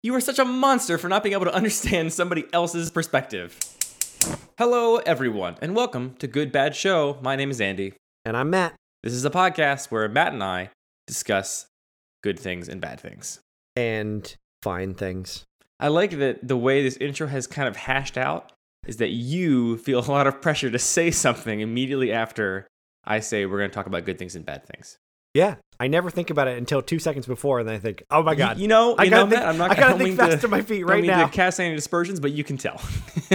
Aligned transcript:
You 0.00 0.14
are 0.14 0.20
such 0.20 0.38
a 0.38 0.44
monster 0.44 0.96
for 0.96 1.08
not 1.08 1.24
being 1.24 1.32
able 1.32 1.46
to 1.46 1.52
understand 1.54 2.12
somebody 2.12 2.44
else's 2.52 2.88
perspective. 2.88 3.58
Hello, 4.56 4.98
everyone, 4.98 5.56
and 5.60 5.74
welcome 5.74 6.14
to 6.20 6.28
Good 6.28 6.52
Bad 6.52 6.76
Show. 6.76 7.18
My 7.20 7.34
name 7.34 7.50
is 7.50 7.60
Andy. 7.60 7.94
And 8.24 8.36
I'm 8.36 8.48
Matt. 8.48 8.76
This 9.02 9.12
is 9.12 9.24
a 9.24 9.30
podcast 9.30 9.90
where 9.90 10.08
Matt 10.08 10.34
and 10.34 10.44
I 10.44 10.70
discuss 11.08 11.66
good 12.22 12.38
things 12.38 12.68
and 12.68 12.80
bad 12.80 13.00
things. 13.00 13.40
And 13.74 14.32
fine 14.62 14.94
things. 14.94 15.42
I 15.80 15.88
like 15.88 16.12
that 16.12 16.46
the 16.46 16.56
way 16.56 16.80
this 16.84 16.96
intro 16.98 17.26
has 17.26 17.48
kind 17.48 17.66
of 17.66 17.74
hashed 17.74 18.16
out 18.16 18.52
is 18.86 18.98
that 18.98 19.10
you 19.10 19.78
feel 19.78 19.98
a 19.98 20.06
lot 20.12 20.28
of 20.28 20.40
pressure 20.40 20.70
to 20.70 20.78
say 20.78 21.10
something 21.10 21.58
immediately 21.58 22.12
after 22.12 22.68
I 23.04 23.18
say 23.18 23.46
we're 23.46 23.58
going 23.58 23.70
to 23.70 23.74
talk 23.74 23.86
about 23.86 24.04
good 24.04 24.20
things 24.20 24.36
and 24.36 24.46
bad 24.46 24.64
things. 24.64 24.96
Yeah, 25.34 25.56
I 25.78 25.86
never 25.88 26.10
think 26.10 26.30
about 26.30 26.48
it 26.48 26.58
until 26.58 26.82
two 26.82 26.98
seconds 26.98 27.26
before, 27.26 27.60
and 27.60 27.68
then 27.68 27.76
I 27.76 27.78
think, 27.78 28.02
"Oh 28.10 28.22
my 28.22 28.34
god!" 28.34 28.56
You, 28.56 28.62
you 28.62 28.68
know, 28.68 28.94
I 28.96 29.04
you 29.04 29.10
gotta 29.10 29.24
know, 29.24 29.30
think, 29.30 29.40
Matt, 29.40 29.48
I'm 29.48 29.58
not. 29.58 29.70
I 29.70 29.74
gotta 29.74 29.98
think 29.98 30.16
fast 30.16 30.40
to, 30.40 30.48
my 30.48 30.62
feet 30.62 30.84
right 30.84 31.04
now. 31.04 31.26
to 31.26 31.32
cast 31.32 31.60
any 31.60 31.74
dispersions, 31.74 32.18
but 32.18 32.32
you 32.32 32.44
can 32.44 32.56
tell. 32.56 32.80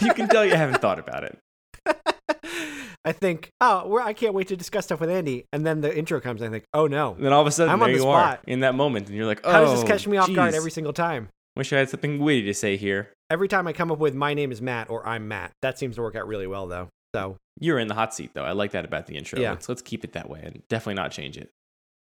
you 0.00 0.12
can 0.14 0.28
tell 0.28 0.44
you 0.44 0.54
haven't 0.54 0.80
thought 0.80 0.98
about 0.98 1.24
it. 1.24 1.38
I 3.04 3.12
think, 3.12 3.50
"Oh, 3.60 3.86
we're, 3.88 4.00
I 4.00 4.12
can't 4.12 4.34
wait 4.34 4.48
to 4.48 4.56
discuss 4.56 4.84
stuff 4.84 5.00
with 5.00 5.10
Andy," 5.10 5.46
and 5.52 5.64
then 5.64 5.80
the 5.80 5.96
intro 5.96 6.20
comes, 6.20 6.42
and 6.42 6.48
I 6.48 6.52
think, 6.52 6.64
"Oh 6.74 6.86
no!" 6.86 7.14
And 7.14 7.24
then 7.24 7.32
all 7.32 7.40
of 7.40 7.46
a 7.46 7.50
sudden, 7.50 7.72
I'm 7.72 7.78
there 7.78 7.88
on 7.88 7.92
the 7.92 7.98
you 7.98 8.08
are 8.08 8.22
spot. 8.22 8.40
in 8.46 8.60
that 8.60 8.74
moment, 8.74 9.08
and 9.08 9.16
you're 9.16 9.26
like, 9.26 9.40
"Oh, 9.44 9.50
How 9.50 9.60
does 9.60 9.80
this 9.80 9.88
catch 9.88 10.06
oh, 10.06 10.10
me 10.10 10.18
off 10.18 10.32
guard 10.32 10.54
every 10.54 10.70
single 10.70 10.92
time? 10.92 11.28
Wish 11.56 11.72
I 11.72 11.78
had 11.78 11.90
something 11.90 12.18
witty 12.18 12.42
to 12.44 12.54
say 12.54 12.76
here. 12.76 13.10
Every 13.30 13.48
time 13.48 13.66
I 13.66 13.72
come 13.72 13.90
up 13.90 13.98
with 13.98 14.14
"My 14.14 14.34
name 14.34 14.52
is 14.52 14.60
Matt" 14.60 14.90
or 14.90 15.06
"I'm 15.06 15.28
Matt," 15.28 15.52
that 15.62 15.78
seems 15.78 15.96
to 15.96 16.02
work 16.02 16.14
out 16.14 16.26
really 16.26 16.46
well, 16.46 16.66
though. 16.66 16.88
So, 17.14 17.36
You're 17.60 17.78
in 17.78 17.88
the 17.88 17.94
hot 17.94 18.14
seat, 18.14 18.30
though. 18.34 18.44
I 18.44 18.52
like 18.52 18.72
that 18.72 18.84
about 18.84 19.06
the 19.06 19.16
intro. 19.16 19.38
Yeah. 19.38 19.50
Let's, 19.50 19.68
let's 19.68 19.82
keep 19.82 20.04
it 20.04 20.12
that 20.12 20.28
way 20.28 20.40
and 20.42 20.62
definitely 20.68 20.94
not 21.02 21.10
change 21.12 21.36
it. 21.36 21.50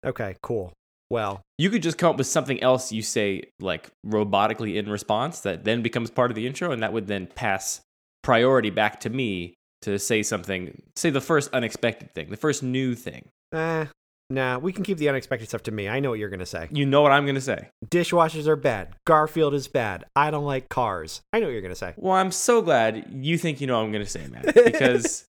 okay, 0.06 0.36
cool. 0.42 0.74
Well, 1.12 1.42
You 1.58 1.72
could 1.72 1.82
just 1.82 1.98
come 1.98 2.12
up 2.12 2.18
with 2.18 2.28
something 2.28 2.62
else 2.62 2.92
you 2.92 3.02
say, 3.02 3.50
like 3.60 3.90
robotically 4.06 4.76
in 4.76 4.90
response, 4.90 5.40
that 5.42 5.64
then 5.64 5.82
becomes 5.82 6.12
part 6.12 6.30
of 6.30 6.36
the 6.36 6.46
intro, 6.46 6.72
and 6.72 6.84
that 6.84 6.94
would 6.94 7.08
then 7.08 7.26
pass 7.26 7.81
priority 8.22 8.70
back 8.70 9.00
to 9.02 9.09
me 9.09 9.56
to 9.81 9.98
say 9.98 10.22
something, 10.22 10.81
say 10.96 11.09
the 11.09 11.22
first 11.22 11.52
unexpected 11.53 12.14
thing, 12.14 12.30
the 12.30 12.38
first 12.38 12.62
new 12.62 12.94
thing. 12.94 13.30
eh, 13.53 13.86
nah, 14.30 14.59
we 14.59 14.72
can 14.72 14.84
keep 14.84 15.00
the 15.00 15.09
unexpected 15.09 15.48
stuff 15.48 15.64
to 15.64 15.72
me. 15.72 15.90
I 15.90 16.00
know 16.00 16.12
what 16.12 16.20
you're 16.20 16.30
gonna 16.30 16.46
say. 16.46 16.68
You 16.70 16.86
know 16.86 17.02
what 17.02 17.12
I'm 17.12 17.24
going 17.26 17.34
to 17.36 17.42
say. 17.42 17.70
Dishwashers 17.88 18.46
are 18.46 18.56
bad. 18.58 18.94
Garfield 19.08 19.56
is 19.56 19.68
bad. 19.68 20.06
I 20.16 20.30
don't 20.30 20.46
like 20.46 20.70
cars. 20.70 21.22
I 21.34 21.40
know 21.40 21.48
what 21.48 21.53
you're 21.53 21.62
gonna 21.64 21.76
say. 21.76 21.94
Well, 21.98 22.14
I'm 22.14 22.31
so 22.31 22.62
glad 22.62 23.08
you 23.12 23.38
think 23.40 23.62
you 23.62 23.66
know 23.68 23.78
what 23.80 23.86
I'm 23.86 23.92
going 23.92 24.06
to 24.06 24.12
say, 24.12 24.28
Matt, 24.28 24.53
because 24.66 25.26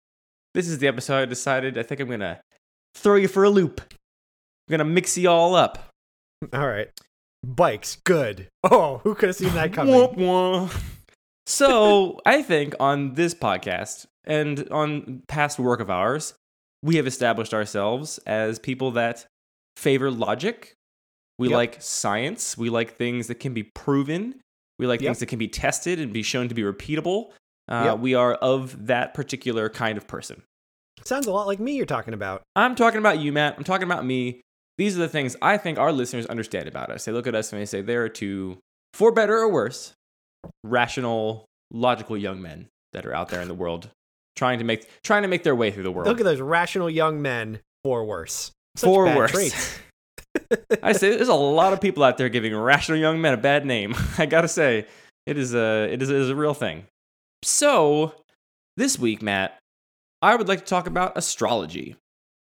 this 0.54 0.68
is 0.68 0.78
the 0.78 0.88
episode 0.88 1.22
I 1.22 1.24
decided 1.26 1.78
I 1.78 1.82
think 1.82 2.00
I'm 2.00 2.08
going 2.08 2.20
to 2.20 2.40
throw 2.94 3.16
you 3.16 3.28
for 3.28 3.44
a 3.44 3.50
loop. 3.50 3.80
I'm 3.90 4.70
going 4.70 4.78
to 4.80 4.84
mix 4.84 5.16
you 5.18 5.28
all 5.28 5.54
up. 5.54 5.88
All 6.52 6.66
right. 6.68 6.88
Bikes, 7.44 7.96
good. 8.04 8.48
Oh, 8.64 9.00
who 9.04 9.14
could 9.14 9.28
have 9.30 9.36
seen 9.36 9.54
that 9.54 9.72
coming? 9.72 10.68
So, 11.46 12.20
I 12.26 12.42
think 12.42 12.74
on 12.78 13.14
this 13.14 13.34
podcast 13.34 14.06
and 14.24 14.68
on 14.70 15.22
past 15.26 15.58
work 15.58 15.80
of 15.80 15.90
ours, 15.90 16.34
we 16.82 16.96
have 16.96 17.06
established 17.06 17.52
ourselves 17.54 18.18
as 18.26 18.58
people 18.58 18.92
that 18.92 19.26
favor 19.76 20.10
logic. 20.10 20.74
We 21.38 21.48
Yep. 21.48 21.56
like 21.56 21.76
science. 21.80 22.56
We 22.56 22.68
like 22.70 22.96
things 22.98 23.26
that 23.28 23.36
can 23.36 23.54
be 23.54 23.62
proven. 23.74 24.40
We 24.78 24.86
like 24.86 25.00
Yep. 25.00 25.08
things 25.08 25.18
that 25.20 25.26
can 25.26 25.38
be 25.38 25.48
tested 25.48 25.98
and 25.98 26.12
be 26.12 26.22
shown 26.22 26.48
to 26.48 26.54
be 26.54 26.62
repeatable. 26.62 27.32
Uh, 27.68 27.82
Yep. 27.86 27.98
We 28.00 28.14
are 28.14 28.34
of 28.34 28.86
that 28.86 29.14
particular 29.14 29.68
kind 29.68 29.96
of 29.96 30.06
person. 30.06 30.42
Sounds 31.04 31.26
a 31.26 31.32
lot 31.32 31.46
like 31.46 31.60
me 31.60 31.76
you're 31.76 31.86
talking 31.86 32.14
about. 32.14 32.42
I'm 32.56 32.74
talking 32.74 32.98
about 32.98 33.18
you, 33.18 33.32
Matt. 33.32 33.54
I'm 33.56 33.64
talking 33.64 33.84
about 33.84 34.04
me. 34.04 34.40
These 34.76 34.96
are 34.96 35.00
the 35.00 35.08
things 35.08 35.36
I 35.40 35.56
think 35.56 35.78
our 35.78 35.92
listeners 35.92 36.26
understand 36.26 36.68
about 36.68 36.90
us. 36.90 37.04
They 37.04 37.12
look 37.12 37.26
at 37.26 37.34
us 37.34 37.52
and 37.52 37.60
they 37.60 37.66
say 37.66 37.80
there 37.80 38.04
are 38.04 38.08
two, 38.08 38.58
for 38.94 39.12
better 39.12 39.38
or 39.38 39.50
worse, 39.50 39.92
rational, 40.64 41.46
logical 41.70 42.16
young 42.16 42.42
men 42.42 42.68
that 42.92 43.06
are 43.06 43.14
out 43.14 43.28
there 43.28 43.40
in 43.40 43.48
the 43.48 43.54
world 43.54 43.90
trying 44.36 44.58
to 44.58 44.64
make 44.64 44.88
trying 45.02 45.22
to 45.22 45.28
make 45.28 45.42
their 45.42 45.54
way 45.54 45.70
through 45.70 45.82
the 45.82 45.90
world. 45.92 46.08
Look 46.08 46.20
at 46.20 46.24
those 46.24 46.40
rational 46.40 46.88
young 46.88 47.20
men 47.20 47.60
for 47.84 48.04
worse. 48.04 48.52
Such 48.76 48.88
for 48.88 49.04
worse. 49.04 49.78
I 50.82 50.92
say 50.92 51.16
there's 51.16 51.28
a 51.28 51.34
lot 51.34 51.72
of 51.72 51.80
people 51.80 52.02
out 52.02 52.16
there 52.16 52.28
giving 52.28 52.56
rational 52.56 52.98
young 52.98 53.20
men 53.20 53.34
a 53.34 53.36
bad 53.36 53.66
name. 53.66 53.94
I 54.18 54.26
gotta 54.26 54.48
say, 54.48 54.86
it 55.26 55.36
is 55.36 55.54
a 55.54 55.88
it 55.92 56.02
is, 56.02 56.10
it 56.10 56.16
is 56.16 56.30
a 56.30 56.36
real 56.36 56.54
thing. 56.54 56.84
So 57.42 58.14
this 58.76 58.98
week, 58.98 59.22
Matt, 59.22 59.58
I 60.22 60.34
would 60.36 60.48
like 60.48 60.60
to 60.60 60.64
talk 60.64 60.86
about 60.86 61.16
astrology. 61.16 61.96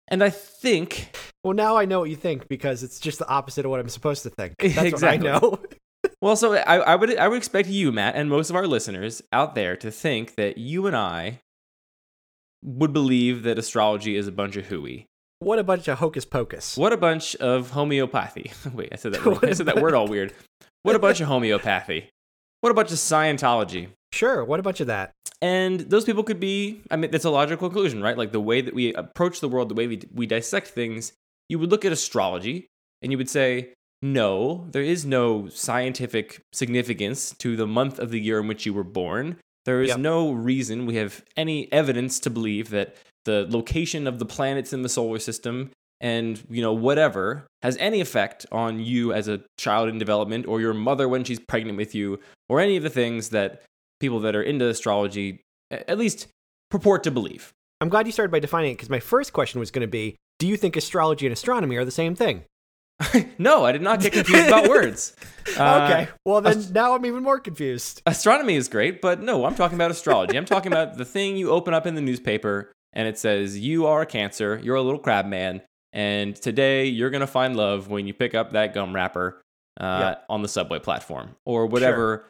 And 0.08 0.22
I 0.22 0.30
think 0.30 1.16
Well, 1.42 1.54
now 1.54 1.76
I 1.76 1.86
know 1.86 2.00
what 2.00 2.10
you 2.10 2.16
think 2.16 2.46
because 2.48 2.82
it's 2.82 3.00
just 3.00 3.18
the 3.18 3.28
opposite 3.28 3.64
of 3.64 3.70
what 3.70 3.80
I'm 3.80 3.88
supposed 3.88 4.22
to 4.24 4.30
think. 4.30 4.54
That's 4.60 4.76
Exactly. 4.82 5.28
what 5.30 5.36
I 5.36 5.46
know. 5.46 5.58
Well, 6.20 6.36
so 6.36 6.54
I, 6.54 6.76
I 6.76 6.96
would 6.96 7.16
I 7.18 7.28
would 7.28 7.36
expect 7.36 7.68
you, 7.68 7.90
Matt, 7.92 8.14
and 8.14 8.28
most 8.30 8.48
of 8.50 8.56
our 8.56 8.66
listeners 8.66 9.22
out 9.32 9.54
there 9.54 9.74
to 9.78 9.90
think 9.90 10.36
that 10.36 10.56
you 10.58 10.86
and 10.86 10.94
I 10.96 11.40
would 12.62 12.92
believe 12.94 13.42
that 13.42 13.58
astrology 13.58 14.16
is 14.16 14.26
a 14.26 14.32
bunch 14.32 14.56
of 14.56 14.66
hooey. 14.66 15.06
what 15.40 15.58
a 15.58 15.64
bunch 15.64 15.86
of 15.88 15.98
hocus 15.98 16.24
pocus. 16.26 16.76
What 16.78 16.92
a 16.94 16.98
bunch 16.98 17.36
of 17.36 17.70
homeopathy. 17.70 18.52
Wait, 18.74 18.90
I 18.92 18.96
said 18.96 19.12
that. 19.14 19.44
I 19.44 19.52
said 19.52 19.66
that 19.66 19.80
word 19.82 19.92
all 19.94 20.06
weird. 20.08 20.32
What 20.82 20.94
a 20.94 20.98
bunch 20.98 21.20
of 21.20 21.26
homeopathy. 21.28 22.10
What 22.64 22.70
a 22.70 22.74
bunch 22.74 22.92
of 22.92 22.96
Scientology. 22.96 23.88
Sure, 24.10 24.42
what 24.42 24.58
a 24.58 24.62
bunch 24.62 24.80
of 24.80 24.86
that. 24.86 25.12
And 25.42 25.80
those 25.80 26.06
people 26.06 26.22
could 26.22 26.40
be, 26.40 26.80
I 26.90 26.96
mean, 26.96 27.10
that's 27.10 27.26
a 27.26 27.30
logical 27.30 27.68
conclusion, 27.68 28.02
right? 28.02 28.16
Like 28.16 28.32
the 28.32 28.40
way 28.40 28.62
that 28.62 28.74
we 28.74 28.94
approach 28.94 29.40
the 29.40 29.50
world, 29.50 29.68
the 29.68 29.74
way 29.74 29.86
we, 29.86 30.00
we 30.14 30.24
dissect 30.26 30.68
things, 30.68 31.12
you 31.50 31.58
would 31.58 31.70
look 31.70 31.84
at 31.84 31.92
astrology 31.92 32.66
and 33.02 33.12
you 33.12 33.18
would 33.18 33.28
say, 33.28 33.74
no, 34.00 34.66
there 34.70 34.82
is 34.82 35.04
no 35.04 35.46
scientific 35.48 36.40
significance 36.54 37.34
to 37.40 37.54
the 37.54 37.66
month 37.66 37.98
of 37.98 38.10
the 38.10 38.18
year 38.18 38.40
in 38.40 38.48
which 38.48 38.64
you 38.64 38.72
were 38.72 38.82
born. 38.82 39.36
There 39.66 39.82
is 39.82 39.90
Yep. 39.90 39.98
no 39.98 40.32
reason 40.32 40.86
we 40.86 40.96
have 40.96 41.22
any 41.36 41.70
evidence 41.70 42.18
to 42.20 42.30
believe 42.30 42.70
that 42.70 42.96
the 43.26 43.46
location 43.46 44.06
of 44.06 44.18
the 44.18 44.24
planets 44.24 44.72
in 44.72 44.80
the 44.80 44.88
solar 44.88 45.18
system 45.18 45.70
and 46.00 46.42
you 46.50 46.60
know 46.60 46.72
whatever 46.72 47.46
has 47.62 47.76
any 47.76 48.00
effect 48.00 48.44
on 48.50 48.80
you 48.80 49.12
as 49.12 49.28
a 49.28 49.42
child 49.58 49.88
in 49.88 49.96
development 49.98 50.46
or 50.46 50.60
your 50.60 50.74
mother 50.74 51.08
when 51.08 51.24
she's 51.24 51.40
pregnant 51.40 51.78
with 51.78 51.94
you 51.94 52.18
or 52.48 52.60
any 52.60 52.76
of 52.76 52.82
the 52.82 52.90
things 52.90 53.30
that 53.30 53.62
people 54.00 54.20
that 54.20 54.34
are 54.34 54.42
into 54.42 54.68
astrology 54.68 55.40
at 55.70 55.98
least 55.98 56.28
purport 56.70 57.04
to 57.04 57.10
believe. 57.10 57.52
I'm 57.80 57.88
glad 57.88 58.06
you 58.06 58.12
started 58.12 58.30
by 58.30 58.40
defining 58.40 58.72
it 58.72 58.74
because 58.74 58.90
my 58.90 59.00
first 59.00 59.32
question 59.32 59.60
was 59.60 59.70
going 59.70 59.86
to 59.86 59.90
be 59.90 60.16
Do 60.38 60.46
you 60.46 60.56
think 60.56 60.76
astrology 60.76 61.26
and 61.26 61.32
astronomy 61.32 61.76
are 61.76 61.84
the 61.84 61.90
same 61.90 62.14
thing? 62.14 62.44
no, 63.38 63.64
I 63.64 63.72
did 63.72 63.82
not 63.82 64.00
get 64.00 64.12
confused 64.12 64.48
about 64.48 64.68
words. 64.68 65.14
Uh, 65.58 65.86
okay, 65.86 66.08
well, 66.24 66.40
then 66.40 66.72
now 66.72 66.94
I'm 66.94 67.04
even 67.04 67.22
more 67.22 67.38
confused. 67.38 68.00
Astronomy 68.06 68.54
is 68.54 68.66
great, 68.66 69.02
but 69.02 69.20
no, 69.20 69.44
I'm 69.44 69.54
talking 69.54 69.76
about 69.76 69.90
astrology. 69.90 70.38
I'm 70.38 70.46
talking 70.46 70.72
about 70.72 70.96
the 70.96 71.04
thing 71.04 71.36
you 71.36 71.50
open 71.50 71.74
up 71.74 71.86
in 71.86 71.94
the 71.94 72.00
newspaper 72.00 72.72
and 72.94 73.06
it 73.06 73.18
says, 73.18 73.56
You 73.58 73.86
are 73.86 74.00
a 74.00 74.06
Cancer, 74.06 74.58
you're 74.64 74.76
a 74.76 74.82
little 74.82 74.98
crab 74.98 75.26
man, 75.26 75.60
and 75.92 76.34
today 76.34 76.86
you're 76.86 77.10
going 77.10 77.20
to 77.20 77.26
find 77.26 77.56
love 77.56 77.88
when 77.88 78.06
you 78.06 78.14
pick 78.14 78.34
up 78.34 78.52
that 78.52 78.72
gum 78.72 78.94
wrapper 78.94 79.42
uh, 79.78 80.14
on 80.30 80.40
the 80.40 80.48
subway 80.48 80.78
platform 80.78 81.36
or 81.44 81.66
whatever. 81.66 82.26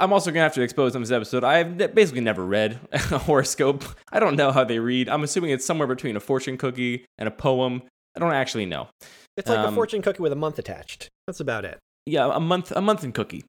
I'm 0.00 0.12
also 0.12 0.30
going 0.30 0.40
to 0.40 0.44
have 0.44 0.54
to 0.54 0.62
expose 0.62 0.94
on 0.96 1.02
this 1.02 1.10
episode. 1.10 1.44
I've 1.44 1.76
basically 1.94 2.22
never 2.22 2.44
read 2.44 2.78
a 2.92 2.98
horoscope. 3.18 3.84
I 4.10 4.18
don't 4.18 4.36
know 4.36 4.50
how 4.50 4.64
they 4.64 4.78
read. 4.78 5.08
I'm 5.08 5.22
assuming 5.22 5.50
it's 5.50 5.66
somewhere 5.66 5.86
between 5.88 6.16
a 6.16 6.20
fortune 6.20 6.56
cookie 6.56 7.04
and 7.18 7.26
a 7.28 7.30
poem. 7.30 7.82
I 8.16 8.20
don't 8.20 8.32
actually 8.32 8.64
know. 8.66 8.88
It's 9.36 9.48
like 9.48 9.58
Um, 9.58 9.72
a 9.72 9.74
fortune 9.74 10.00
cookie 10.00 10.22
with 10.22 10.32
a 10.32 10.36
month 10.36 10.58
attached. 10.58 11.08
That's 11.26 11.40
about 11.40 11.64
it. 11.64 11.78
yeah, 12.06 12.30
a 12.32 12.40
month 12.40 12.70
a 12.70 12.80
month 12.80 13.04
in 13.04 13.12
cookie. 13.12 13.44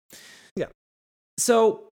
Yeah. 0.58 0.66
So 1.40 1.88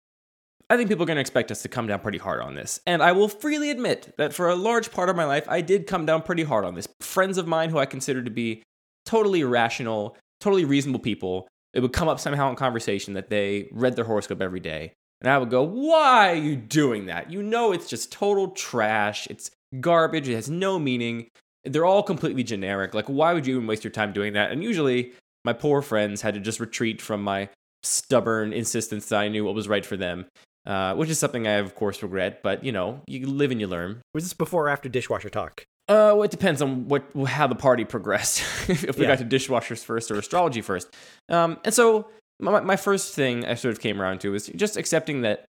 I 0.69 0.75
think 0.77 0.89
people 0.89 1.03
are 1.03 1.07
going 1.07 1.17
to 1.17 1.21
expect 1.21 1.51
us 1.51 1.61
to 1.61 1.69
come 1.69 1.87
down 1.87 1.99
pretty 1.99 2.17
hard 2.17 2.41
on 2.41 2.55
this. 2.55 2.79
And 2.87 3.03
I 3.03 3.11
will 3.11 3.27
freely 3.29 3.69
admit 3.69 4.13
that 4.17 4.33
for 4.33 4.49
a 4.49 4.55
large 4.55 4.91
part 4.91 5.09
of 5.09 5.15
my 5.15 5.25
life, 5.25 5.45
I 5.47 5.61
did 5.61 5.87
come 5.87 6.05
down 6.05 6.21
pretty 6.21 6.43
hard 6.43 6.65
on 6.65 6.73
this. 6.75 6.87
Friends 7.01 7.37
of 7.37 7.47
mine 7.47 7.69
who 7.69 7.77
I 7.77 7.85
consider 7.85 8.23
to 8.23 8.31
be 8.31 8.63
totally 9.05 9.43
rational, 9.43 10.17
totally 10.41 10.65
reasonable 10.65 10.99
people, 11.01 11.47
it 11.73 11.81
would 11.81 11.93
come 11.93 12.07
up 12.07 12.19
somehow 12.19 12.49
in 12.49 12.55
conversation 12.55 13.13
that 13.13 13.29
they 13.29 13.67
read 13.71 13.95
their 13.95 14.05
horoscope 14.05 14.41
every 14.41 14.59
day. 14.59 14.93
And 15.21 15.31
I 15.31 15.37
would 15.37 15.49
go, 15.49 15.63
Why 15.63 16.31
are 16.31 16.35
you 16.35 16.55
doing 16.55 17.05
that? 17.07 17.31
You 17.31 17.41
know, 17.41 17.71
it's 17.71 17.89
just 17.89 18.11
total 18.11 18.49
trash. 18.49 19.27
It's 19.29 19.49
garbage. 19.79 20.27
It 20.27 20.35
has 20.35 20.49
no 20.49 20.77
meaning. 20.77 21.27
They're 21.63 21.85
all 21.85 22.03
completely 22.03 22.43
generic. 22.43 22.93
Like, 22.93 23.07
why 23.07 23.33
would 23.33 23.47
you 23.47 23.55
even 23.55 23.67
waste 23.67 23.83
your 23.83 23.91
time 23.91 24.11
doing 24.11 24.33
that? 24.33 24.51
And 24.51 24.63
usually, 24.63 25.13
my 25.45 25.53
poor 25.53 25.81
friends 25.81 26.21
had 26.21 26.33
to 26.33 26.39
just 26.39 26.59
retreat 26.59 27.01
from 27.01 27.23
my 27.23 27.49
stubborn 27.83 28.53
insistence 28.53 29.07
that 29.07 29.19
I 29.19 29.29
knew 29.29 29.45
what 29.45 29.55
was 29.55 29.67
right 29.67 29.85
for 29.85 29.97
them, 29.97 30.25
uh, 30.65 30.93
which 30.95 31.09
is 31.09 31.19
something 31.19 31.47
I, 31.47 31.53
of 31.53 31.75
course, 31.75 32.03
regret. 32.03 32.43
But, 32.43 32.63
you 32.65 32.73
know, 32.73 33.01
you 33.07 33.27
live 33.27 33.51
and 33.51 33.61
you 33.61 33.67
learn. 33.67 34.01
Was 34.13 34.25
this 34.25 34.33
before 34.33 34.65
or 34.65 34.69
after 34.69 34.89
dishwasher 34.89 35.29
talk? 35.29 35.65
Uh, 35.89 36.15
well, 36.15 36.23
it 36.23 36.31
depends 36.31 36.61
on 36.61 36.87
what 36.87 37.03
how 37.27 37.45
the 37.47 37.55
party 37.55 37.83
progressed. 37.85 38.41
if 38.69 38.97
we 38.97 39.03
Yeah. 39.03 39.15
got 39.15 39.19
to 39.19 39.25
dishwashers 39.25 39.83
first 39.83 40.09
or 40.11 40.15
astrology 40.15 40.61
first. 40.61 40.93
Um, 41.29 41.59
and 41.65 41.73
so 41.73 42.07
my, 42.39 42.61
my 42.61 42.75
first 42.77 43.13
thing 43.13 43.45
I 43.45 43.55
sort 43.55 43.73
of 43.73 43.81
came 43.81 44.01
around 44.01 44.19
to 44.21 44.31
was 44.31 44.47
just 44.47 44.77
accepting 44.77 45.21
that 45.21 45.45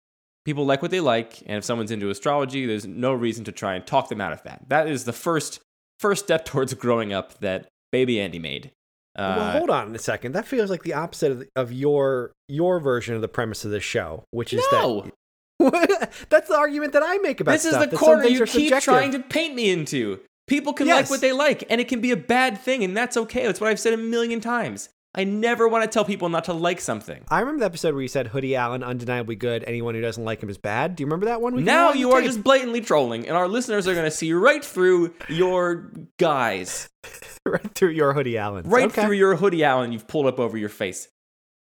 people 0.45 0.67
like 0.67 0.83
what 0.83 0.91
they 0.91 1.01
like, 1.01 1.41
and 1.47 1.57
if 1.59 1.65
someone's 1.65 1.91
into 1.91 2.11
astrology, 2.11 2.67
there's 2.67 2.87
no 2.87 3.13
reason 3.13 3.45
to 3.45 3.53
try 3.53 3.75
and 3.75 3.87
talk 3.87 4.09
them 4.09 4.21
out 4.21 4.33
of 4.33 4.43
that. 4.45 4.69
That 4.69 4.87
is 4.89 5.05
the 5.05 5.13
first 5.13 5.61
first 5.99 6.25
step 6.25 6.45
towards 6.51 6.75
growing 6.75 7.13
up 7.13 7.39
that 7.41 7.67
baby 7.91 8.21
Andy 8.21 8.39
made. 8.39 8.71
Uh, 9.17 9.35
well, 9.37 9.51
hold 9.53 9.71
on 9.71 9.95
a 9.97 9.99
second. 9.99 10.33
That 10.33 10.47
feels 10.47 10.71
like 10.71 10.83
the 10.85 10.95
opposite 10.95 11.33
of, 11.33 11.49
of 11.57 11.73
your 11.73 12.33
your 12.49 12.79
version 12.81 13.15
of 13.15 13.21
the 13.23 13.29
premise 13.29 13.65
of 13.65 13.71
this 13.71 13.83
show, 13.83 14.25
which 14.31 14.53
is 14.53 14.63
no, 14.71 15.01
that 15.03 15.13
that's 16.29 16.49
the 16.49 16.57
argument 16.57 16.93
that 16.93 17.03
I 17.05 17.19
make 17.19 17.41
about 17.41 17.53
this 17.53 17.65
is 17.65 17.75
stuff, 17.75 17.91
the 17.91 17.97
corner 17.97 18.25
you 18.25 18.45
keep 18.45 18.69
subjective. 18.69 18.85
trying 18.85 19.13
to 19.13 19.21
paint 19.21 19.55
me 19.55 19.71
into. 19.71 20.21
People 20.47 20.73
can 20.73 20.87
like 20.87 21.11
what 21.11 21.21
they 21.21 21.33
like, 21.33 21.65
and 21.69 21.81
it 21.81 21.89
can 21.89 22.01
be 22.01 22.11
a 22.11 22.17
bad 22.17 22.59
thing, 22.59 22.83
and 22.83 22.97
that's 22.97 23.17
okay. 23.17 23.45
That's 23.45 23.61
what 23.61 23.69
I've 23.69 23.81
said 23.81 23.93
a 23.93 23.99
million 23.99 24.41
times. 24.41 24.89
I 25.15 25.25
never 25.25 25.67
want 25.67 25.85
to 25.85 25.91
tell 25.91 26.05
people 26.05 26.29
not 26.29 26.45
to 26.45 26.53
like 26.53 26.81
something. 26.81 27.25
I 27.29 27.41
remember 27.41 27.61
the 27.61 27.67
episode 27.67 27.95
where 27.95 28.03
you 28.03 28.09
said 28.09 28.29
Hoodie 28.29 28.55
Allen 28.55 28.85
undeniably 28.85 29.37
good. 29.37 29.65
Anyone 29.67 29.95
who 29.95 30.01
doesn't 30.01 30.25
like 30.25 30.43
him 30.43 30.49
is 30.49 30.59
bad. 30.59 30.97
Do 30.97 31.03
you 31.03 31.07
remember 31.07 31.27
that 31.27 31.41
one? 31.41 31.55
We 31.55 31.63
now 31.63 31.93
you 31.93 32.13
are 32.13 32.21
tape. 32.21 32.29
just 32.29 32.45
blatantly 32.45 32.81
trolling, 32.81 33.27
and 33.27 33.37
our 33.37 33.49
listeners 33.49 33.89
are 33.89 33.95
going 33.95 34.05
to 34.05 34.11
see 34.11 34.33
right 34.33 34.65
through 34.65 35.15
your 35.29 35.91
guys, 36.19 36.89
right 37.47 37.75
through 37.75 37.91
your 37.91 38.13
Hoodie 38.13 38.39
Allen. 38.39 38.69
right 38.69 38.87
okay. 38.87 39.03
through 39.03 39.17
your 39.17 39.37
hoodie 39.37 39.65
Allen 39.65 39.93
you've 39.93 40.07
pulled 40.09 40.27
up 40.27 40.39
over 40.39 40.57
your 40.57 40.69
face. 40.69 41.09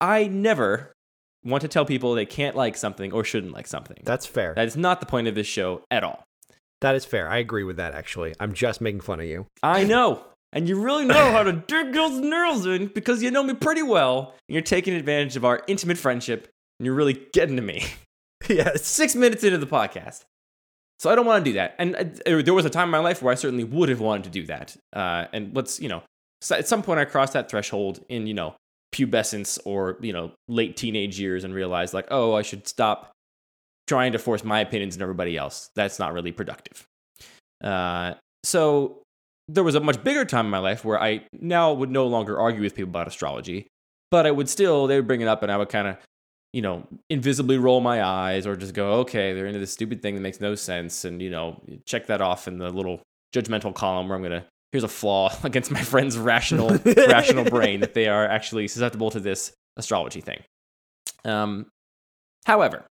I 0.01 0.27
never 0.27 0.94
want 1.45 1.63
to 1.63 1.69
tell 1.69 1.85
people 1.85 2.15
they 2.15 2.27
can't 2.27 2.57
like 2.57 2.77
something 2.77 3.13
or 3.13 3.25
shouldn't 3.25 3.53
like 3.53 3.67
something. 3.67 3.99
That's 4.05 4.27
fair. 4.27 4.55
That 4.55 4.67
is 4.67 4.77
not 4.77 5.01
the 5.01 5.07
point 5.07 5.29
of 5.29 5.35
this 5.35 5.47
show 5.47 5.83
at 5.91 6.05
all. 6.05 6.25
that 6.81 6.95
is 6.95 7.05
fair. 7.05 7.29
I 7.29 7.39
agree 7.39 7.65
with 7.65 7.77
that. 7.77 7.95
Actually, 7.95 8.35
I'm 8.41 8.53
just 8.53 8.81
making 8.81 9.01
fun 9.01 9.21
of 9.21 9.27
you. 9.27 9.47
I 9.63 9.85
know. 9.85 10.25
And 10.53 10.69
you 10.69 10.81
really 10.81 11.05
know 11.05 11.33
how 11.33 11.43
to 11.43 11.53
dig 11.53 11.93
girls' 11.93 12.21
nerves 12.21 12.65
in 12.65 12.87
because 12.87 13.23
you 13.23 13.31
know 13.31 13.43
me 13.43 13.55
pretty 13.55 13.83
well. 13.83 14.35
And 14.49 14.55
you're 14.55 14.63
taking 14.63 14.95
advantage 14.95 15.35
of 15.37 15.45
our 15.45 15.63
intimate 15.67 15.99
friendship 15.99 16.49
and 16.79 16.87
you're 16.87 16.95
really 16.95 17.27
getting 17.33 17.57
to 17.57 17.63
me. 17.63 17.85
yeah. 18.49 18.71
Six 18.77 19.15
minutes 19.17 19.43
into 19.43 19.59
the 19.59 19.67
podcast. 19.67 20.25
So 21.01 21.11
I 21.11 21.17
don't 21.17 21.27
want 21.27 21.45
to 21.45 21.51
do 21.51 21.55
that. 21.55 21.75
And 21.79 21.97
uh, 21.97 22.41
there 22.43 22.55
was 22.55 22.65
a 22.65 22.71
time 22.71 22.85
in 22.89 22.93
my 22.93 22.99
life 22.99 23.21
where 23.21 23.33
I 23.33 23.35
certainly 23.35 23.65
would 23.65 23.89
have 23.89 24.01
wanted 24.01 24.25
to 24.25 24.31
do 24.31 24.47
that. 24.47 24.77
Uh, 24.93 25.27
and 25.33 25.55
let's, 25.57 25.81
you 25.81 25.89
know, 25.89 26.03
so 26.41 26.55
at 26.57 26.69
some 26.69 26.83
point 26.83 27.01
I 27.01 27.05
crossed 27.05 27.33
that 27.33 27.51
threshold 27.51 28.05
in, 28.09 28.27
you 28.27 28.35
know, 28.35 28.55
pubescence 28.95 29.59
or, 29.65 29.99
you 30.01 30.13
know, 30.13 30.31
late 30.49 30.77
teenage 30.77 31.19
years 31.19 31.43
and 31.43 31.53
realize 31.53 31.93
like, 31.93 32.07
oh, 32.11 32.35
I 32.35 32.43
should 32.43 32.69
stop 32.69 33.11
trying 33.89 34.13
to 34.13 34.19
force 34.19 34.45
my 34.45 34.61
opinions 34.61 34.97
on 34.97 35.03
everybody 35.03 35.37
else. 35.37 35.69
That's 35.75 35.99
not 35.99 36.13
really 36.13 36.33
productive. 36.33 36.87
Uh, 37.63 38.15
so 38.45 39.03
there 39.49 39.65
was 39.65 39.75
a 39.75 39.81
much 39.81 40.03
bigger 40.05 40.25
time 40.25 40.47
in 40.47 40.51
my 40.51 40.59
life 40.59 40.85
where 40.85 41.03
I 41.03 41.27
now 41.33 41.73
would 41.73 41.91
no 41.91 42.07
longer 42.07 42.39
argue 42.39 42.63
with 42.63 42.75
people 42.75 42.91
about 42.91 43.09
astrology, 43.09 43.67
but 44.11 44.27
I 44.27 44.31
would 44.31 44.49
still, 44.49 44.87
they 44.87 44.97
would 44.97 45.09
bring 45.09 45.21
it 45.21 45.29
up 45.29 45.43
and 45.43 45.51
I 45.51 45.57
would 45.57 45.69
kind 45.69 45.89
of, 45.89 45.97
you 46.53 46.63
know, 46.63 46.87
invisibly 47.11 47.59
roll 47.59 47.81
my 47.81 48.03
eyes 48.03 48.47
or 48.47 48.55
just 48.55 48.75
go, 48.75 49.01
okay, 49.01 49.35
they're 49.35 49.47
into 49.47 49.59
this 49.59 49.73
stupid 49.73 50.03
thing 50.03 50.15
that 50.15 50.21
makes 50.21 50.41
no 50.41 50.55
sense. 50.55 51.05
And, 51.05 51.21
you 51.21 51.31
know, 51.31 51.61
check 51.85 52.07
that 52.07 52.21
off 52.21 52.47
in 52.47 52.59
the 52.59 52.71
little 52.71 53.01
judgmental 53.35 53.75
column 53.75 54.09
where 54.09 54.17
I'm 54.17 54.23
going 54.23 54.41
to, 54.41 54.47
here's 54.75 54.83
a 54.83 54.89
flaw 54.89 55.33
against 55.45 55.71
my 55.71 55.81
friend's 55.81 56.19
rational, 56.19 56.69
rational 56.85 57.45
brain 57.45 57.79
that 57.79 57.95
they 57.95 58.09
are 58.09 58.27
actually 58.27 58.67
susceptible 58.67 59.09
to 59.09 59.21
this 59.21 59.53
astrology 59.77 60.21
thing. 60.21 60.43
Um, 61.25 61.67
however, 62.45 62.85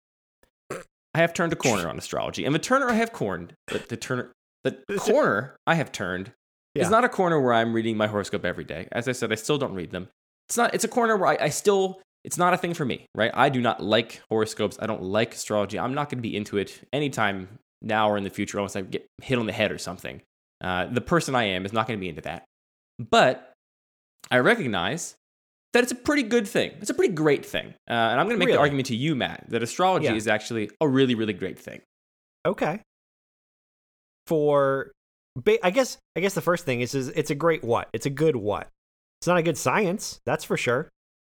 I 0.69 1.17
have 1.17 1.33
turned 1.33 1.51
a 1.53 1.55
corner 1.55 1.89
on 1.89 1.97
astrology, 1.97 2.45
and 2.45 2.53
the 2.53 2.59
turner 2.59 2.87
I 2.87 2.93
have 2.93 3.11
corned, 3.11 3.53
the, 3.67 3.79
the 3.89 3.97
turner, 3.97 4.31
the 4.63 4.73
corner 4.99 5.55
I 5.65 5.73
have 5.73 5.91
turned 5.91 6.31
Yeah. 6.75 6.83
is 6.83 6.91
not 6.91 7.03
a 7.03 7.09
corner 7.09 7.41
where 7.41 7.53
I'm 7.53 7.73
reading 7.73 7.97
my 7.97 8.05
horoscope 8.05 8.45
every 8.45 8.63
day. 8.63 8.87
As 8.91 9.07
I 9.07 9.13
said, 9.13 9.31
I 9.31 9.35
still 9.35 9.57
don't 9.57 9.73
read 9.73 9.89
them. 9.89 10.07
It's 10.47 10.57
not. 10.57 10.75
It's 10.75 10.83
a 10.83 10.87
corner 10.87 11.17
where 11.17 11.29
I, 11.29 11.45
I 11.45 11.49
still. 11.49 11.99
It's 12.23 12.37
not 12.37 12.53
a 12.53 12.57
thing 12.57 12.75
for 12.75 12.85
me, 12.85 13.07
right? 13.15 13.31
I 13.33 13.49
do 13.49 13.59
not 13.61 13.81
like 13.81 14.21
horoscopes. 14.29 14.77
I 14.79 14.85
don't 14.85 15.01
like 15.01 15.33
astrology. 15.33 15.79
I'm 15.79 15.95
not 15.95 16.09
going 16.09 16.19
to 16.19 16.21
be 16.21 16.35
into 16.37 16.59
it 16.59 16.79
anytime 16.93 17.57
now 17.81 18.11
or 18.11 18.15
in 18.19 18.23
the 18.23 18.29
future, 18.29 18.59
unless 18.59 18.75
I 18.75 18.81
get 18.81 19.07
hit 19.23 19.39
on 19.39 19.47
the 19.47 19.51
head 19.51 19.71
or 19.71 19.79
something. 19.79 20.21
Uh, 20.61 20.85
the 20.85 21.01
person 21.01 21.33
I 21.35 21.45
am 21.45 21.65
is 21.65 21.73
not 21.73 21.87
going 21.87 21.97
to 21.97 22.01
be 22.01 22.09
into 22.09 22.21
that. 22.21 22.43
But 22.99 23.51
I 24.29 24.37
recognize 24.39 25.15
that 25.73 25.83
it's 25.83 25.91
a 25.91 25.95
pretty 25.95 26.23
good 26.23 26.47
thing. 26.47 26.71
It's 26.81 26.89
a 26.89 26.93
pretty 26.93 27.13
great 27.13 27.45
thing. 27.45 27.67
Uh, 27.89 27.93
and 27.93 28.19
I'm 28.19 28.27
going 28.27 28.35
to 28.35 28.39
make 28.39 28.47
Really? 28.47 28.57
the 28.57 28.61
argument 28.61 28.87
to 28.87 28.95
you, 28.95 29.15
Matt, 29.15 29.45
that 29.49 29.63
astrology 29.63 30.05
Yeah. 30.05 30.15
is 30.15 30.27
actually 30.27 30.69
a 30.81 30.87
really, 30.87 31.15
really 31.15 31.33
great 31.33 31.57
thing. 31.57 31.81
Okay. 32.45 32.81
For, 34.27 34.91
I 35.63 35.71
guess, 35.71 35.97
I 36.15 36.19
guess 36.19 36.33
the 36.33 36.41
first 36.41 36.65
thing 36.65 36.81
is, 36.81 36.93
is 36.93 37.07
it's 37.09 37.31
a 37.31 37.35
great 37.35 37.63
what? 37.63 37.89
It's 37.93 38.05
a 38.05 38.09
good 38.09 38.35
what? 38.35 38.67
It's 39.19 39.27
not 39.27 39.37
a 39.37 39.43
good 39.43 39.57
science, 39.57 40.19
that's 40.25 40.43
for 40.43 40.57
sure. 40.57 40.89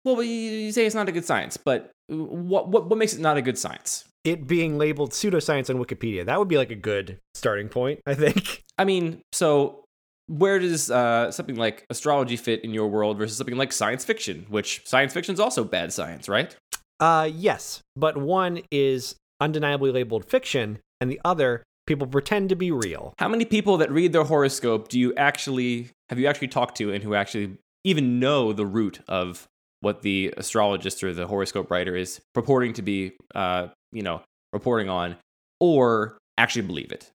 Well, 0.05 0.21
you, 0.21 0.31
you 0.33 0.71
say 0.71 0.85
it's 0.85 0.95
not 0.95 1.07
a 1.09 1.11
good 1.11 1.25
science, 1.25 1.57
but 1.57 1.91
what, 2.07 2.67
what, 2.67 2.89
what 2.89 2.97
makes 2.97 3.13
it 3.13 3.19
not 3.19 3.37
a 3.37 3.41
good 3.41 3.57
science? 3.57 4.05
It 4.23 4.47
being 4.47 4.77
labeled 4.77 5.11
pseudoscience 5.11 5.69
on 5.69 5.83
Wikipedia, 5.83 6.25
that 6.25 6.39
would 6.39 6.47
be 6.47 6.57
like 6.57 6.71
a 6.71 6.75
good 6.75 7.19
starting 7.33 7.67
point, 7.67 7.99
I 8.05 8.13
think. 8.13 8.63
I 8.77 8.85
mean, 8.85 9.21
so 9.33 9.83
where 10.27 10.59
does 10.59 10.89
uh, 10.89 11.31
something 11.31 11.55
like 11.55 11.85
astrology 11.89 12.37
fit 12.37 12.63
in 12.63 12.73
your 12.73 12.87
world 12.87 13.17
versus 13.17 13.37
something 13.37 13.57
like 13.57 13.71
science 13.71 14.05
fiction, 14.05 14.45
which 14.49 14.81
science 14.85 15.13
fiction 15.13 15.33
is 15.33 15.39
also 15.39 15.63
bad 15.63 15.91
science, 15.91 16.29
right? 16.29 16.55
Uh, 16.99 17.29
yes, 17.33 17.81
but 17.95 18.17
one 18.17 18.61
is 18.71 19.15
undeniably 19.41 19.91
labeled 19.91 20.25
fiction, 20.25 20.79
and 21.01 21.11
the 21.11 21.19
other 21.25 21.63
people 21.85 22.07
pretend 22.07 22.49
to 22.49 22.55
be 22.55 22.71
real. 22.71 23.13
How 23.17 23.27
many 23.27 23.45
people 23.45 23.77
that 23.77 23.91
read 23.91 24.13
their 24.13 24.23
horoscope 24.23 24.87
do 24.87 24.97
you 24.97 25.13
actually 25.15 25.89
have 26.09 26.19
you 26.19 26.27
actually 26.27 26.47
talked 26.47 26.77
to 26.77 26.93
and 26.93 27.03
who 27.03 27.13
actually 27.13 27.57
even 27.83 28.19
know 28.19 28.53
the 28.53 28.65
root 28.65 29.01
of 29.07 29.47
what 29.81 30.01
the 30.01 30.33
astrologist 30.37 31.03
or 31.03 31.13
the 31.13 31.27
horoscope 31.27 31.69
writer 31.69 31.95
is 31.95 32.21
purporting 32.33 32.71
to 32.71 32.81
be, 32.81 33.11
uh, 33.35 33.67
you 33.93 34.01
know, 34.01 34.21
reporting 34.51 34.89
on, 34.89 35.15
or 35.59 36.17
actually 36.37 36.63
believe 36.63 36.91
it? 36.91 37.09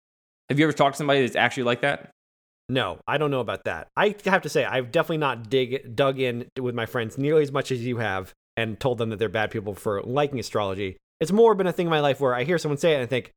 Have 0.49 0.59
you 0.59 0.65
ever 0.65 0.73
talked 0.73 0.95
to 0.95 0.97
somebody 0.97 1.21
that's 1.21 1.35
actually 1.35 1.63
like 1.63 1.81
that? 1.81 2.11
No, 2.67 2.99
I 3.07 3.17
don't 3.17 3.31
know 3.31 3.41
about 3.41 3.63
that. 3.65 3.87
I 3.95 4.15
have 4.25 4.41
to 4.41 4.49
say, 4.49 4.65
I've 4.65 4.91
definitely 4.91 5.17
not 5.17 5.49
dig 5.49 5.95
dug 5.95 6.19
in 6.19 6.47
with 6.59 6.75
my 6.75 6.85
friends 6.85 7.17
nearly 7.17 7.43
as 7.43 7.51
much 7.51 7.71
as 7.71 7.85
you 7.85 7.97
have, 7.97 8.33
and 8.57 8.79
told 8.79 8.97
them 8.97 9.09
that 9.09 9.19
they're 9.19 9.29
bad 9.29 9.51
people 9.51 9.75
for 9.75 10.01
liking 10.01 10.39
astrology. 10.39 10.97
It's 11.19 11.31
more 11.31 11.55
been 11.55 11.67
a 11.67 11.73
thing 11.73 11.87
in 11.87 11.91
my 11.91 11.99
life 11.99 12.19
where 12.19 12.33
I 12.33 12.43
hear 12.43 12.57
someone 12.57 12.77
say 12.77 12.91
it 12.91 12.95
and 12.95 13.03
I 13.03 13.07
think, 13.07 13.31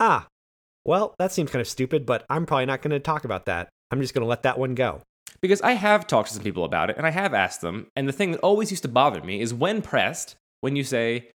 ah, 0.00 0.26
well, 0.84 1.14
that 1.18 1.32
seems 1.32 1.50
kind 1.50 1.60
of 1.60 1.68
stupid, 1.68 2.04
but 2.04 2.24
I'm 2.28 2.46
probably 2.46 2.66
not 2.66 2.82
going 2.82 2.90
to 2.90 3.00
talk 3.00 3.24
about 3.24 3.46
that. 3.46 3.68
I'm 3.90 4.00
just 4.00 4.14
going 4.14 4.22
to 4.22 4.28
let 4.28 4.42
that 4.42 4.58
one 4.58 4.74
go. 4.74 5.02
Because 5.40 5.60
I 5.60 5.72
have 5.72 6.06
talked 6.06 6.28
to 6.28 6.34
some 6.34 6.42
people 6.42 6.64
about 6.64 6.90
it 6.90 6.96
and 6.96 7.06
I 7.06 7.10
have 7.10 7.34
asked 7.34 7.60
them, 7.60 7.86
and 7.94 8.08
the 8.08 8.12
thing 8.12 8.32
that 8.32 8.40
always 8.40 8.70
used 8.70 8.82
to 8.82 8.88
bother 8.88 9.22
me 9.22 9.40
is 9.40 9.54
when 9.54 9.82
pressed, 9.82 10.36
when 10.60 10.76
you 10.76 10.84
say, 10.84 11.30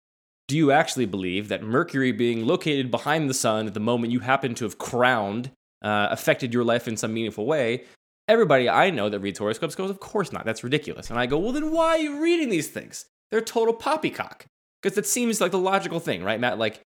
Do 0.48 0.56
you 0.56 0.72
actually 0.72 1.06
believe 1.06 1.50
that 1.50 1.62
Mercury 1.62 2.12
being 2.12 2.46
located 2.46 2.90
behind 2.90 3.30
the 3.30 3.34
sun 3.34 3.68
at 3.68 3.74
the 3.74 3.80
moment 3.82 4.14
you 4.14 4.20
happen 4.20 4.56
to 4.56 4.64
have 4.66 4.78
crowned 4.78 5.52
uh, 5.84 6.08
affected 6.10 6.54
your 6.54 6.64
life 6.64 6.88
in 6.88 6.96
some 6.96 7.14
meaningful 7.14 7.46
way? 7.46 7.84
Everybody 8.30 8.70
I 8.70 8.90
know 8.90 9.10
that 9.10 9.20
reads 9.20 9.40
horoscopes 9.40 9.76
goes, 9.76 9.90
Of 9.90 10.00
course 10.00 10.32
not. 10.32 10.46
That's 10.46 10.64
ridiculous. 10.64 11.10
And 11.10 11.20
I 11.20 11.26
go, 11.26 11.38
Well, 11.38 11.52
then 11.52 11.72
why 11.72 11.90
are 11.90 11.98
you 11.98 12.22
reading 12.22 12.50
these 12.50 12.70
things? 12.70 13.06
They're 13.30 13.42
total 13.42 13.74
poppycock. 13.74 14.46
Because 14.82 14.96
that 14.96 15.06
seems 15.06 15.42
like 15.42 15.52
the 15.52 15.58
logical 15.60 16.00
thing, 16.00 16.24
right, 16.24 16.40
Matt? 16.40 16.58
Like, 16.60 16.82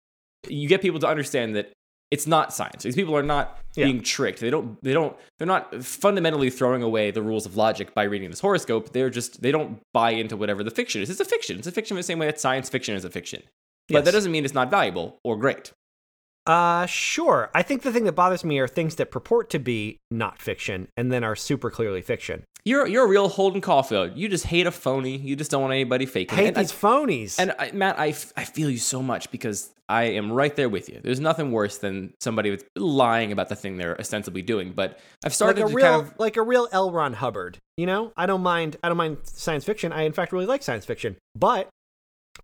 you 0.49 0.69
get 0.69 0.81
people 0.81 1.01
to 1.01 1.09
understand 1.09 1.57
that 1.57 1.73
it's 2.11 2.27
not 2.27 2.53
science. 2.53 2.83
These 2.83 2.95
people 2.95 3.17
are 3.17 3.23
not 3.23 3.59
Yeah. 3.77 3.85
being 3.85 4.01
tricked. 4.01 4.41
They 4.41 4.51
don't. 4.51 4.83
They 4.83 4.93
don't. 4.93 5.17
They're 5.39 5.47
not 5.47 5.85
fundamentally 5.85 6.51
throwing 6.51 6.83
away 6.83 7.11
the 7.11 7.23
rules 7.23 7.47
of 7.47 7.57
logic 7.57 7.95
by 7.95 8.03
reading 8.05 8.31
this 8.31 8.41
horoscope. 8.41 8.93
They're 8.93 9.11
just. 9.11 9.43
They 9.43 9.53
don't 9.53 9.81
buy 9.93 10.11
into 10.13 10.37
whatever 10.37 10.65
the 10.65 10.71
fiction 10.73 11.03
is. 11.03 11.11
It's 11.11 11.21
a 11.21 11.25
fiction. 11.25 11.59
It's 11.59 11.67
a 11.69 11.73
fiction 11.73 11.97
in 11.97 11.99
the 11.99 12.05
same 12.05 12.19
way 12.19 12.27
that 12.27 12.41
science 12.41 12.69
fiction 12.69 12.97
is 12.97 13.05
a 13.05 13.11
fiction. 13.11 13.43
But 13.91 13.99
Yes. 13.99 14.05
that 14.07 14.13
doesn't 14.13 14.33
mean 14.33 14.45
it's 14.45 14.55
not 14.55 14.71
valuable 14.71 15.19
or 15.25 15.37
great. 15.37 15.73
Uh, 16.47 16.87
sure. 16.87 17.51
I 17.55 17.63
think 17.63 17.83
the 17.83 17.93
thing 17.93 18.05
that 18.05 18.13
bothers 18.13 18.45
me 18.45 18.59
are 18.59 18.67
things 18.67 18.95
that 18.97 19.11
purport 19.11 19.51
to 19.51 19.59
be 19.59 19.99
not 20.11 20.41
fiction 20.41 20.89
and 20.97 21.13
then 21.13 21.23
are 21.23 21.37
super 21.37 21.71
clearly 21.71 22.01
fiction. 22.03 22.45
You're 22.65 22.87
you're 22.87 23.05
a 23.05 23.09
real 23.09 23.29
Holden 23.29 23.61
Caulfield. 23.61 24.17
You 24.17 24.29
just 24.29 24.47
hate 24.47 24.67
a 24.67 24.71
phony. 24.71 25.17
You 25.17 25.35
just 25.37 25.51
don't 25.51 25.63
want 25.63 25.73
anybody 25.73 26.07
faking. 26.07 26.39
I 26.39 26.43
hate 26.43 26.49
and 26.49 26.59
I- 26.59 26.63
these 26.63 26.73
phonies. 26.73 27.39
And 27.39 27.55
I, 27.59 27.71
Matt, 27.73 27.99
I, 27.99 28.09
f- 28.09 28.33
I 28.37 28.45
feel 28.45 28.69
you 28.71 28.77
so 28.79 29.03
much 29.03 29.31
because 29.31 29.71
I 29.89 30.05
am 30.05 30.31
right 30.33 30.55
there 30.55 30.69
with 30.69 30.89
you. 30.89 31.01
There's 31.03 31.21
nothing 31.21 31.53
worse 31.53 31.79
than 31.79 32.13
somebody 32.21 32.51
that's 32.51 32.65
lying 32.77 33.33
about 33.33 33.49
the 33.49 33.57
thing 33.57 33.77
they're 33.77 33.99
ostensibly 33.99 34.43
doing. 34.43 34.73
But 34.73 34.99
I've 35.25 35.35
started 35.35 35.61
like 35.63 35.67
a 35.67 35.71
to 35.71 35.75
real, 35.77 35.87
kind 35.87 36.03
of 36.09 36.15
like 36.19 36.37
a 36.37 36.43
real 36.43 36.69
L. 36.73 36.91
Ron 36.91 37.15
Hubbard. 37.15 37.59
You 37.77 37.87
know, 37.87 38.13
I 38.17 38.27
don't 38.27 38.43
mind. 38.43 38.77
I 38.83 38.89
don't 38.89 38.99
mind 38.99 39.19
science 39.25 39.65
fiction. 39.65 39.93
I 39.93 40.03
in 40.03 40.13
fact 40.13 40.33
really 40.33 40.47
like 40.47 40.63
science 40.63 40.85
fiction. 40.85 41.17
But 41.35 41.69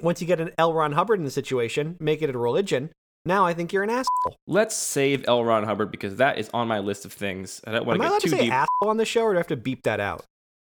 once 0.00 0.21
you 0.21 0.26
get 0.26 0.41
an 0.41 0.50
L. 0.59 0.73
Ron 0.75 0.93
Hubbard 0.93 1.19
in 1.19 1.25
the 1.25 1.31
situation, 1.31 1.97
make 2.00 2.23
it 2.23 2.35
a 2.35 2.38
religion. 2.38 2.91
Now 3.25 3.45
I 3.45 3.55
think 3.55 3.73
you're 3.73 3.83
an 3.83 3.91
asshole. 3.91 4.37
let's 4.47 4.76
save 4.76 5.25
L. 5.26 5.45
Ron 5.45 5.65
Hubbard 5.65 5.91
because 5.91 6.17
that 6.17 6.38
is 6.38 6.49
on 6.55 6.69
my 6.69 6.79
list 6.79 7.05
of 7.05 7.12
things. 7.12 7.61
I 7.67 7.73
don't 7.73 7.87
want 7.87 7.97
Am 7.99 8.03
I 8.03 8.07
allowed 8.09 8.23
get 8.23 8.31
to 8.31 8.37
say 8.37 8.43
deep. 8.45 8.53
asshole 8.53 8.88
on 8.88 8.97
the 8.99 9.05
show, 9.05 9.23
or 9.23 9.33
do 9.33 9.38
I 9.38 9.41
have 9.41 9.47
to 9.49 9.57
beep 9.57 9.83
that 9.83 9.99
out? 10.00 10.25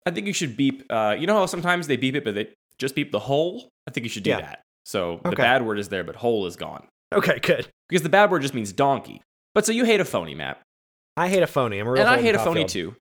I 0.07 0.11
think 0.11 0.27
you 0.27 0.33
should 0.33 0.57
beep. 0.57 0.85
Uh, 0.91 1.15
you 1.19 1.27
know 1.27 1.35
how 1.35 1.47
sometimes 1.47 1.87
they 1.87 1.97
beep 1.97 2.17
it, 2.17 2.25
but 2.25 2.35
they 2.35 2.49
just 2.79 2.95
beep 2.95 3.13
the 3.13 3.21
whole. 3.21 3.69
I 3.87 3.91
think 3.93 4.05
you 4.05 4.11
should 4.11 4.23
do 4.25 4.31
Yeah. 4.31 4.41
that. 4.41 4.63
So 4.85 5.21
the 5.23 5.29
Okay. 5.31 5.43
bad 5.43 5.65
word 5.65 5.79
is 5.79 5.91
there, 5.91 6.03
but 6.03 6.17
whole 6.17 6.47
is 6.47 6.57
gone 6.57 6.89
Okay, 7.15 7.39
good. 7.41 7.69
because 7.89 8.03
the 8.03 8.09
bad 8.09 8.31
word 8.31 8.43
just 8.43 8.55
means 8.55 8.73
donkey. 8.73 9.21
But 9.55 9.67
so 9.67 9.73
you 9.73 9.85
hate 9.85 10.01
a 10.01 10.05
phony, 10.05 10.35
Matt, 10.35 10.61
I 11.17 11.29
hate 11.29 11.43
a 11.43 11.47
phony. 11.47 11.79
I'm 11.79 11.87
a 11.87 11.91
real 11.93 12.01
and 12.01 12.09
I 12.09 12.13
Holden 12.15 12.25
hate 12.27 12.35
a 12.35 12.39
phony 12.39 12.61
Caulfield. 12.63 12.95
too. 12.95 12.97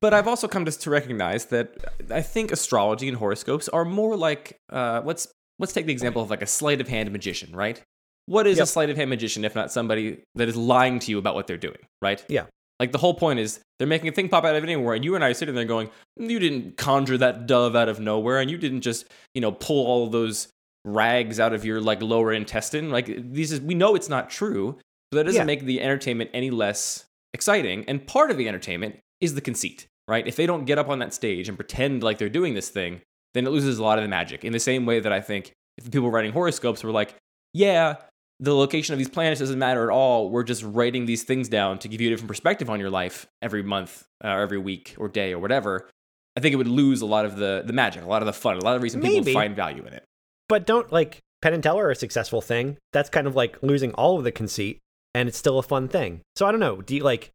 But 0.00 0.12
I've 0.14 0.28
also 0.28 0.48
come 0.48 0.64
to, 0.64 0.72
to 0.72 0.90
recognize 0.90 1.46
that 1.46 1.74
I 2.10 2.22
think 2.22 2.50
astrology 2.52 3.08
and 3.08 3.16
horoscopes 3.16 3.68
are 3.68 3.84
more 3.84 4.16
like 4.16 4.56
uh, 4.70 5.02
let's 5.04 5.28
let's 5.58 5.72
take 5.72 5.86
the 5.86 5.92
example 5.92 6.22
of 6.22 6.30
like 6.30 6.42
a 6.42 6.46
sleight 6.46 6.80
of 6.80 6.88
hand 6.88 7.10
magician, 7.12 7.54
right? 7.54 7.80
What 8.26 8.46
is 8.46 8.58
a 8.60 8.66
sleight 8.66 8.90
of 8.90 8.96
hand 8.96 9.10
magician 9.10 9.44
if 9.44 9.54
not 9.54 9.72
somebody 9.72 10.22
that 10.36 10.48
is 10.48 10.56
lying 10.56 10.98
to 11.00 11.10
you 11.10 11.18
about 11.18 11.34
what 11.34 11.46
they're 11.46 11.56
doing, 11.56 11.78
right? 12.00 12.24
Yeah. 12.28 12.46
Like 12.80 12.92
the 12.92 12.98
whole 12.98 13.14
point 13.14 13.38
is 13.38 13.60
they're 13.78 13.86
making 13.86 14.08
a 14.08 14.12
thing 14.12 14.28
pop 14.28 14.44
out 14.44 14.56
of 14.56 14.62
anywhere, 14.64 14.94
and 14.94 15.04
you 15.04 15.14
and 15.14 15.22
I 15.24 15.28
are 15.28 15.34
sitting 15.34 15.54
there 15.54 15.64
going, 15.64 15.88
"You 16.16 16.38
didn't 16.40 16.76
conjure 16.76 17.18
that 17.18 17.46
dove 17.46 17.76
out 17.76 17.88
of 17.88 18.00
nowhere, 18.00 18.40
and 18.40 18.50
you 18.50 18.58
didn't 18.58 18.80
just 18.80 19.06
you 19.34 19.40
know 19.40 19.52
pull 19.52 19.86
all 19.86 20.08
those 20.08 20.48
rags 20.84 21.38
out 21.38 21.52
of 21.52 21.64
your 21.64 21.80
like 21.80 22.02
lower 22.02 22.32
intestine. 22.32 22.90
Like 22.90 23.32
these 23.32 23.52
is 23.52 23.60
we 23.60 23.74
know 23.74 23.94
it's 23.94 24.08
not 24.08 24.30
true, 24.30 24.78
but 25.10 25.18
that 25.18 25.24
doesn't 25.24 25.40
Yeah. 25.42 25.44
make 25.44 25.64
the 25.64 25.80
entertainment 25.80 26.30
any 26.34 26.50
less 26.50 27.04
exciting. 27.34 27.84
And 27.86 28.04
part 28.04 28.30
of 28.32 28.36
the 28.36 28.48
entertainment 28.48 28.98
is 29.20 29.34
the 29.36 29.40
conceit, 29.40 29.86
right? 30.08 30.26
If 30.26 30.34
they 30.34 30.46
don't 30.46 30.64
get 30.64 30.78
up 30.78 30.88
on 30.88 30.98
that 30.98 31.14
stage 31.14 31.48
and 31.48 31.56
pretend 31.56 32.02
like 32.02 32.18
they're 32.18 32.28
doing 32.28 32.54
this 32.54 32.68
thing, 32.68 33.00
then 33.34 33.46
it 33.46 33.50
loses 33.50 33.78
a 33.78 33.82
lot 33.82 33.98
of 33.98 34.02
the 34.04 34.08
magic. 34.08 34.44
In 34.44 34.52
the 34.52 34.60
same 34.60 34.86
way 34.86 35.00
that 35.00 35.12
I 35.12 35.20
think 35.20 35.52
if 35.78 35.84
the 35.84 35.90
people 35.90 36.10
writing 36.10 36.32
horoscopes 36.32 36.84
were 36.84 36.90
like, 36.90 37.14
yeah, 37.54 37.96
the 38.40 38.54
location 38.54 38.92
of 38.92 38.98
these 38.98 39.08
planets 39.08 39.40
doesn't 39.40 39.58
matter 39.58 39.84
at 39.88 39.94
all. 39.94 40.28
We're 40.28 40.42
just 40.42 40.62
writing 40.64 41.06
these 41.06 41.22
things 41.22 41.48
down 41.48 41.78
to 41.78 41.88
give 41.88 42.00
you 42.00 42.08
a 42.08 42.10
different 42.10 42.28
perspective 42.28 42.68
on 42.68 42.80
your 42.80 42.90
life 42.90 43.26
every 43.40 43.62
month 43.62 44.04
uh, 44.24 44.28
or 44.28 44.40
every 44.40 44.58
week 44.58 44.94
or 44.98 45.08
day 45.08 45.32
or 45.32 45.38
whatever. 45.38 45.88
I 46.36 46.40
think 46.40 46.52
it 46.52 46.56
would 46.56 46.66
lose 46.66 47.02
a 47.02 47.06
lot 47.06 47.24
of 47.24 47.36
the 47.36 47.62
the 47.64 47.72
magic, 47.72 48.02
a 48.02 48.06
lot 48.06 48.22
of 48.22 48.26
the 48.26 48.32
fun, 48.32 48.56
a 48.56 48.60
lot 48.60 48.74
of 48.74 48.80
the 48.80 48.82
reason 48.82 49.00
people 49.00 49.32
find 49.32 49.54
value 49.54 49.84
in 49.86 49.92
it. 49.92 50.04
But 50.48 50.66
don't 50.66 50.90
like 50.90 51.20
Penn 51.40 51.54
and 51.54 51.62
Teller 51.62 51.86
are 51.86 51.90
a 51.90 51.96
successful 51.96 52.40
thing. 52.40 52.78
That's 52.92 53.10
kind 53.10 53.26
of 53.26 53.36
like 53.36 53.62
losing 53.62 53.92
all 53.92 54.18
of 54.18 54.24
the 54.24 54.32
conceit, 54.32 54.78
and 55.14 55.28
it's 55.28 55.38
still 55.38 55.58
a 55.58 55.62
fun 55.62 55.88
thing. 55.88 56.22
So 56.36 56.46
I 56.46 56.50
don't 56.50 56.60
know. 56.60 56.80
Do 56.80 56.96
you 56.96 57.02
like? 57.02 57.30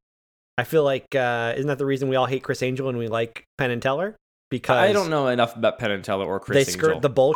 I 0.57 0.63
feel 0.63 0.83
like 0.83 1.13
uh, 1.13 1.53
isn't 1.55 1.67
that 1.67 1.77
the 1.77 1.85
reason 1.85 2.09
we 2.09 2.15
all 2.15 2.25
hate 2.25 2.43
Criss 2.43 2.63
Angel 2.63 2.89
and 2.89 2.97
we 2.97 3.07
like 3.07 3.45
Penn 3.57 3.69
and 3.69 3.81
Teller? 3.81 4.15
Because 4.49 4.77
I 4.77 4.93
don't 4.93 5.09
know 5.09 5.27
enough 5.27 5.55
about 5.55 5.77
Penn 5.79 5.91
and 5.91 6.03
Teller 6.03 6.25
or 6.25 6.39
Criss 6.39 6.65
they 6.65 6.71
Angel. 6.71 6.89
skirt 6.89 7.01
the 7.01 7.09
bull. 7.09 7.33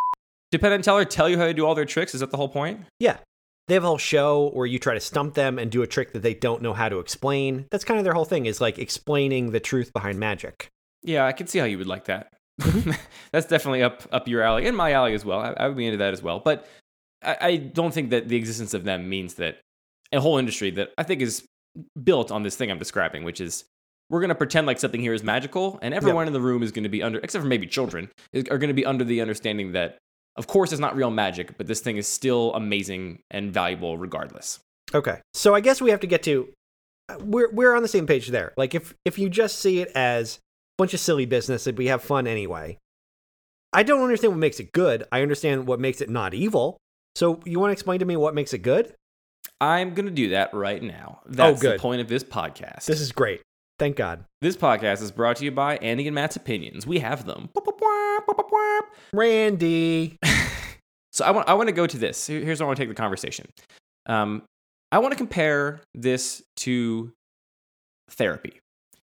Did 0.51 0.61
Penn 0.61 0.71
and 0.73 0.83
Teller 0.83 1.05
tell 1.05 1.29
you 1.29 1.37
how 1.37 1.45
to 1.45 1.53
do 1.53 1.65
all 1.65 1.75
their 1.75 1.85
tricks? 1.85 2.13
Is 2.13 2.21
that 2.21 2.31
the 2.31 2.37
whole 2.37 2.49
point? 2.49 2.81
Yeah, 2.99 3.17
they 3.67 3.75
have 3.75 3.83
a 3.83 3.87
whole 3.87 3.97
show 3.97 4.49
where 4.53 4.65
you 4.65 4.79
try 4.79 4.93
to 4.93 4.99
stump 4.99 5.33
them 5.33 5.57
and 5.57 5.71
do 5.71 5.81
a 5.81 5.87
trick 5.87 6.13
that 6.13 6.21
they 6.21 6.33
don't 6.33 6.61
know 6.61 6.73
how 6.73 6.89
to 6.89 6.99
explain. 6.99 7.67
That's 7.71 7.85
kind 7.85 7.97
of 7.97 8.03
their 8.03 8.13
whole 8.13 8.25
thing 8.25 8.45
is 8.45 8.59
like 8.59 8.77
explaining 8.77 9.51
the 9.51 9.59
truth 9.59 9.93
behind 9.93 10.19
magic. 10.19 10.69
Yeah, 11.03 11.25
I 11.25 11.31
can 11.31 11.47
see 11.47 11.59
how 11.59 11.65
you 11.65 11.77
would 11.77 11.87
like 11.87 12.05
that. 12.05 12.33
Mm-hmm. 12.61 12.91
That's 13.31 13.47
definitely 13.47 13.83
up 13.83 14.03
up 14.11 14.27
your 14.27 14.41
alley 14.41 14.67
and 14.67 14.75
my 14.75 14.91
alley 14.91 15.13
as 15.13 15.23
well. 15.23 15.39
I, 15.39 15.53
I 15.53 15.67
would 15.67 15.77
be 15.77 15.85
into 15.85 15.97
that 15.97 16.13
as 16.13 16.21
well. 16.21 16.39
But 16.39 16.67
I, 17.23 17.37
I 17.41 17.55
don't 17.57 17.93
think 17.93 18.09
that 18.09 18.27
the 18.27 18.35
existence 18.35 18.73
of 18.73 18.83
them 18.83 19.09
means 19.09 19.35
that 19.35 19.59
a 20.11 20.19
whole 20.19 20.37
industry 20.37 20.71
that 20.71 20.89
I 20.97 21.03
think 21.03 21.21
is 21.21 21.45
built 22.03 22.31
on 22.31 22.43
this 22.43 22.55
thing 22.55 22.69
I'm 22.69 22.79
describing, 22.79 23.23
which 23.23 23.39
is 23.39 23.63
we're 24.11 24.19
going 24.19 24.29
to 24.29 24.35
pretend 24.35 24.67
like 24.67 24.77
something 24.77 24.99
here 24.99 25.13
is 25.13 25.23
magical, 25.23 25.79
and 25.81 25.93
everyone 25.93 26.27
in 26.27 26.33
the 26.33 26.41
room 26.41 26.61
is 26.61 26.71
going 26.71 26.83
to 26.83 26.89
be 26.89 27.01
under, 27.01 27.19
except 27.19 27.41
for 27.41 27.47
maybe 27.47 27.65
children, 27.65 28.09
is- 28.33 28.43
are 28.49 28.57
going 28.57 28.67
to 28.67 28.73
be 28.73 28.85
under 28.85 29.05
the 29.05 29.21
understanding 29.21 29.71
that, 29.71 29.97
of 30.35 30.47
course, 30.47 30.73
it's 30.73 30.81
not 30.81 30.95
real 30.97 31.09
magic, 31.09 31.57
but 31.57 31.65
this 31.65 31.79
thing 31.79 31.95
is 31.95 32.07
still 32.07 32.53
amazing 32.53 33.19
and 33.31 33.53
valuable 33.53 33.97
regardless. 33.97 34.59
Okay. 34.93 35.21
So 35.33 35.55
I 35.55 35.61
guess 35.61 35.81
we 35.81 35.91
have 35.91 36.01
to 36.01 36.07
get 36.07 36.23
to 36.23 36.49
uh, 37.07 37.17
we're 37.21 37.49
we're 37.51 37.73
on 37.73 37.81
the 37.81 37.87
same 37.87 38.05
page 38.05 38.27
there. 38.27 38.53
Like 38.57 38.75
if 38.75 38.93
if 39.05 39.17
you 39.17 39.29
just 39.29 39.59
see 39.59 39.79
it 39.79 39.89
as 39.95 40.35
a 40.35 40.39
bunch 40.77 40.93
of 40.93 40.99
silly 40.99 41.25
business 41.25 41.63
that 41.63 41.77
we 41.77 41.87
have 41.87 42.03
fun 42.03 42.27
anyway. 42.27 42.77
I 43.73 43.83
don't 43.83 44.01
understand 44.03 44.33
what 44.33 44.39
makes 44.39 44.59
it 44.59 44.73
good. 44.73 45.05
I 45.13 45.21
understand 45.21 45.65
what 45.65 45.79
makes 45.79 46.01
it 46.01 46.09
not 46.09 46.33
evil. 46.33 46.75
So 47.15 47.39
you 47.45 47.59
want 47.59 47.69
to 47.69 47.73
explain 47.73 47.99
to 47.99 48.05
me 48.05 48.17
what 48.17 48.35
makes 48.35 48.53
it 48.53 48.59
good? 48.59 48.93
I'm 49.61 49.93
going 49.93 50.07
to 50.07 50.11
do 50.11 50.29
that 50.29 50.53
right 50.53 50.83
now. 50.83 51.19
Oh, 51.21 51.29
That's 51.29 51.61
the 51.61 51.69
good. 51.69 51.79
point 51.79 52.01
of 52.01 52.09
this 52.09 52.23
podcast. 52.23 52.85
This 52.85 52.99
is 52.99 53.13
great. 53.13 53.41
Thank 53.81 53.95
God. 53.95 54.25
This 54.41 54.55
podcast 54.55 55.01
is 55.01 55.11
brought 55.11 55.37
to 55.37 55.43
you 55.43 55.49
by 55.49 55.77
Andy 55.77 56.05
and 56.07 56.13
Matt's 56.13 56.35
opinions. 56.35 56.85
We 56.85 56.99
have 56.99 57.25
them. 57.25 57.49
Randy. 59.11 60.19
So 61.13 61.25
I 61.25 61.31
want 61.31 61.49
I 61.49 61.55
want 61.55 61.67
to 61.67 61.73
go 61.73 61.85
to 61.85 61.97
this. 61.97 62.27
Here's 62.27 62.61
where 62.61 62.65
I 62.65 62.67
want 62.67 62.77
to 62.77 62.83
take 62.83 62.87
the 62.87 62.95
conversation. 62.95 63.49
Um, 64.05 64.43
I 64.93 64.99
want 64.99 65.11
to 65.11 65.17
compare 65.17 65.81
this 65.93 66.41
to 66.57 67.11
therapy, 68.11 68.61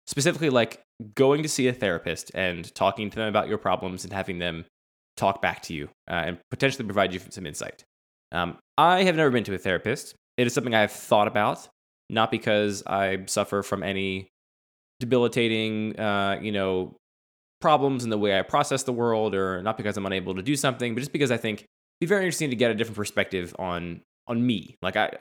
specifically 0.06 0.48
like 0.48 0.80
going 1.16 1.42
to 1.42 1.48
see 1.48 1.66
a 1.66 1.72
therapist 1.72 2.30
and 2.34 2.72
talking 2.76 3.10
to 3.10 3.16
them 3.16 3.26
about 3.26 3.48
your 3.48 3.58
problems 3.58 4.04
and 4.04 4.12
having 4.12 4.38
them 4.38 4.64
talk 5.16 5.42
back 5.42 5.60
to 5.62 5.74
you 5.74 5.88
uh, 6.08 6.22
and 6.24 6.38
potentially 6.52 6.84
provide 6.84 7.12
you 7.12 7.18
some 7.30 7.46
insight. 7.46 7.82
Um, 8.30 8.58
I 8.76 9.02
have 9.02 9.16
never 9.16 9.30
been 9.30 9.42
to 9.44 9.54
a 9.54 9.58
therapist. 9.58 10.14
It 10.36 10.46
is 10.46 10.54
something 10.54 10.76
I 10.76 10.82
have 10.82 10.92
thought 10.92 11.26
about, 11.26 11.68
not 12.08 12.30
because 12.30 12.84
I 12.86 13.24
suffer 13.26 13.64
from 13.64 13.82
any 13.82 14.30
debilitating, 15.00 15.98
uh, 15.98 16.38
you 16.40 16.52
know, 16.52 16.96
problems 17.60 18.04
in 18.04 18.10
the 18.10 18.18
way 18.18 18.38
I 18.38 18.42
process 18.42 18.84
the 18.84 18.92
world, 18.92 19.34
or 19.34 19.62
not 19.62 19.76
because 19.76 19.96
I'm 19.96 20.06
unable 20.06 20.34
to 20.34 20.42
do 20.42 20.56
something, 20.56 20.94
but 20.94 21.00
just 21.00 21.12
because 21.12 21.30
I 21.30 21.36
think 21.36 21.60
it'd 21.60 21.68
be 22.00 22.06
very 22.06 22.24
interesting 22.24 22.50
to 22.50 22.56
get 22.56 22.70
a 22.70 22.74
different 22.74 22.96
perspective 22.96 23.54
on 23.58 24.02
on 24.26 24.44
me. 24.46 24.76
Like 24.82 24.96
I, 24.96 25.16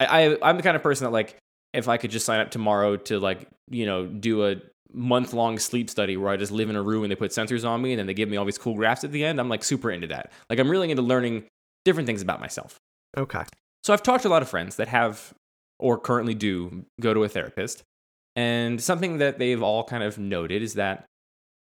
I, 0.00 0.38
I'm 0.42 0.56
the 0.56 0.62
kind 0.62 0.76
of 0.76 0.82
person 0.82 1.04
that 1.04 1.10
like 1.10 1.36
if 1.72 1.88
I 1.88 1.96
could 1.96 2.10
just 2.10 2.26
sign 2.26 2.40
up 2.40 2.50
tomorrow 2.50 2.96
to 2.96 3.18
like 3.18 3.48
you 3.70 3.86
know 3.86 4.06
do 4.06 4.46
a 4.46 4.56
month 4.94 5.32
long 5.32 5.58
sleep 5.58 5.88
study 5.88 6.16
where 6.16 6.30
I 6.30 6.36
just 6.36 6.52
live 6.52 6.70
in 6.70 6.76
a 6.76 6.82
room 6.82 7.02
and 7.02 7.10
they 7.10 7.16
put 7.16 7.30
sensors 7.30 7.66
on 7.66 7.80
me 7.80 7.92
and 7.92 7.98
then 7.98 8.06
they 8.06 8.14
give 8.14 8.28
me 8.28 8.36
all 8.36 8.44
these 8.44 8.58
cool 8.58 8.74
graphs 8.74 9.04
at 9.04 9.12
the 9.12 9.24
end. 9.24 9.40
I'm 9.40 9.48
like 9.48 9.64
super 9.64 9.90
into 9.90 10.06
that. 10.08 10.32
Like 10.50 10.58
I'm 10.58 10.70
really 10.70 10.90
into 10.90 11.02
learning 11.02 11.44
different 11.84 12.06
things 12.06 12.22
about 12.22 12.40
myself. 12.40 12.78
Okay. 13.16 13.42
So 13.84 13.92
I've 13.92 14.02
talked 14.02 14.22
to 14.22 14.28
a 14.28 14.30
lot 14.30 14.42
of 14.42 14.48
friends 14.48 14.76
that 14.76 14.88
have 14.88 15.32
or 15.78 15.98
currently 15.98 16.34
do 16.34 16.84
go 17.00 17.14
to 17.14 17.24
a 17.24 17.28
therapist. 17.28 17.82
And 18.36 18.80
something 18.80 19.18
that 19.18 19.38
they've 19.38 19.62
all 19.62 19.84
kind 19.84 20.02
of 20.02 20.18
noted 20.18 20.62
is 20.62 20.74
that 20.74 21.04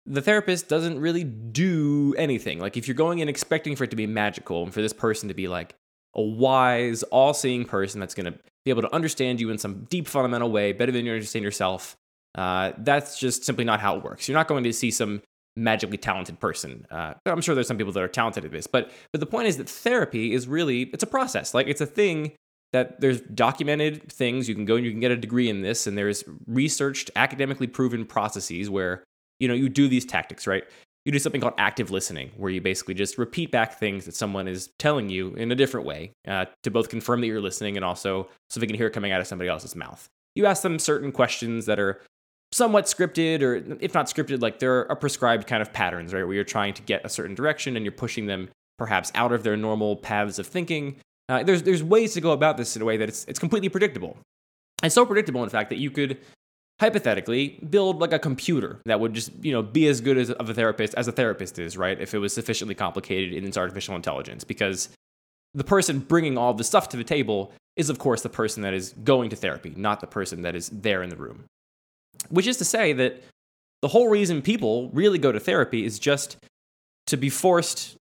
the 0.04 0.22
therapist 0.22 0.68
doesn't 0.68 1.00
really 1.00 1.24
do 1.24 2.14
anything. 2.16 2.58
Like 2.60 2.76
if 2.76 2.86
you're 2.86 2.94
going 2.94 3.18
in 3.18 3.28
expecting 3.28 3.76
for 3.76 3.84
it 3.84 3.90
to 3.90 3.96
be 3.96 4.06
magical 4.06 4.62
and 4.62 4.72
for 4.72 4.80
this 4.80 4.92
person 4.92 5.28
to 5.28 5.34
be 5.34 5.48
like 5.48 5.74
a 6.14 6.22
wise, 6.22 7.02
all-seeing 7.04 7.64
person 7.64 8.00
that's 8.00 8.14
going 8.14 8.32
to 8.32 8.38
be 8.64 8.70
able 8.70 8.82
to 8.82 8.94
understand 8.94 9.40
you 9.40 9.50
in 9.50 9.58
some 9.58 9.84
deep 9.90 10.08
fundamental 10.08 10.50
way 10.50 10.72
better 10.72 10.92
than 10.92 11.06
you 11.06 11.12
understand 11.12 11.44
yourself, 11.44 11.96
uh, 12.36 12.72
that's 12.78 13.18
just 13.18 13.44
simply 13.44 13.64
not 13.64 13.80
how 13.80 13.96
it 13.96 14.02
works. 14.02 14.28
You're 14.28 14.38
not 14.38 14.48
going 14.48 14.64
to 14.64 14.72
see 14.72 14.90
some 14.90 15.22
magically 15.56 15.96
talented 15.96 16.38
person. 16.38 16.86
Uh, 16.90 17.14
I'm 17.24 17.40
sure 17.40 17.54
there's 17.54 17.68
some 17.68 17.78
people 17.78 17.92
that 17.92 18.02
are 18.02 18.08
talented 18.08 18.44
at 18.44 18.52
this, 18.52 18.66
but 18.66 18.90
but 19.12 19.20
the 19.20 19.26
point 19.26 19.48
is 19.48 19.56
that 19.56 19.68
therapy 19.68 20.32
is 20.32 20.46
really 20.46 20.82
it's 20.82 21.02
a 21.02 21.06
process. 21.06 21.54
Like 21.54 21.66
it's 21.66 21.80
a 21.80 21.86
thing 21.86 22.32
that 22.72 23.00
there's 23.00 23.20
documented 23.20 24.10
things 24.12 24.48
you 24.48 24.54
can 24.54 24.64
go 24.64 24.76
and 24.76 24.84
you 24.84 24.90
can 24.90 25.00
get 25.00 25.10
a 25.10 25.16
degree 25.16 25.48
in 25.48 25.62
this, 25.62 25.86
and 25.86 25.96
there's 25.96 26.24
researched, 26.46 27.10
academically 27.16 27.66
proven 27.66 28.04
processes 28.04 28.68
where 28.68 29.04
you 29.38 29.48
know 29.48 29.54
you 29.54 29.68
do 29.68 29.88
these 29.88 30.04
tactics, 30.04 30.46
right? 30.46 30.64
You 31.04 31.12
do 31.12 31.18
something 31.20 31.40
called 31.40 31.54
active 31.56 31.92
listening, 31.92 32.32
where 32.36 32.50
you 32.50 32.60
basically 32.60 32.94
just 32.94 33.16
repeat 33.16 33.52
back 33.52 33.78
things 33.78 34.06
that 34.06 34.16
someone 34.16 34.48
is 34.48 34.70
telling 34.78 35.08
you 35.08 35.34
in 35.34 35.52
a 35.52 35.54
different 35.54 35.86
way 35.86 36.12
uh, 36.26 36.46
to 36.64 36.70
both 36.70 36.88
confirm 36.88 37.20
that 37.20 37.28
you're 37.28 37.40
listening 37.40 37.76
and 37.76 37.84
also 37.84 38.28
so 38.50 38.58
they 38.58 38.66
can 38.66 38.76
hear 38.76 38.88
it 38.88 38.92
coming 38.92 39.12
out 39.12 39.20
of 39.20 39.26
somebody 39.26 39.48
else's 39.48 39.76
mouth. 39.76 40.08
You 40.34 40.46
ask 40.46 40.62
them 40.62 40.80
certain 40.80 41.12
questions 41.12 41.66
that 41.66 41.78
are 41.78 42.02
somewhat 42.52 42.86
scripted 42.86 43.42
or 43.42 43.76
if 43.80 43.94
not 43.94 44.06
scripted 44.06 44.40
like 44.40 44.58
there 44.58 44.90
are 44.90 44.96
prescribed 44.96 45.46
kind 45.46 45.62
of 45.62 45.72
patterns 45.72 46.14
right 46.14 46.24
where 46.24 46.34
you're 46.34 46.44
trying 46.44 46.72
to 46.72 46.82
get 46.82 47.04
a 47.04 47.08
certain 47.08 47.34
direction 47.34 47.76
and 47.76 47.84
you're 47.84 47.92
pushing 47.92 48.26
them 48.26 48.48
perhaps 48.78 49.10
out 49.14 49.32
of 49.32 49.42
their 49.42 49.56
normal 49.56 49.96
paths 49.96 50.38
of 50.38 50.46
thinking 50.46 50.96
uh, 51.28 51.42
there's 51.42 51.62
there's 51.62 51.82
ways 51.82 52.14
to 52.14 52.20
go 52.20 52.32
about 52.32 52.56
this 52.56 52.76
in 52.76 52.82
a 52.82 52.84
way 52.84 52.96
that 52.96 53.08
it's 53.08 53.24
it's 53.24 53.38
completely 53.38 53.68
predictable. 53.68 54.16
It's 54.82 54.94
so 54.94 55.04
predictable 55.06 55.42
in 55.42 55.50
fact 55.50 55.70
that 55.70 55.78
you 55.78 55.90
could 55.90 56.18
hypothetically 56.78 57.58
build 57.70 58.00
like 58.00 58.12
a 58.12 58.18
computer 58.18 58.80
that 58.84 59.00
would 59.00 59.14
just 59.14 59.32
you 59.42 59.52
know 59.52 59.62
be 59.62 59.86
as 59.88 60.00
good 60.00 60.18
as 60.18 60.30
of 60.30 60.50
a 60.50 60.54
therapist 60.54 60.94
as 60.94 61.08
a 61.08 61.12
therapist 61.12 61.58
is 61.58 61.76
right 61.76 62.00
if 62.00 62.14
it 62.14 62.18
was 62.18 62.34
sufficiently 62.34 62.74
complicated 62.74 63.32
in 63.32 63.44
its 63.44 63.56
artificial 63.56 63.96
intelligence. 63.96 64.44
Because 64.44 64.90
the 65.54 65.64
person 65.64 66.00
bringing 66.00 66.36
all 66.36 66.52
the 66.54 66.64
stuff 66.64 66.88
to 66.90 66.96
the 66.96 67.04
table 67.04 67.52
is 67.76 67.90
of 67.90 67.98
course 67.98 68.22
the 68.22 68.28
person 68.28 68.62
that 68.62 68.74
is 68.74 68.94
going 69.04 69.30
to 69.30 69.36
therapy 69.36 69.72
not 69.76 70.00
the 70.00 70.06
person 70.06 70.42
that 70.42 70.54
is 70.54 70.68
there 70.68 71.02
in 71.02 71.10
the 71.10 71.16
room. 71.16 71.44
Which 72.28 72.46
is 72.46 72.56
to 72.58 72.64
say 72.64 72.92
that 72.92 73.22
the 73.82 73.88
whole 73.88 74.08
reason 74.08 74.42
people 74.42 74.90
really 74.90 75.18
go 75.18 75.32
to 75.32 75.40
therapy 75.40 75.84
is 75.84 75.98
just 75.98 76.36
to 77.06 77.16
be 77.16 77.30
forced 77.30 77.96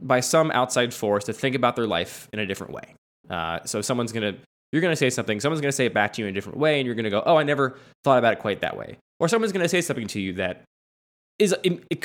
by 0.00 0.20
some 0.20 0.50
outside 0.50 0.92
force 0.94 1.24
to 1.24 1.32
think 1.32 1.54
about 1.54 1.76
their 1.76 1.86
life 1.86 2.28
in 2.32 2.38
a 2.38 2.46
different 2.46 2.72
way. 2.72 2.94
Uh, 3.28 3.60
so 3.64 3.80
someone's 3.80 4.12
gonna, 4.12 4.34
you're 4.72 4.82
gonna 4.82 4.96
say 4.96 5.10
something, 5.10 5.40
someone's 5.40 5.60
gonna 5.60 5.72
say 5.72 5.86
it 5.86 5.94
back 5.94 6.12
to 6.14 6.22
you 6.22 6.26
in 6.26 6.32
a 6.32 6.34
different 6.34 6.58
way, 6.58 6.80
and 6.80 6.86
you're 6.86 6.94
gonna 6.94 7.10
go, 7.10 7.22
"Oh, 7.24 7.36
I 7.36 7.42
never 7.42 7.78
thought 8.04 8.18
about 8.18 8.32
it 8.32 8.38
quite 8.38 8.60
that 8.60 8.76
way." 8.76 8.96
Or 9.18 9.28
someone's 9.28 9.52
gonna 9.52 9.68
say 9.68 9.80
something 9.80 10.06
to 10.08 10.20
you 10.20 10.32
that 10.34 10.62
is 11.38 11.54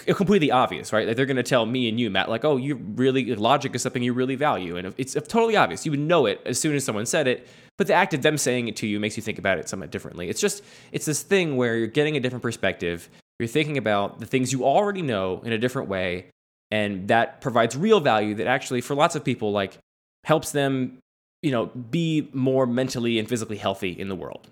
completely 0.07 0.49
obvious, 0.49 0.93
right? 0.93 1.07
Like 1.07 1.17
they're 1.17 1.25
gonna 1.25 1.43
tell 1.43 1.65
me 1.65 1.89
and 1.89 1.99
you, 1.99 2.09
Matt, 2.09 2.29
like, 2.29 2.45
"Oh, 2.45 2.57
you 2.57 2.75
really 2.95 3.35
logic 3.35 3.75
is 3.75 3.81
something 3.81 4.03
you 4.03 4.13
really 4.13 4.35
value," 4.35 4.77
and 4.77 4.93
it's 4.97 5.13
totally 5.13 5.55
obvious. 5.55 5.85
You 5.85 5.91
would 5.91 5.99
know 5.99 6.25
it 6.25 6.41
as 6.45 6.59
soon 6.59 6.75
as 6.75 6.85
someone 6.85 7.05
said 7.05 7.27
it, 7.27 7.47
but 7.77 7.87
the 7.87 7.93
act 7.93 8.13
of 8.13 8.21
them 8.21 8.37
saying 8.37 8.67
it 8.67 8.75
to 8.77 8.87
you 8.87 8.99
makes 8.99 9.17
you 9.17 9.23
think 9.23 9.37
about 9.37 9.57
it 9.57 9.67
somewhat 9.67 9.91
differently. 9.91 10.29
It's 10.29 10.39
just, 10.39 10.63
it's 10.91 11.05
this 11.05 11.21
thing 11.21 11.57
where 11.57 11.75
you're 11.75 11.87
getting 11.87 12.15
a 12.15 12.19
different 12.19 12.43
perspective. 12.43 13.09
You're 13.39 13.47
thinking 13.47 13.77
about 13.77 14.21
the 14.21 14.25
things 14.25 14.53
you 14.53 14.63
already 14.63 15.01
know 15.01 15.41
in 15.43 15.51
a 15.51 15.57
different 15.57 15.89
way, 15.89 16.27
and 16.75 17.07
that 17.07 17.39
provides 17.39 17.77
real 17.77 18.01
value 18.01 18.35
that 18.35 18.47
actually, 18.47 18.81
for 18.81 18.95
lots 18.95 19.15
of 19.15 19.23
people, 19.23 19.53
like 19.53 19.77
helps 20.25 20.51
them, 20.51 20.97
you 21.41 21.49
know, 21.49 21.67
be 21.67 22.27
more 22.33 22.67
mentally 22.67 23.17
and 23.17 23.29
physically 23.29 23.55
healthy 23.55 23.91
in 23.91 24.09
the 24.09 24.15
world. 24.15 24.49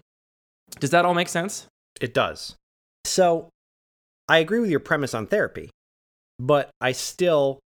Does 0.80 0.92
that 0.92 1.04
all 1.04 1.14
make 1.14 1.28
sense? 1.28 1.68
It 2.00 2.14
does. 2.14 2.56
So, 3.04 3.50
I 4.30 4.38
agree 4.38 4.62
with 4.62 4.70
your 4.70 4.80
premise 4.80 5.14
on 5.14 5.28
therapy, 5.28 5.70
but 6.40 6.70
I 6.80 6.94
still, 6.94 7.60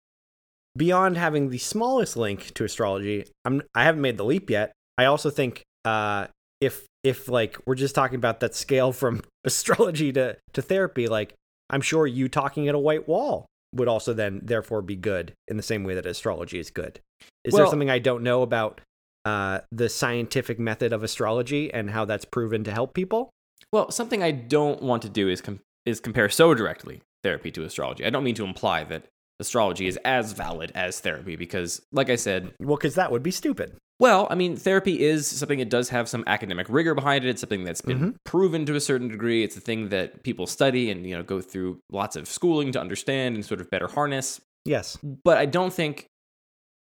beyond 0.77 1.17
having 1.17 1.49
the 1.49 1.57
smallest 1.57 2.15
link 2.15 2.53
to 2.53 2.63
astrology, 2.63 3.25
I'm 3.43 3.61
I 3.75 3.83
haven't 3.83 4.01
made 4.01 4.15
the 4.15 4.23
leap 4.23 4.49
yet. 4.49 4.71
I 4.97 5.03
also 5.03 5.29
think 5.29 5.63
uh, 5.83 6.27
if 6.61 6.85
if 7.03 7.27
like 7.27 7.57
we're 7.65 7.75
just 7.75 7.93
talking 7.93 8.15
about 8.15 8.39
that 8.39 8.55
scale 8.55 8.93
from 8.93 9.21
astrology 9.43 10.13
to 10.13 10.37
to 10.53 10.61
therapy, 10.61 11.07
like 11.09 11.33
I'm 11.69 11.81
sure 11.81 12.07
you 12.07 12.29
talking 12.29 12.69
at 12.69 12.75
a 12.75 12.79
white 12.79 13.05
wall 13.05 13.47
would 13.75 13.87
also 13.87 14.13
then 14.13 14.41
therefore 14.43 14.81
be 14.81 14.95
good 14.95 15.33
in 15.47 15.57
the 15.57 15.63
same 15.63 15.83
way 15.83 15.93
that 15.95 16.05
astrology 16.05 16.59
is 16.59 16.69
good. 16.71 16.99
Is 17.43 17.53
there 17.53 17.67
something 17.67 17.89
I 17.89 17.99
don't 17.99 18.23
know 18.23 18.41
about 18.41 18.81
uh, 19.25 19.59
the 19.71 19.89
scientific 19.89 20.59
method 20.59 20.93
of 20.93 21.03
astrology 21.03 21.73
and 21.73 21.89
how 21.89 22.05
that's 22.05 22.25
proven 22.25 22.63
to 22.63 22.71
help 22.71 22.93
people? 22.93 23.29
Well, 23.71 23.91
something 23.91 24.23
I 24.23 24.31
don't 24.31 24.81
want 24.81 25.01
to 25.03 25.09
do 25.09 25.29
is 25.29 25.41
com- 25.41 25.59
is 25.85 25.99
compare 25.99 26.29
so 26.29 26.53
directly 26.53 27.01
therapy 27.23 27.51
to 27.51 27.63
astrology. 27.63 28.05
I 28.05 28.09
don't 28.09 28.23
mean 28.23 28.35
to 28.35 28.45
imply 28.45 28.83
that 28.85 29.03
astrology 29.39 29.87
is 29.87 29.97
as 30.05 30.33
valid 30.33 30.71
as 30.75 30.99
therapy 30.99 31.35
because, 31.35 31.81
like 31.91 32.09
I 32.09 32.15
said, 32.15 32.53
Well, 32.59 32.77
because 32.77 32.95
that 32.95 33.11
would 33.11 33.23
be 33.23 33.31
stupid. 33.31 33.75
Well, 33.99 34.27
I 34.29 34.35
mean, 34.35 34.55
therapy 34.57 35.01
is 35.01 35.25
something 35.27 35.59
that 35.59 35.69
does 35.69 35.89
have 35.89 36.09
some 36.09 36.23
academic 36.27 36.67
rigor 36.69 36.93
behind 36.93 37.23
it. 37.25 37.29
It's 37.29 37.41
something 37.41 37.63
that's 37.63 37.81
been 37.81 37.99
Mhm. 37.99 38.15
proven 38.25 38.65
to 38.65 38.75
a 38.75 38.81
certain 38.81 39.07
degree. 39.07 39.43
It's 39.43 39.55
a 39.55 39.61
thing 39.61 39.89
that 39.89 40.23
people 40.23 40.47
study 40.47 40.91
and 40.91 41.07
you 41.07 41.15
know 41.15 41.23
go 41.23 41.41
through 41.41 41.79
lots 41.91 42.15
of 42.15 42.27
schooling 42.27 42.71
to 42.73 42.79
understand 42.81 43.35
and 43.35 43.45
sort 43.45 43.61
of 43.61 43.69
better 43.69 43.87
harness. 43.87 44.41
Yes. 44.65 44.97
But 45.03 45.37
I 45.37 45.45
don't 45.45 45.71
think 45.73 46.07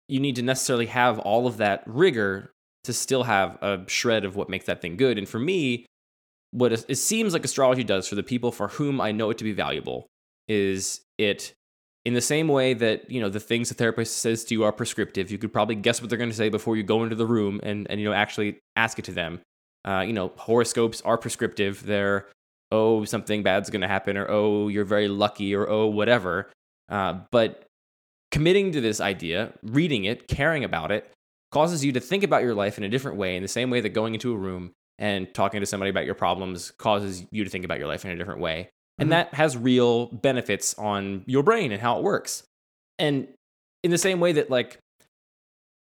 you 0.09 0.21
need 0.21 0.37
to 0.37 0.43
necessarily 0.43 0.87
have 0.87 1.19
all 1.21 1.47
of 1.47 1.59
that 1.59 1.83
rigor 1.87 2.51
to 2.85 2.93
still 2.93 3.25
have 3.25 3.57
a 3.63 3.85
shred 3.89 4.25
of 4.25 4.37
what 4.37 4.49
makes 4.49 4.67
that 4.67 4.81
thing 4.81 4.97
good. 4.97 5.19
And 5.19 5.29
for 5.29 5.39
me, 5.39 5.87
what 6.51 6.73
it 6.73 6.97
seems 6.97 7.33
like 7.35 7.45
astrology 7.45 7.85
does 7.85 8.09
for 8.09 8.15
the 8.15 8.23
people 8.23 8.51
for 8.53 8.69
whom 8.69 9.01
I 9.01 9.13
know 9.13 9.29
it 9.31 9.37
to 9.39 9.45
be 9.45 9.53
valuable 9.53 10.07
is 10.49 11.03
it 11.19 11.53
in 12.09 12.15
the 12.15 12.23
same 12.23 12.49
way 12.49 12.73
that 12.73 13.11
you 13.11 13.21
know 13.21 13.29
the 13.29 13.39
things 13.39 13.69
the 13.69 13.75
therapist 13.75 14.17
says 14.17 14.43
to 14.43 14.55
you 14.55 14.65
are 14.65 14.73
prescriptive 14.73 15.31
you 15.31 15.37
could 15.37 15.53
probably 15.53 15.75
guess 15.75 16.01
what 16.01 16.09
they're 16.09 16.17
going 16.19 16.31
to 16.31 16.37
say 16.37 16.49
before 16.49 16.75
you 16.75 16.83
go 16.83 17.03
into 17.03 17.15
the 17.15 17.27
room 17.27 17.61
and 17.63 17.87
and 17.91 18.01
you 18.01 18.07
know 18.09 18.15
actually 18.15 18.59
ask 18.77 18.99
it 18.99 19.05
to 19.05 19.13
them. 19.13 19.41
Uh, 19.85 20.01
you 20.07 20.15
know 20.15 20.33
horoscopes 20.39 21.03
are 21.03 21.19
prescriptive. 21.19 21.85
They're 21.85 22.27
oh 22.73 23.05
something 23.05 23.43
bad's 23.43 23.69
going 23.69 23.83
to 23.83 23.89
happen 23.89 24.17
or 24.17 24.27
oh 24.31 24.69
you're 24.69 24.87
very 24.87 25.07
lucky 25.07 25.55
or 25.55 25.69
oh 25.69 25.87
whatever. 25.87 26.51
Uh, 26.89 27.21
but 27.31 27.67
committing 28.31 28.73
to 28.73 28.81
this 28.81 29.03
idea 29.03 29.53
reading 29.63 30.05
it 30.05 30.29
caring 30.29 30.65
about 30.65 30.91
it 30.91 31.13
causes 31.53 31.85
you 31.85 31.93
to 31.93 32.01
think 32.01 32.25
about 32.25 32.43
your 32.43 32.55
life 32.55 32.79
in 32.79 32.85
a 32.85 32.89
different 32.89 33.19
way 33.19 33.37
in 33.37 33.43
the 33.43 33.49
same 33.49 33.69
way 33.69 33.83
that 33.83 33.91
going 33.91 34.15
into 34.15 34.33
a 34.33 34.37
room 34.37 34.73
and 34.99 35.33
talking 35.35 35.61
to 35.61 35.67
somebody 35.67 35.91
about 35.91 36.07
your 36.07 36.15
problems 36.15 36.71
causes 36.73 37.27
you 37.31 37.45
to 37.45 37.51
think 37.51 37.67
about 37.67 37.79
your 37.79 37.89
life 37.89 38.05
in 38.07 38.11
a 38.11 38.17
different 38.17 38.41
way 38.41 38.71
and 38.99 39.09
Mhm. 39.09 39.11
that 39.11 39.35
has 39.35 39.57
real 39.57 40.07
benefits 40.07 40.75
on 40.79 41.23
your 41.27 41.43
brain 41.43 41.73
and 41.73 41.81
how 41.81 41.99
it 41.99 42.03
works. 42.05 42.43
And 42.99 43.29
in 43.83 43.91
the 43.91 43.99
same 43.99 44.19
way 44.21 44.33
that 44.33 44.51
like 44.51 44.79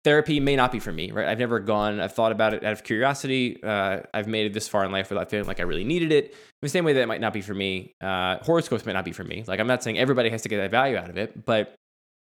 therapy 0.04 0.40
may 0.40 0.56
not 0.56 0.72
be 0.72 0.80
for 0.80 0.92
me 0.92 1.12
right? 1.12 1.28
I've 1.28 1.38
never 1.38 1.60
gone 1.60 2.00
i've 2.00 2.14
thought 2.14 2.32
about 2.32 2.54
it 2.56 2.64
out 2.64 2.74
of 2.74 2.84
curiosity. 2.84 3.62
Uh, 3.62 4.00
i've 4.14 4.28
made 4.28 4.48
it 4.48 4.54
this 4.54 4.68
far 4.68 4.84
in 4.84 4.92
life 4.92 5.10
without 5.10 5.30
feeling 5.30 5.46
like 5.48 5.60
i 5.60 5.64
really 5.64 5.84
needed 5.84 6.12
it. 6.12 6.26
In 6.32 6.38
the 6.64 6.70
same 6.70 6.86
way 6.86 6.94
that 6.94 7.02
it 7.02 7.08
might 7.08 7.22
not 7.22 7.34
be 7.34 7.42
for 7.42 7.54
me 7.54 7.94
uh, 8.02 8.38
horoscopes 8.44 8.86
might 8.86 8.94
not 8.94 9.06
be 9.06 9.12
for 9.12 9.24
me. 9.24 9.44
Like 9.48 9.60
i'm 9.60 9.68
not 9.68 9.84
saying 9.84 9.98
everybody 10.00 10.30
has 10.30 10.42
to 10.44 10.50
get 10.50 10.58
that 10.58 10.72
value 10.72 10.98
out 10.98 11.10
of 11.10 11.18
it 11.18 11.46
but 11.46 11.76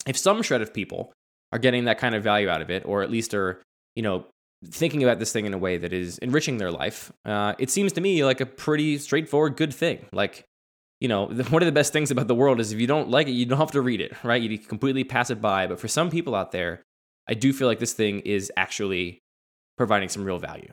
if 0.07 0.16
some 0.16 0.43
shred 0.43 0.61
of 0.62 0.73
people 0.73 1.12
are 1.52 1.59
getting 1.59 1.85
that 1.87 1.99
kind 1.99 2.14
of 2.14 2.23
value 2.23 2.49
out 2.49 2.61
of 2.62 2.71
it 2.71 2.85
or 2.85 3.02
at 3.02 3.11
least 3.11 3.35
are 3.35 3.61
you 3.97 4.02
know 4.02 4.26
thinking 4.66 5.02
about 5.02 5.19
this 5.19 5.33
thing 5.33 5.45
in 5.45 5.52
a 5.52 5.59
way 5.59 5.76
that 5.76 5.93
is 5.93 6.19
enriching 6.19 6.59
their 6.59 6.71
life 6.71 7.12
uh, 7.25 7.54
it 7.59 7.71
seems 7.71 7.93
to 7.93 8.00
me 8.00 8.25
like 8.25 8.40
a 8.40 8.47
pretty 8.47 8.99
straightforward 8.99 9.57
good 9.57 9.75
thing. 9.75 10.07
Like 10.12 10.45
you 11.04 11.08
know, 11.08 11.26
one 11.26 11.61
of 11.61 11.66
the 11.66 11.73
best 11.73 11.92
things 11.92 12.11
about 12.11 12.28
the 12.28 12.34
world 12.34 12.61
is 12.61 12.73
if 12.73 12.80
you 12.80 12.87
don't 12.87 13.11
like 13.11 13.28
it, 13.28 13.32
you 13.32 13.44
don't 13.44 13.58
have 13.58 13.70
to 13.73 13.82
read 13.82 14.00
it, 14.00 14.14
right? 14.25 14.40
You 14.40 14.58
completely 14.58 15.04
pass 15.04 15.28
it 15.28 15.38
by. 15.38 15.66
But 15.66 15.78
for 15.78 15.87
some 15.87 16.08
people 16.08 16.34
out 16.34 16.50
there, 16.50 16.80
I 17.28 17.34
do 17.34 17.52
feel 17.52 17.68
like 17.68 17.78
this 17.78 17.92
thing 17.92 18.20
is 18.20 18.50
actually 18.56 19.18
providing 19.76 20.08
some 20.08 20.25
real 20.25 20.38
value. 20.38 20.73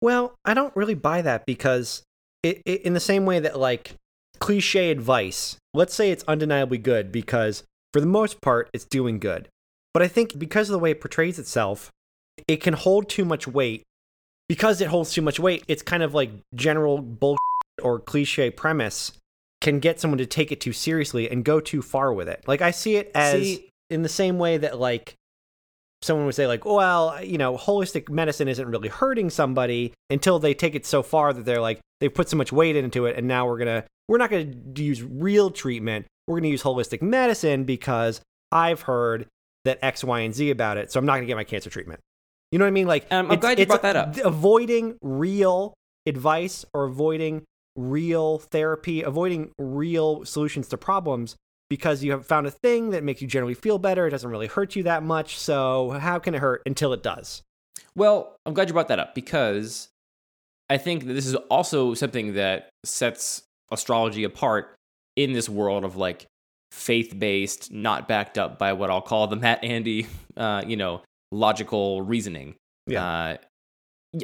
Well, 0.00 0.36
I 0.44 0.54
don't 0.54 0.74
really 0.76 0.94
buy 0.94 1.22
that 1.22 1.46
because 1.46 2.04
it, 2.44 2.62
it, 2.64 2.82
in 2.82 2.94
the 2.94 3.00
same 3.00 3.26
way 3.26 3.40
that 3.40 3.58
like 3.58 3.94
cliche 4.38 4.92
advice, 4.92 5.56
let's 5.74 5.96
say 5.96 6.12
it's 6.12 6.22
undeniably 6.28 6.78
good 6.78 7.10
because 7.10 7.64
for 7.92 8.00
the 8.00 8.06
most 8.06 8.40
part 8.40 8.70
it's 8.72 8.84
doing 8.84 9.18
good. 9.18 9.48
But 9.92 10.04
I 10.04 10.06
think 10.06 10.38
because 10.38 10.68
of 10.68 10.74
the 10.74 10.78
way 10.78 10.92
it 10.92 11.00
portrays 11.00 11.40
itself, 11.40 11.90
it 12.46 12.58
can 12.58 12.74
hold 12.74 13.08
too 13.08 13.24
much 13.24 13.48
weight. 13.48 13.82
Because 14.48 14.80
it 14.80 14.86
holds 14.88 15.12
too 15.12 15.22
much 15.22 15.40
weight, 15.40 15.64
it's 15.66 15.82
kind 15.82 16.04
of 16.04 16.14
like 16.14 16.30
general 16.54 16.98
bullshit 17.02 17.38
or 17.82 17.98
cliche 18.00 18.50
premise 18.50 19.12
can 19.60 19.80
get 19.80 19.98
someone 20.00 20.18
to 20.18 20.26
take 20.26 20.52
it 20.52 20.60
too 20.60 20.72
seriously 20.72 21.28
and 21.30 21.44
go 21.44 21.60
too 21.60 21.82
far 21.82 22.12
with 22.12 22.28
it. 22.28 22.44
Like 22.46 22.62
I 22.62 22.70
see 22.70 22.96
it 22.96 23.10
as 23.14 23.42
See- 23.42 23.70
in 23.90 24.02
the 24.02 24.08
same 24.08 24.38
way 24.38 24.56
that 24.58 24.78
like 24.78 25.14
someone 26.02 26.26
would 26.26 26.34
say 26.34 26.46
like 26.46 26.64
well 26.64 27.18
you 27.24 27.38
know 27.38 27.56
holistic 27.56 28.08
medicine 28.08 28.46
isn't 28.46 28.68
really 28.68 28.88
hurting 28.88 29.28
somebody 29.30 29.92
until 30.10 30.38
they 30.38 30.54
take 30.54 30.76
it 30.76 30.86
so 30.86 31.02
far 31.02 31.32
that 31.32 31.44
they're 31.44 31.60
like 31.60 31.80
they've 32.00 32.14
put 32.14 32.28
so 32.28 32.36
much 32.36 32.52
weight 32.52 32.76
into 32.76 33.06
it 33.06 33.16
and 33.16 33.26
now 33.26 33.44
we're 33.48 33.58
gonna 33.58 33.82
we're 34.08 34.18
not 34.18 34.30
gonna 34.30 34.52
use 34.76 35.02
real 35.02 35.50
treatment 35.50 36.06
we're 36.28 36.38
gonna 36.38 36.46
use 36.50 36.62
holistic 36.62 37.02
medicine 37.02 37.64
because 37.64 38.20
i've 38.52 38.82
heard 38.82 39.26
that 39.64 39.76
x 39.82 40.04
y 40.04 40.20
and 40.20 40.36
z 40.36 40.50
about 40.50 40.76
it 40.76 40.92
so 40.92 41.00
i'm 41.00 41.06
not 41.06 41.14
gonna 41.16 41.26
get 41.26 41.34
my 41.34 41.42
cancer 41.42 41.68
treatment 41.68 41.98
you 42.52 42.60
know 42.60 42.64
what 42.64 42.68
i 42.68 42.72
mean 42.72 42.86
like 42.86 43.04
Um, 43.10 43.26
I'm 43.26 43.32
it's- 43.32 43.40
glad 43.40 43.58
you 43.58 43.62
it's 43.62 43.68
brought 43.68 43.82
that 43.82 43.96
up. 43.96 44.16
avoiding 44.18 44.96
real 45.02 45.74
advice 46.06 46.64
or 46.72 46.84
avoiding 46.84 47.42
real 47.78 48.38
therapy 48.38 49.02
avoiding 49.02 49.52
real 49.58 50.24
solutions 50.24 50.68
to 50.68 50.76
problems 50.76 51.36
because 51.70 52.02
you 52.02 52.12
have 52.12 52.26
found 52.26 52.46
a 52.46 52.50
thing 52.50 52.90
that 52.90 53.04
makes 53.04 53.22
you 53.22 53.28
generally 53.28 53.54
feel 53.54 53.78
better. 53.78 54.06
It 54.06 54.10
doesn't 54.10 54.30
really 54.30 54.46
hurt 54.46 54.74
you 54.74 54.82
that 54.84 55.02
much. 55.02 55.38
So 55.38 55.90
how 55.90 56.18
can 56.18 56.34
it 56.34 56.40
hurt 56.40 56.62
until 56.66 56.92
it 56.92 57.02
does? 57.02 57.42
Well, 57.94 58.36
I'm 58.46 58.54
glad 58.54 58.68
you 58.68 58.72
brought 58.72 58.88
that 58.88 58.98
up 58.98 59.14
because 59.14 59.88
I 60.70 60.78
think 60.78 61.06
that 61.06 61.12
this 61.12 61.26
is 61.26 61.34
also 61.34 61.94
something 61.94 62.34
that 62.34 62.70
sets 62.84 63.42
astrology 63.70 64.24
apart 64.24 64.74
in 65.16 65.32
this 65.32 65.48
world 65.48 65.84
of 65.84 65.96
like 65.96 66.26
faith 66.72 67.18
based, 67.18 67.72
not 67.72 68.08
backed 68.08 68.38
up 68.38 68.58
by 68.58 68.72
what 68.72 68.90
I'll 68.90 69.02
call 69.02 69.26
the 69.26 69.36
Matt 69.36 69.62
Andy, 69.62 70.06
uh, 70.36 70.62
you 70.66 70.76
know, 70.76 71.02
logical 71.30 72.02
reasoning. 72.02 72.54
Yeah. 72.86 73.04
Uh, 73.04 73.36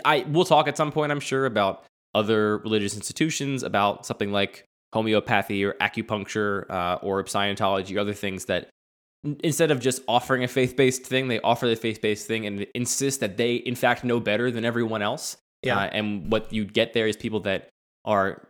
I 0.05 0.25
we'll 0.29 0.47
talk 0.47 0.67
at 0.67 0.77
some 0.77 0.93
point, 0.93 1.13
I'm 1.13 1.21
sure, 1.21 1.45
about 1.45 1.85
other 2.15 2.59
religious 2.59 2.95
institutions, 2.95 3.63
about 3.63 4.07
something 4.07 4.33
like 4.33 4.65
homeopathy 4.93 5.65
or 5.65 5.75
acupuncture 5.75 6.71
uh, 6.71 6.99
or 7.03 7.23
Scientology, 7.25 7.97
or 7.97 8.01
other 8.01 8.15
things 8.15 8.45
that 8.47 8.69
instead 9.43 9.71
of 9.71 9.81
just 9.81 10.03
offering 10.07 10.45
a 10.45 10.49
faith-based 10.49 11.05
thing, 11.05 11.29
they 11.29 11.41
offer 11.41 11.67
the 11.67 11.77
faith-based 11.77 12.27
thing 12.27 12.47
and 12.47 12.67
insist 12.75 13.21
that 13.21 13.37
they, 13.37 13.55
in 13.57 13.75
fact, 13.75 14.05
know 14.05 14.21
better 14.21 14.51
than 14.51 14.65
everyone 14.65 15.03
else. 15.03 15.37
Yeah. 15.63 15.79
Uh, 15.79 15.87
and 15.87 16.31
what 16.31 16.53
you 16.53 16.65
get 16.65 16.93
there 16.93 17.07
is 17.07 17.17
people 17.17 17.41
that 17.41 17.71
are 18.05 18.47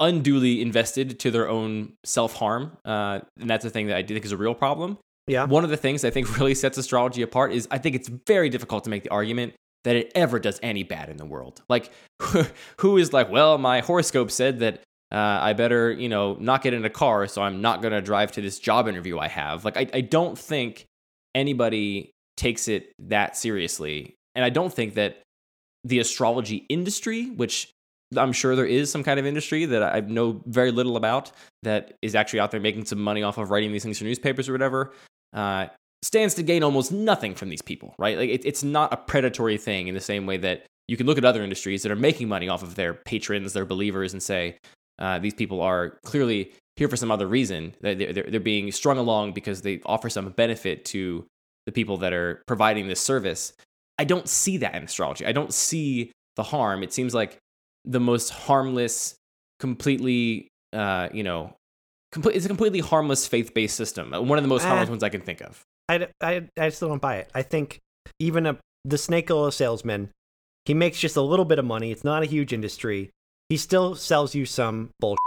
unduly 0.00 0.62
invested 0.62 1.18
to 1.20 1.30
their 1.30 1.48
own 1.48 1.94
self-harm, 2.04 2.76
uh, 2.84 3.20
and 3.38 3.50
that's 3.50 3.64
a 3.64 3.70
thing 3.70 3.88
that 3.88 3.96
I 3.96 4.02
do 4.02 4.14
think 4.14 4.24
is 4.24 4.32
a 4.32 4.36
real 4.36 4.54
problem. 4.54 4.98
Yeah. 5.26 5.44
One 5.44 5.64
of 5.64 5.70
the 5.70 5.76
things 5.76 6.04
I 6.04 6.10
think 6.10 6.36
really 6.38 6.54
sets 6.54 6.78
astrology 6.78 7.22
apart 7.22 7.52
is 7.52 7.66
I 7.70 7.78
think 7.78 7.96
it's 7.96 8.08
very 8.26 8.48
difficult 8.48 8.84
to 8.84 8.90
make 8.90 9.02
the 9.02 9.10
argument 9.10 9.54
that 9.84 9.96
it 9.96 10.10
ever 10.14 10.38
does 10.38 10.58
any 10.62 10.82
bad 10.82 11.08
in 11.08 11.16
the 11.16 11.24
world. 11.24 11.62
Like, 11.68 11.92
who 12.78 12.96
is 12.96 13.12
like, 13.12 13.30
well, 13.30 13.58
my 13.58 13.80
horoscope 13.80 14.30
said 14.30 14.60
that 14.60 14.80
uh, 15.12 15.38
I 15.42 15.52
better, 15.52 15.92
you 15.92 16.08
know, 16.08 16.36
not 16.40 16.62
get 16.62 16.74
in 16.74 16.84
a 16.84 16.90
car, 16.90 17.26
so 17.26 17.42
I'm 17.42 17.60
not 17.60 17.82
going 17.82 17.92
to 17.92 18.00
drive 18.00 18.32
to 18.32 18.40
this 18.40 18.58
job 18.58 18.88
interview 18.88 19.18
I 19.18 19.28
have. 19.28 19.64
Like, 19.64 19.76
I, 19.76 19.86
I 19.92 20.00
don't 20.00 20.38
think 20.38 20.86
anybody 21.34 22.10
takes 22.36 22.68
it 22.68 22.92
that 22.98 23.36
seriously. 23.36 24.16
And 24.34 24.44
I 24.44 24.50
don't 24.50 24.72
think 24.72 24.94
that 24.94 25.22
the 25.84 25.98
astrology 25.98 26.66
industry, 26.68 27.30
which 27.30 27.70
I'm 28.16 28.32
sure 28.32 28.56
there 28.56 28.66
is 28.66 28.90
some 28.90 29.04
kind 29.04 29.20
of 29.20 29.26
industry 29.26 29.66
that 29.66 29.82
I 29.82 30.00
know 30.00 30.42
very 30.46 30.70
little 30.70 30.96
about 30.96 31.32
that 31.62 31.94
is 32.02 32.14
actually 32.14 32.40
out 32.40 32.50
there 32.50 32.60
making 32.60 32.86
some 32.86 33.00
money 33.00 33.22
off 33.22 33.38
of 33.38 33.50
writing 33.50 33.72
these 33.72 33.82
things 33.82 33.98
for 33.98 34.04
newspapers 34.04 34.48
or 34.48 34.52
whatever, 34.52 34.92
uh, 35.32 35.66
stands 36.04 36.34
to 36.34 36.42
gain 36.42 36.62
almost 36.62 36.92
nothing 36.92 37.34
from 37.34 37.48
these 37.48 37.62
people, 37.62 37.94
right? 37.98 38.16
Like 38.18 38.30
it, 38.30 38.44
it's 38.44 38.62
not 38.62 38.92
a 38.92 38.96
predatory 38.96 39.56
thing 39.58 39.88
in 39.88 39.94
the 39.94 40.00
same 40.00 40.26
way 40.26 40.36
that 40.38 40.66
you 40.88 40.96
can 40.96 41.06
look 41.06 41.16
at 41.18 41.24
other 41.24 41.42
industries 41.42 41.82
that 41.82 41.90
are 41.90 41.96
making 41.96 42.28
money 42.28 42.48
off 42.48 42.62
of 42.62 42.74
their 42.74 42.92
patrons, 42.94 43.52
their 43.52 43.64
believers, 43.64 44.12
and 44.12 44.22
say 44.22 44.58
uh, 44.98 45.18
these 45.18 45.34
people 45.34 45.60
are 45.62 45.98
clearly 46.04 46.52
here 46.76 46.88
for 46.88 46.96
some 46.96 47.10
other 47.10 47.26
reason. 47.26 47.74
They're, 47.80 47.94
they're, 47.94 48.12
they're 48.12 48.40
being 48.40 48.70
strung 48.72 48.98
along 48.98 49.32
because 49.32 49.62
they 49.62 49.80
offer 49.86 50.10
some 50.10 50.28
benefit 50.30 50.84
to 50.86 51.24
the 51.66 51.72
people 51.72 51.96
that 51.98 52.12
are 52.12 52.42
providing 52.46 52.88
this 52.88 53.00
service. 53.00 53.54
I 53.98 54.04
don't 54.04 54.28
see 54.28 54.58
that 54.58 54.74
in 54.74 54.82
astrology. 54.82 55.24
I 55.24 55.32
don't 55.32 55.54
see 55.54 56.12
the 56.36 56.42
harm. 56.42 56.82
It 56.82 56.92
seems 56.92 57.14
like 57.14 57.38
the 57.84 58.00
most 58.00 58.28
harmless, 58.30 59.14
completely, 59.60 60.48
uh, 60.72 61.08
you 61.12 61.22
know, 61.22 61.54
it's 62.26 62.44
a 62.44 62.48
completely 62.48 62.80
harmless 62.80 63.26
faith-based 63.26 63.74
system. 63.74 64.12
Uh, 64.12 64.20
One 64.20 64.36
of 64.38 64.44
the 64.44 64.48
most 64.48 64.64
harmless 64.64 64.88
Eh. 64.88 64.90
ones 64.90 65.02
I 65.02 65.08
can 65.08 65.20
think 65.22 65.40
of. 65.40 65.62
I, 65.88 66.08
I, 66.20 66.48
I 66.58 66.68
still 66.70 66.88
don't 66.88 67.02
buy 67.02 67.16
it. 67.16 67.30
I 67.34 67.42
think 67.42 67.80
even 68.18 68.46
a 68.46 68.58
the 68.84 68.98
snake 68.98 69.30
oil 69.30 69.50
salesman, 69.50 70.10
he 70.64 70.74
makes 70.74 70.98
just 70.98 71.16
a 71.16 71.22
little 71.22 71.44
bit 71.44 71.58
of 71.58 71.64
money. 71.64 71.90
It's 71.90 72.04
not 72.04 72.22
a 72.22 72.26
huge 72.26 72.52
industry. 72.52 73.10
He 73.48 73.56
still 73.56 73.94
sells 73.94 74.34
you 74.34 74.46
some 74.46 74.90
bullshit, 75.00 75.18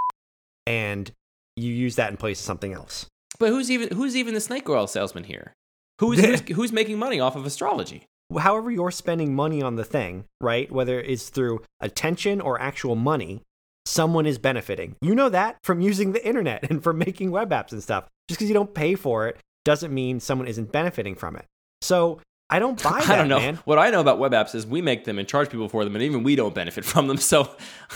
and 0.66 1.12
you 1.56 1.72
use 1.72 1.96
that 1.96 2.12
in 2.12 2.18
place 2.18 2.40
of 2.40 2.46
something 2.46 2.74
else. 2.74 3.08
But 3.40 3.50
who's 3.50 3.70
even 3.70 3.96
who's 3.96 4.16
even 4.16 4.34
the 4.34 4.42
snake 4.42 4.70
oil 4.70 4.88
salesman 4.88 5.26
here? 5.26 5.54
Who's 6.00 6.24
who's, 6.24 6.42
who's 6.56 6.72
making 6.72 7.00
money 7.00 7.20
off 7.20 7.36
of 7.36 7.46
astrology? 7.46 8.06
however 8.38 8.70
you're 8.70 8.92
spending 8.92 9.34
money 9.34 9.62
on 9.62 9.76
the 9.76 9.86
thing, 9.86 10.26
right? 10.42 10.72
Whether 10.72 11.00
it's 11.00 11.30
through 11.30 11.62
attention 11.80 12.42
or 12.42 12.60
actual 12.60 12.96
money, 12.96 13.42
someone 13.86 14.26
is 14.26 14.38
benefiting. 14.38 14.96
You 15.02 15.16
know 15.16 15.30
that 15.30 15.58
from 15.64 15.82
using 15.82 16.12
the 16.12 16.26
internet 16.28 16.64
and 16.70 16.84
from 16.84 16.98
making 16.98 17.32
web 17.32 17.50
apps 17.52 17.72
and 17.72 17.82
stuff. 17.82 18.08
Just 18.28 18.40
because 18.40 18.50
you 18.50 18.54
don't 18.54 18.74
pay 18.74 18.96
for 18.96 19.28
it 19.28 19.38
doesn't 19.68 19.94
mean 19.94 20.22
someone 20.22 20.48
isn't 20.48 20.72
benefiting 20.72 21.14
from 21.14 21.36
it. 21.36 21.44
So 21.82 22.22
I 22.50 22.58
don't 22.60 22.82
buy 22.82 23.02
that, 23.02 23.10
I 23.10 23.16
don't 23.18 23.28
know. 23.28 23.38
man. 23.38 23.60
What 23.66 23.78
I 23.78 23.90
know 23.90 24.00
about 24.00 24.18
web 24.18 24.32
apps 24.32 24.56
is 24.56 24.66
we 24.66 24.82
make 24.82 25.04
them 25.04 25.20
and 25.20 25.28
charge 25.28 25.50
people 25.50 25.68
for 25.68 25.84
them, 25.84 25.94
and 25.94 26.02
even 26.02 26.24
we 26.24 26.38
don't 26.38 26.56
benefit 26.56 26.86
from 26.86 27.08
them. 27.10 27.18
So 27.32 27.50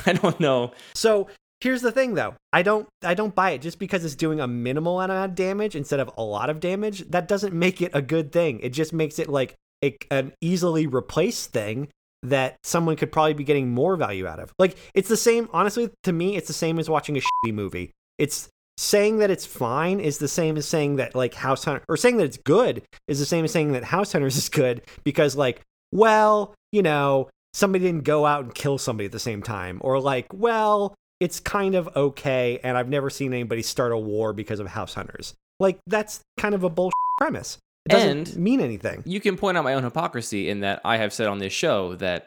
I 0.06 0.12
don't 0.12 0.38
know. 0.42 0.74
So 0.94 1.30
here's 1.62 1.82
the 1.82 1.94
thing 1.94 2.16
though. 2.16 2.36
I 2.52 2.62
don't 2.62 2.90
I 3.04 3.14
don't 3.14 3.34
buy 3.34 3.52
it 3.52 3.62
just 3.62 3.80
because 3.80 4.04
it's 4.04 4.16
doing 4.16 4.42
a 4.42 4.48
minimal 4.48 5.00
amount 5.00 5.32
of 5.32 5.34
damage 5.34 5.78
instead 5.78 6.02
of 6.02 6.12
a 6.18 6.22
lot 6.24 6.50
of 6.50 6.60
damage. 6.60 7.10
That 7.10 7.30
doesn't 7.30 7.54
make 7.54 7.82
it 7.82 7.92
a 7.94 8.02
good 8.02 8.34
thing. 8.34 8.60
It 8.60 8.72
just 8.72 8.92
makes 8.92 9.18
it 9.18 9.30
like 9.30 9.56
a, 9.82 9.96
an 10.12 10.34
easily 10.42 10.88
replaced 10.88 11.52
thing 11.54 11.88
that 12.24 12.58
someone 12.64 12.98
could 12.98 13.14
probably 13.14 13.34
be 13.34 13.46
getting 13.46 13.70
more 13.70 13.96
value 13.96 14.28
out 14.28 14.40
of. 14.42 14.52
Like 14.60 14.76
it's 14.94 15.08
the 15.08 15.16
same 15.18 15.48
honestly 15.54 15.90
to 16.04 16.12
me 16.12 16.36
it's 16.36 16.48
the 16.48 16.54
same 16.66 16.80
as 16.80 16.90
watching 16.90 17.16
a 17.16 17.22
shitty 17.46 17.54
movie. 17.54 17.92
It's 18.18 18.50
saying 18.78 19.18
that 19.20 19.30
it's 19.30 19.46
fine 19.46 20.00
is 20.00 20.18
the 20.18 20.28
same 20.28 20.58
as 20.58 20.68
saying 20.68 20.96
that 20.96 21.14
like 21.16 21.34
House 21.34 21.64
Hunter 21.66 21.84
or 21.88 21.98
saying 21.98 22.18
that 22.18 22.24
it's 22.26 22.38
good 22.38 22.82
is 23.08 23.20
the 23.20 23.26
same 23.26 23.46
as 23.46 23.52
saying 23.52 23.74
that 23.74 23.84
House 23.84 24.12
Hunters 24.12 24.38
is 24.38 24.50
good 24.50 24.82
because 25.04 25.36
like 25.36 25.62
well, 25.94 26.54
you 26.72 26.82
know, 26.82 27.30
somebody 27.54 27.84
didn't 27.84 28.06
go 28.06 28.26
out 28.26 28.46
and 28.46 28.56
kill 28.56 28.78
somebody 28.78 29.06
at 29.06 29.12
the 29.12 29.20
same 29.20 29.44
time 29.44 29.78
or 29.82 30.00
like 30.00 30.28
well, 30.34 30.96
it's 31.20 31.40
kind 31.40 31.76
of 31.76 31.90
okay 31.96 32.60
and 32.64 32.78
I've 32.78 32.90
never 32.90 33.10
seen 33.10 33.34
anybody 33.34 33.62
start 33.62 33.92
a 33.92 33.98
war 33.98 34.34
because 34.34 34.60
of 34.60 34.68
House 34.68 34.94
Hunters. 34.94 35.34
Like 35.60 35.78
that's 35.86 36.22
kind 36.40 36.56
of 36.56 36.64
a 36.64 36.70
bullshit 36.70 36.94
premise. 37.18 37.58
It 37.86 37.90
doesn't 37.90 38.30
And- 38.30 38.38
mean 38.38 38.62
anything. 38.62 39.04
You 39.06 39.20
can 39.20 39.38
point 39.38 39.58
out 39.58 39.64
my 39.64 39.74
own 39.74 39.84
hypocrisy 39.84 40.50
in 40.50 40.62
that 40.62 40.82
I 40.86 40.98
have 40.98 41.14
said 41.14 41.28
on 41.28 41.40
this 41.40 41.54
show 41.54 41.96
that 41.96 42.26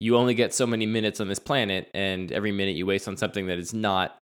you 0.00 0.16
only 0.16 0.34
get 0.34 0.52
so 0.52 0.66
many 0.66 0.84
minutes 0.84 1.20
on 1.20 1.28
this 1.28 1.38
planet, 1.38 1.88
and 1.94 2.32
every 2.32 2.50
minute 2.50 2.74
you 2.74 2.86
waste 2.86 3.06
on 3.06 3.16
something 3.16 3.46
that 3.46 3.58
is 3.58 3.72
not 3.72 4.18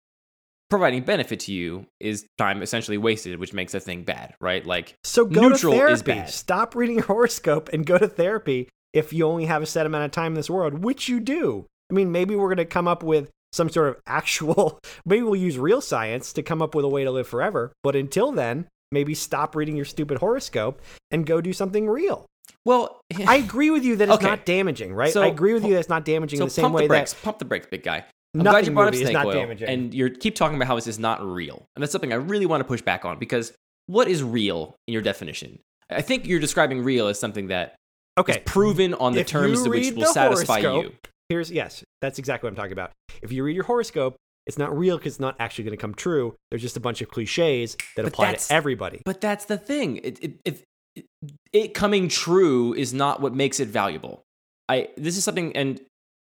providing 0.70 1.04
benefit 1.04 1.40
to 1.42 1.54
you 1.54 1.86
is 2.00 2.26
time 2.38 2.62
essentially 2.62 2.98
wasted, 2.98 3.40
which 3.40 3.54
makes 3.54 3.74
a 3.74 3.80
thing 3.80 4.04
bad, 4.04 4.34
right? 4.40 4.66
Like, 4.66 4.96
So 5.04 5.26
go 5.26 5.42
Neutral 5.50 5.74
to 5.74 5.78
is 5.88 6.02
therapy. 6.02 6.22
bad. 6.22 6.30
Stop 6.30 6.76
reading 6.76 6.96
your 6.98 7.06
horoscope 7.06 7.70
and 7.74 7.86
go 7.86 7.98
to 7.98 8.08
therapy 8.08 8.70
if 8.94 9.14
you 9.14 9.26
only 9.26 9.46
have 9.46 9.62
a 9.62 9.66
set 9.66 9.86
amount 9.86 10.06
of 10.06 10.12
time 10.12 10.32
in 10.32 10.36
this 10.36 10.50
world, 10.50 10.84
which 10.84 11.08
you 11.10 11.20
do. 11.20 11.66
I 11.92 11.94
mean, 11.94 12.12
maybe 12.12 12.36
we're 12.36 12.48
going 12.48 12.58
to 12.58 12.66
come 12.66 12.88
up 12.88 13.04
with 13.04 13.30
some 13.54 13.70
sort 13.70 13.90
of 13.90 13.98
actual, 14.08 14.80
maybe 15.06 15.22
we'll 15.24 15.36
use 15.36 15.58
real 15.58 15.82
science 15.82 16.34
to 16.34 16.42
come 16.44 16.62
up 16.62 16.74
with 16.76 16.84
a 16.86 16.90
way 16.90 17.04
to 17.04 17.12
live 17.12 17.28
forever. 17.28 17.72
But 17.84 17.96
until 17.96 18.32
then, 18.32 18.68
maybe 18.92 19.14
stop 19.14 19.56
reading 19.56 19.76
your 19.76 19.86
stupid 19.86 20.18
horoscope 20.18 20.82
and 21.12 21.26
go 21.26 21.42
do 21.42 21.54
something 21.54 21.88
real. 21.88 22.26
well, 22.66 23.00
I 23.28 23.36
agree 23.46 23.70
with 23.70 23.84
you 23.86 23.98
that 23.98 24.10
it's 24.10 24.16
Okay. 24.18 24.26
not 24.28 24.46
damaging, 24.46 24.94
right? 24.94 25.12
So, 25.14 25.22
I 25.22 25.28
agree 25.28 25.54
with 25.54 25.64
you 25.64 25.74
that 25.74 25.80
it's 25.82 25.90
not 25.90 26.06
damaging 26.06 26.38
so 26.40 26.44
in 26.44 26.48
the 26.48 26.54
same 26.54 26.64
pump 26.64 26.76
way 26.76 26.82
the 26.84 26.88
brakes, 26.88 27.14
that 27.14 27.24
pump 27.24 27.40
the 27.40 27.46
brakes, 27.46 27.68
big 27.70 27.84
guy. 27.84 28.06
I'm 28.36 28.44
Nothing 28.44 28.52
glad 28.52 28.68
you 28.68 28.74
brought 28.74 28.88
up 28.90 28.96
snake 28.96 29.14
not 29.14 29.26
oil, 29.28 29.34
damaging. 29.34 29.70
and 29.70 29.94
you 29.94 30.10
keep 30.10 30.36
talking 30.36 30.58
about 30.58 30.68
how 30.68 30.76
this 30.76 30.88
is 30.88 31.00
not 31.00 31.26
real, 31.26 31.66
and 31.76 31.82
that's 31.82 31.92
something 31.92 32.12
I 32.12 32.18
really 32.18 32.46
want 32.46 32.62
to 32.62 32.66
push 32.66 32.82
back 32.82 33.06
on 33.06 33.18
because 33.18 33.54
what 33.88 34.08
is 34.08 34.24
real 34.24 34.76
in 34.88 34.94
your 34.94 35.02
definition? 35.02 35.60
I 35.90 36.02
think 36.02 36.28
you're 36.28 36.40
describing 36.40 36.84
real 36.84 37.08
as 37.08 37.20
something 37.20 37.48
that 37.48 37.76
okay, 38.18 38.42
proven 38.46 38.94
on 38.96 39.14
the 39.14 39.22
If 39.22 39.28
terms 39.28 39.64
you 39.64 39.72
which 39.72 39.94
will 39.94 40.06
satisfy 40.06 40.60
you. 40.60 40.92
here's 41.30 41.50
yes, 41.50 41.84
that's 42.02 42.20
exactly 42.20 42.48
what 42.48 42.52
I'm 42.52 42.56
talking 42.58 42.74
about. 42.74 42.92
If 43.22 43.32
you 43.32 43.44
read 43.44 43.56
your 43.56 43.66
horoscope, 43.66 44.18
it's 44.46 44.58
not 44.58 44.78
real 44.78 44.98
because 44.98 45.14
it's 45.14 45.20
not 45.20 45.36
actually 45.40 45.64
going 45.64 45.78
to 45.78 45.82
come 45.82 45.94
true. 45.96 46.36
There's 46.52 46.62
just 46.62 46.78
a 46.78 46.82
bunch 46.82 47.02
of 47.02 47.10
cliches 47.10 47.76
that 47.96 48.04
But 48.04 48.08
apply 48.08 48.34
to 48.34 48.54
everybody. 48.54 49.02
But 49.06 49.22
that's 49.22 49.46
the 49.46 49.58
thing. 49.58 49.98
It, 49.98 50.20
it, 50.24 50.34
it, 50.44 50.64
it, 50.96 51.06
it 51.54 51.74
coming 51.74 52.10
true 52.10 52.74
is 52.74 52.94
not 52.94 53.22
what 53.22 53.34
makes 53.34 53.60
it 53.60 53.70
valuable. 53.70 54.24
I 54.68 54.90
this 54.98 55.18
is 55.18 55.24
something, 55.24 55.56
and 55.56 55.80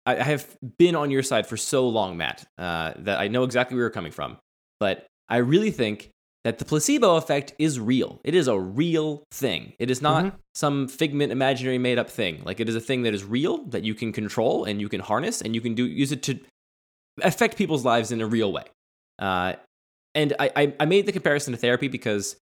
I, 0.05 0.17
I 0.17 0.23
have 0.23 0.57
been 0.77 0.95
on 0.95 1.11
your 1.11 1.23
side 1.23 1.47
for 1.47 1.57
so 1.57 1.87
long, 1.87 2.17
Matt, 2.17 2.45
uh, 2.57 2.93
that 2.97 3.19
I 3.19 3.27
know 3.27 3.43
exactly 3.43 3.75
where 3.75 3.83
you're 3.83 3.89
coming 3.89 4.11
from. 4.11 4.37
But 4.79 5.05
I 5.29 5.37
really 5.37 5.71
think 5.71 6.09
that 6.43 6.59
the 6.59 6.65
placebo 6.65 7.15
effect 7.15 7.53
is 7.57 7.79
real. 7.79 8.19
It 8.23 8.35
is 8.35 8.47
a 8.47 8.59
real 8.59 9.23
thing. 9.31 9.73
It 9.79 9.89
is 9.89 10.01
not 10.01 10.25
Mhm. 10.25 10.33
some 10.53 10.87
figment, 10.87 11.31
imaginary, 11.31 11.79
made 11.79 11.97
up 11.97 12.09
thing. 12.09 12.43
Like 12.45 12.59
it 12.59 12.69
is 12.69 12.75
a 12.75 12.79
thing 12.79 13.01
that 13.03 13.13
is 13.15 13.23
real 13.23 13.63
that 13.69 13.83
you 13.83 13.95
can 13.95 14.11
control 14.11 14.63
and 14.65 14.79
you 14.79 14.87
can 14.87 14.99
harness 15.01 15.41
and 15.41 15.55
you 15.55 15.61
can 15.61 15.73
do 15.73 15.87
use 15.87 16.11
it 16.11 16.21
to 16.23 16.39
affect 17.23 17.57
people's 17.57 17.83
lives 17.83 18.11
in 18.11 18.21
a 18.21 18.27
real 18.27 18.51
way. 18.53 18.63
Uh, 19.17 19.53
and 20.13 20.33
I, 20.39 20.51
I, 20.55 20.73
I 20.81 20.85
made 20.85 21.05
the 21.07 21.11
comparison 21.11 21.53
to 21.53 21.57
therapy 21.57 21.87
because 21.87 22.35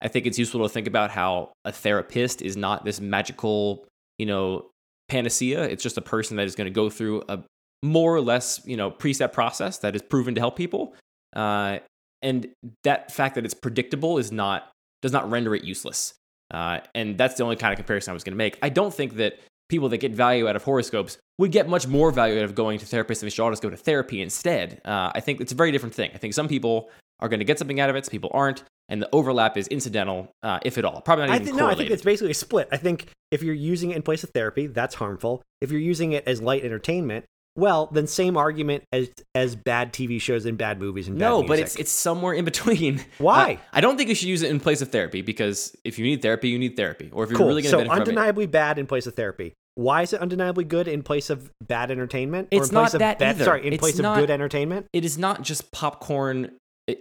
I 0.00 0.08
think 0.08 0.24
it's 0.24 0.38
useful 0.38 0.62
to 0.62 0.68
think 0.68 0.86
about 0.86 1.10
how 1.10 1.52
a 1.66 1.72
therapist 1.72 2.40
is 2.40 2.56
not 2.56 2.84
this 2.86 2.98
magical, 3.00 3.86
you 4.16 4.24
know, 4.26 4.70
panacea. 5.10 5.64
It's 5.64 5.82
just 5.82 5.98
a 5.98 6.02
person 6.02 6.36
that 6.36 6.46
is 6.46 6.54
going 6.54 6.66
to 6.66 6.70
go 6.70 6.88
through 6.88 7.22
a 7.28 7.42
more 7.82 8.14
or 8.14 8.20
less, 8.20 8.60
you 8.64 8.76
know, 8.76 8.90
preset 8.90 9.32
process 9.32 9.78
that 9.78 9.96
is 9.96 10.02
proven 10.02 10.34
to 10.36 10.40
help 10.40 10.56
people. 10.56 10.94
Uh, 11.34 11.78
and 12.22 12.48
that 12.84 13.10
fact 13.10 13.34
that 13.34 13.44
it's 13.44 13.54
predictable 13.54 14.18
is 14.18 14.30
not 14.30 14.70
does 15.02 15.12
not 15.12 15.30
render 15.30 15.54
it 15.54 15.64
useless. 15.64 16.14
Uh, 16.50 16.80
and 16.94 17.16
that's 17.16 17.34
the 17.34 17.42
only 17.42 17.56
kind 17.56 17.72
of 17.72 17.78
comparison 17.78 18.10
I 18.10 18.14
was 18.14 18.24
going 18.24 18.32
to 18.32 18.38
make. 18.38 18.58
I 18.62 18.68
don't 18.68 18.92
think 18.92 19.16
that 19.16 19.38
people 19.68 19.88
that 19.88 19.98
get 19.98 20.12
value 20.12 20.48
out 20.48 20.56
of 20.56 20.64
horoscopes 20.64 21.16
would 21.38 21.52
get 21.52 21.68
much 21.68 21.86
more 21.86 22.10
value 22.10 22.38
out 22.38 22.44
of 22.44 22.54
going 22.54 22.78
to 22.78 22.84
therapists 22.84 23.20
they 23.20 23.30
should 23.30 23.42
all 23.42 23.50
just 23.50 23.62
go 23.62 23.70
to 23.70 23.76
therapy 23.76 24.20
instead. 24.20 24.80
Uh, 24.84 25.10
I 25.14 25.20
think 25.20 25.40
it's 25.40 25.52
a 25.52 25.54
very 25.54 25.72
different 25.72 25.94
thing. 25.94 26.10
I 26.12 26.18
think 26.18 26.34
some 26.34 26.48
people 26.48 26.90
are 27.20 27.28
going 27.28 27.38
to 27.38 27.44
get 27.44 27.58
something 27.58 27.80
out 27.80 27.88
of 27.88 27.96
it, 27.96 28.04
some 28.04 28.10
people 28.10 28.30
aren't, 28.34 28.64
and 28.90 29.00
the 29.00 29.08
overlap 29.12 29.56
is 29.56 29.66
incidental, 29.68 30.28
uh, 30.42 30.58
if 30.64 30.76
at 30.76 30.84
all. 30.84 31.00
Probably 31.00 31.26
not 31.26 31.32
I 31.32 31.36
even 31.36 31.46
think 31.46 31.56
no, 31.56 31.66
I 31.68 31.74
think 31.74 31.90
it's 31.90 32.02
basically 32.02 32.32
a 32.32 32.34
split. 32.34 32.68
I 32.70 32.76
think 32.76 33.06
if 33.30 33.42
you're 33.42 33.54
using 33.54 33.92
it 33.92 33.96
in 33.96 34.02
place 34.02 34.22
of 34.24 34.30
therapy, 34.30 34.66
that's 34.66 34.96
harmful. 34.96 35.42
If 35.62 35.70
you're 35.70 35.80
using 35.80 36.12
it 36.12 36.24
as 36.26 36.42
light 36.42 36.64
entertainment, 36.64 37.24
well, 37.56 37.88
then 37.92 38.06
same 38.06 38.36
argument 38.36 38.84
as 38.92 39.08
as 39.34 39.56
bad 39.56 39.92
TV 39.92 40.20
shows 40.20 40.46
and 40.46 40.56
bad 40.58 40.80
movies 40.80 41.08
and 41.08 41.18
bad 41.18 41.28
no, 41.28 41.42
but 41.42 41.58
it's 41.58 41.76
it's 41.76 41.90
somewhere 41.90 42.32
in 42.34 42.44
between. 42.44 43.04
Why? 43.18 43.54
Uh, 43.54 43.56
I 43.72 43.80
don't 43.80 43.96
think 43.96 44.08
you 44.08 44.14
should 44.14 44.28
use 44.28 44.42
it 44.42 44.50
in 44.50 44.60
place 44.60 44.82
of 44.82 44.90
therapy 44.90 45.22
because 45.22 45.74
if 45.84 45.98
you 45.98 46.04
need 46.04 46.22
therapy, 46.22 46.48
you 46.48 46.58
need 46.58 46.76
therapy, 46.76 47.10
or 47.12 47.24
if 47.24 47.30
you're 47.30 47.38
cool. 47.38 47.48
really 47.48 47.62
going 47.62 47.70
to 47.72 47.78
so 47.78 47.78
benefit 47.78 47.92
from 47.92 48.02
it, 48.02 48.08
undeniably 48.08 48.46
bad 48.46 48.78
in 48.78 48.86
place 48.86 49.06
of 49.06 49.14
therapy. 49.14 49.54
Why 49.76 50.02
is 50.02 50.12
it 50.12 50.20
undeniably 50.20 50.64
good 50.64 50.88
in 50.88 51.02
place 51.02 51.30
of 51.30 51.50
bad 51.66 51.90
entertainment? 51.90 52.48
or 52.52 52.58
It's 52.58 52.68
in 52.68 52.74
place 52.74 52.92
not 52.92 52.94
of 52.94 52.98
that 53.00 53.18
bad, 53.18 53.36
either. 53.36 53.44
Sorry, 53.44 53.66
in 53.66 53.72
It's 53.72 53.80
place 53.80 53.98
not- 53.98 54.18
of 54.18 54.22
good 54.22 54.30
entertainment. 54.30 54.86
it 54.92 55.04
is 55.04 55.16
not 55.16 55.42
just 55.42 55.70
popcorn, 55.72 56.52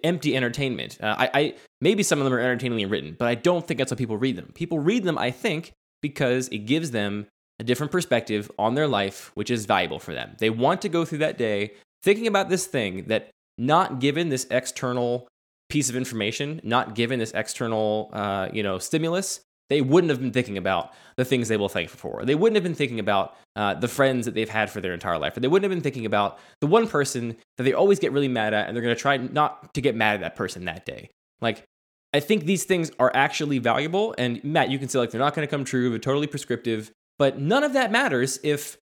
empty 0.03 0.35
entertainment. 0.35 0.97
Uh, 1.01 1.15
I, 1.17 1.29
I 1.33 1.55
maybe 1.81 2.03
some 2.03 2.19
of 2.19 2.25
them 2.25 2.33
are 2.33 2.39
entertainingly 2.39 2.85
written, 2.85 3.15
but 3.17 3.27
I 3.27 3.35
don't 3.35 3.67
think 3.67 3.77
that's 3.77 3.91
why 3.91 3.97
people 3.97 4.17
read 4.17 4.35
them. 4.35 4.51
People 4.53 4.79
read 4.79 5.03
them, 5.03 5.17
I 5.17 5.31
think, 5.31 5.73
because 6.01 6.47
it 6.49 6.59
gives 6.59 6.91
them 6.91 7.27
a 7.59 7.63
different 7.63 7.91
perspective 7.91 8.49
on 8.57 8.75
their 8.75 8.87
life, 8.87 9.31
which 9.35 9.49
is 9.49 9.65
valuable 9.65 9.99
for 9.99 10.13
them. 10.13 10.35
They 10.39 10.49
want 10.49 10.81
to 10.83 10.89
go 10.89 11.05
through 11.05 11.19
that 11.19 11.37
day 11.37 11.73
thinking 12.03 12.27
about 12.27 12.49
this 12.49 12.65
thing 12.65 13.05
that, 13.05 13.29
not 13.57 13.99
given 13.99 14.29
this 14.29 14.47
external 14.49 15.27
piece 15.67 15.89
of 15.89 15.95
information, 15.97 16.61
not 16.63 16.95
given 16.95 17.19
this 17.19 17.31
external, 17.31 18.09
uh, 18.13 18.47
you 18.53 18.63
know, 18.63 18.79
stimulus, 18.79 19.41
they 19.69 19.81
wouldn't 19.81 20.09
have 20.09 20.19
been 20.19 20.31
thinking 20.31 20.57
about 20.57 20.93
the 21.15 21.25
things 21.25 21.47
they 21.47 21.57
will 21.57 21.69
thank 21.69 21.89
for. 21.89 22.25
They 22.25 22.35
wouldn't 22.35 22.55
have 22.55 22.63
been 22.63 22.75
thinking 22.75 22.99
about 22.99 23.35
uh, 23.55 23.75
the 23.75 23.87
friends 23.87 24.25
that 24.25 24.33
they've 24.33 24.49
had 24.49 24.69
for 24.69 24.81
their 24.81 24.93
entire 24.93 25.17
life. 25.17 25.37
Or 25.37 25.41
they 25.41 25.47
wouldn't 25.47 25.69
have 25.69 25.75
been 25.75 25.83
thinking 25.83 26.05
about 26.05 26.39
the 26.59 26.67
one 26.67 26.87
person 26.87 27.37
that 27.57 27.63
they 27.63 27.73
always 27.73 27.99
get 27.99 28.11
really 28.11 28.27
mad 28.27 28.53
at, 28.53 28.67
and 28.67 28.75
they're 28.75 28.83
going 28.83 28.95
to 28.95 29.01
try 29.01 29.17
not 29.17 29.73
to 29.73 29.81
get 29.81 29.95
mad 29.95 30.15
at 30.15 30.21
that 30.21 30.35
person 30.35 30.65
that 30.65 30.85
day. 30.85 31.09
Like, 31.41 31.65
I 32.13 32.19
think 32.19 32.45
these 32.45 32.63
things 32.63 32.91
are 32.99 33.11
actually 33.13 33.59
valuable. 33.59 34.15
And 34.17 34.43
Matt, 34.43 34.69
you 34.69 34.79
can 34.79 34.89
say 34.89 34.99
like 34.99 35.11
they're 35.11 35.19
not 35.19 35.35
going 35.35 35.47
to 35.47 35.51
come 35.51 35.63
true, 35.63 35.89
they're 35.89 35.99
totally 35.99 36.27
prescriptive, 36.27 36.91
but 37.17 37.39
none 37.39 37.63
of 37.63 37.73
that 37.73 37.91
matters 37.91 38.39
if 38.43 38.77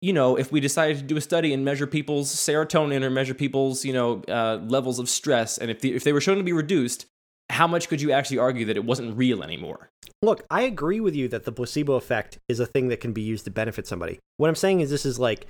you 0.00 0.12
know 0.12 0.36
if 0.36 0.50
we 0.50 0.58
decided 0.58 0.98
to 0.98 1.04
do 1.04 1.16
a 1.16 1.20
study 1.20 1.52
and 1.52 1.64
measure 1.64 1.86
people's 1.86 2.34
serotonin 2.34 3.02
or 3.02 3.10
measure 3.10 3.34
people's 3.34 3.84
you 3.84 3.92
know 3.92 4.22
uh, 4.28 4.58
levels 4.66 4.98
of 4.98 5.08
stress, 5.08 5.58
and 5.58 5.70
if 5.70 5.80
the, 5.80 5.94
if 5.94 6.02
they 6.02 6.12
were 6.12 6.20
shown 6.20 6.38
to 6.38 6.42
be 6.42 6.52
reduced, 6.52 7.06
how 7.50 7.68
much 7.68 7.88
could 7.88 8.00
you 8.00 8.10
actually 8.10 8.38
argue 8.38 8.64
that 8.64 8.76
it 8.76 8.84
wasn't 8.84 9.16
real 9.16 9.42
anymore? 9.42 9.90
Look, 10.22 10.44
I 10.50 10.62
agree 10.62 11.00
with 11.00 11.16
you 11.16 11.26
that 11.28 11.44
the 11.44 11.52
placebo 11.52 11.94
effect 11.94 12.38
is 12.48 12.60
a 12.60 12.66
thing 12.66 12.88
that 12.88 13.00
can 13.00 13.12
be 13.12 13.22
used 13.22 13.44
to 13.44 13.50
benefit 13.50 13.86
somebody. 13.88 14.20
What 14.36 14.48
I'm 14.48 14.54
saying 14.54 14.80
is 14.80 14.88
this 14.88 15.04
is 15.04 15.18
like 15.18 15.46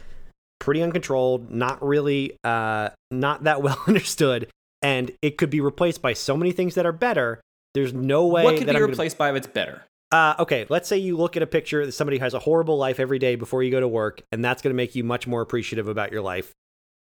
pretty 0.60 0.82
uncontrolled, 0.82 1.50
not 1.50 1.84
really 1.84 2.36
uh 2.42 2.88
not 3.10 3.44
that 3.44 3.62
well 3.62 3.78
understood, 3.86 4.48
and 4.80 5.12
it 5.20 5.36
could 5.36 5.50
be 5.50 5.60
replaced 5.60 6.00
by 6.00 6.14
so 6.14 6.36
many 6.36 6.52
things 6.52 6.74
that 6.74 6.86
are 6.86 6.92
better. 6.92 7.40
There's 7.74 7.92
no 7.92 8.26
way 8.26 8.44
what 8.44 8.56
could 8.56 8.66
be 8.66 8.70
I'm 8.70 8.74
gonna- 8.76 8.86
replaced 8.86 9.18
by 9.18 9.30
if 9.30 9.36
it's 9.36 9.46
better? 9.46 9.82
Uh, 10.10 10.34
okay, 10.38 10.66
let's 10.68 10.86
say 10.88 10.98
you 10.98 11.16
look 11.16 11.38
at 11.38 11.42
a 11.42 11.46
picture 11.46 11.86
that 11.86 11.92
somebody 11.92 12.18
has 12.18 12.34
a 12.34 12.38
horrible 12.38 12.76
life 12.76 13.00
every 13.00 13.18
day 13.18 13.34
before 13.34 13.62
you 13.62 13.70
go 13.70 13.80
to 13.80 13.88
work, 13.88 14.20
and 14.30 14.44
that's 14.44 14.60
going 14.60 14.70
to 14.70 14.76
make 14.76 14.94
you 14.94 15.02
much 15.02 15.26
more 15.26 15.40
appreciative 15.40 15.88
about 15.88 16.12
your 16.12 16.20
life. 16.20 16.52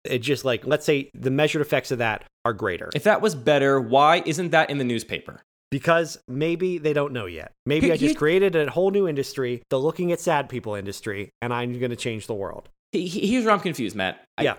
It 0.02 0.18
just 0.18 0.44
like, 0.44 0.66
let's 0.66 0.85
say 0.85 1.11
the 1.14 1.31
measured 1.31 1.62
effects 1.62 1.92
of 1.92 1.98
that 1.98 2.24
are 2.44 2.52
greater 2.52 2.90
If 2.96 3.05
that 3.05 3.20
was 3.20 3.37
better, 3.37 3.81
why 3.81 4.24
isn't 4.26 4.50
that 4.50 4.70
in 4.70 4.79
the 4.79 4.85
newspaper? 4.85 5.40
Because 5.70 6.18
maybe 6.29 6.79
they 6.79 6.92
don't 6.92 7.12
know 7.12 7.26
yet. 7.26 7.52
Maybe 7.66 7.90
I 7.92 7.96
just 7.96 8.16
created 8.16 8.55
a 8.57 8.70
whole 8.70 8.90
new 8.90 9.09
industry, 9.09 9.62
the 9.70 9.79
looking 9.79 10.12
at 10.12 10.20
sad 10.20 10.48
people 10.48 10.74
industry, 10.74 11.31
and 11.42 11.52
I'm 11.52 11.79
going 11.79 11.90
to 11.90 11.96
change 11.96 12.26
the 12.26 12.35
world. 12.35 12.68
He- 12.92 13.07
he- 13.07 13.26
Here's 13.26 13.44
where 13.44 13.52
I'm 13.55 13.61
confused, 13.61 13.96
Matt. 13.96 14.22
I- 14.38 14.44
Yeah. 14.44 14.57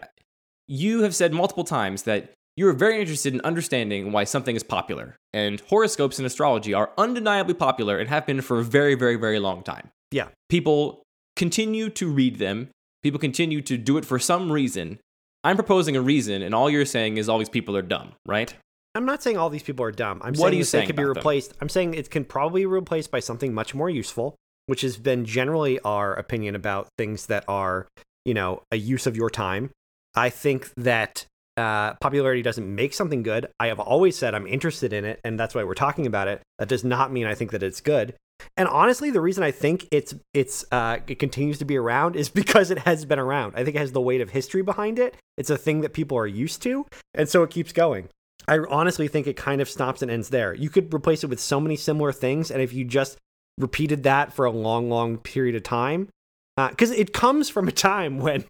you 0.67 1.03
have 1.03 1.15
said 1.15 1.33
multiple 1.33 1.63
times 1.63 2.03
that 2.03 2.31
you're 2.57 2.73
very 2.73 2.99
interested 2.99 3.33
in 3.33 3.41
understanding 3.41 4.11
why 4.11 4.23
something 4.23 4.55
is 4.55 4.63
popular. 4.63 5.15
And 5.33 5.59
horoscopes 5.69 6.17
and 6.19 6.25
astrology 6.25 6.73
are 6.73 6.91
undeniably 6.97 7.53
popular 7.53 7.97
and 7.99 8.09
have 8.09 8.25
been 8.25 8.41
for 8.41 8.59
a 8.59 8.63
very, 8.63 8.95
very, 8.95 9.15
very 9.15 9.39
long 9.39 9.63
time. 9.63 9.89
Yeah. 10.11 10.29
People 10.49 11.03
continue 11.35 11.89
to 11.91 12.09
read 12.09 12.37
them. 12.39 12.69
People 13.03 13.19
continue 13.19 13.61
to 13.61 13.77
do 13.77 13.97
it 13.97 14.05
for 14.05 14.17
some 14.19 14.51
reason. 14.51 14.99
I'm 15.43 15.55
proposing 15.55 15.95
a 15.95 16.01
reason, 16.01 16.41
and 16.41 16.53
all 16.55 16.69
you're 16.69 16.83
saying 16.85 17.17
is 17.17 17.29
all 17.29 17.37
these 17.37 17.47
people 17.47 17.77
are 17.77 17.81
dumb, 17.83 18.13
right? 18.25 18.53
I'm 18.97 19.05
not 19.05 19.21
saying 19.21 19.37
all 19.37 19.49
these 19.49 19.63
people 19.63 19.85
are 19.85 19.91
dumb. 19.91 20.21
I'm 20.23 20.33
What 20.33 20.37
saying 20.37 20.53
are 20.53 20.55
you 20.55 20.63
that 20.63 20.71
they 20.71 20.85
could 20.87 20.95
be 20.95 21.03
about 21.03 21.13
them? 21.13 21.17
replaced. 21.19 21.53
I'm 21.61 21.69
saying 21.69 21.93
it 21.93 22.09
can 22.09 22.25
probably 22.25 22.61
be 22.61 22.65
replaced 22.65 23.11
by 23.11 23.19
something 23.19 23.53
much 23.53 23.75
more 23.75 23.89
useful, 23.89 24.35
which 24.65 24.81
has 24.81 24.97
been 24.97 25.23
generally 25.23 25.79
our 25.81 26.13
opinion 26.15 26.55
about 26.55 26.87
things 26.97 27.27
that 27.27 27.45
are, 27.47 27.87
you 28.25 28.33
know, 28.33 28.63
a 28.71 28.77
use 28.77 29.05
of 29.05 29.15
your 29.15 29.29
time. 29.29 29.69
I 30.15 30.29
think 30.31 30.71
that 30.77 31.25
uh, 31.57 31.93
popularity 31.95 32.41
doesn't 32.41 32.73
make 32.73 32.93
something 32.93 33.21
good. 33.21 33.47
I 33.59 33.67
have 33.67 33.79
always 33.79 34.17
said 34.17 34.33
I'm 34.33 34.47
interested 34.47 34.93
in 34.93 35.05
it, 35.05 35.19
and 35.23 35.39
that's 35.39 35.53
why 35.53 35.63
we're 35.63 35.73
talking 35.75 36.07
about 36.07 36.27
it. 36.27 36.41
That 36.57 36.67
does 36.67 36.83
not 36.83 37.11
mean 37.11 37.27
I 37.27 37.35
think 37.35 37.51
that 37.51 37.61
it's 37.63 37.81
good. 37.81 38.15
And 38.55 38.67
honestly, 38.67 39.09
the 39.11 39.21
reason 39.21 39.43
I 39.43 39.51
think 39.51 39.87
it's 39.91 40.13
it's 40.33 40.65
uh, 40.71 40.97
it 41.07 41.19
continues 41.19 41.59
to 41.59 41.65
be 41.65 41.77
around 41.77 42.15
is 42.15 42.29
because 42.41 42.71
it 42.71 42.79
has 42.79 43.05
been 43.05 43.19
around. 43.19 43.53
I 43.55 43.63
think 43.63 43.75
it 43.75 43.79
has 43.79 43.91
the 43.91 44.01
weight 44.01 44.21
of 44.21 44.31
history 44.31 44.63
behind 44.63 44.97
it. 44.99 45.15
It's 45.37 45.49
a 45.51 45.57
thing 45.57 45.81
that 45.81 45.93
people 45.93 46.17
are 46.17 46.27
used 46.27 46.61
to, 46.63 46.85
and 47.13 47.29
so 47.29 47.43
it 47.43 47.51
keeps 47.51 47.71
going. 47.71 48.09
I 48.47 48.59
honestly 48.69 49.07
think 49.07 49.27
it 49.27 49.35
kind 49.35 49.61
of 49.61 49.69
stops 49.69 50.01
and 50.01 50.09
ends 50.09 50.29
there. 50.29 50.53
You 50.53 50.69
could 50.69 50.93
replace 50.93 51.23
it 51.23 51.29
with 51.29 51.39
so 51.39 51.59
many 51.59 51.75
similar 51.75 52.11
things, 52.11 52.49
and 52.49 52.61
if 52.61 52.73
you 52.73 52.85
just 52.85 53.17
repeated 53.57 54.03
that 54.03 54.31
for 54.31 54.45
a 54.45 54.51
long, 54.51 54.89
long 54.89 55.17
period 55.17 55.55
of 55.55 55.63
time, 55.63 56.09
because 56.55 56.91
it 56.91 57.13
comes 57.13 57.49
from 57.49 57.67
a 57.67 57.71
time 57.71 58.19
when, 58.19 58.45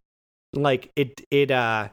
like, 0.54 0.92
it 0.96 1.22
it 1.32 1.52
uh, 1.52 1.90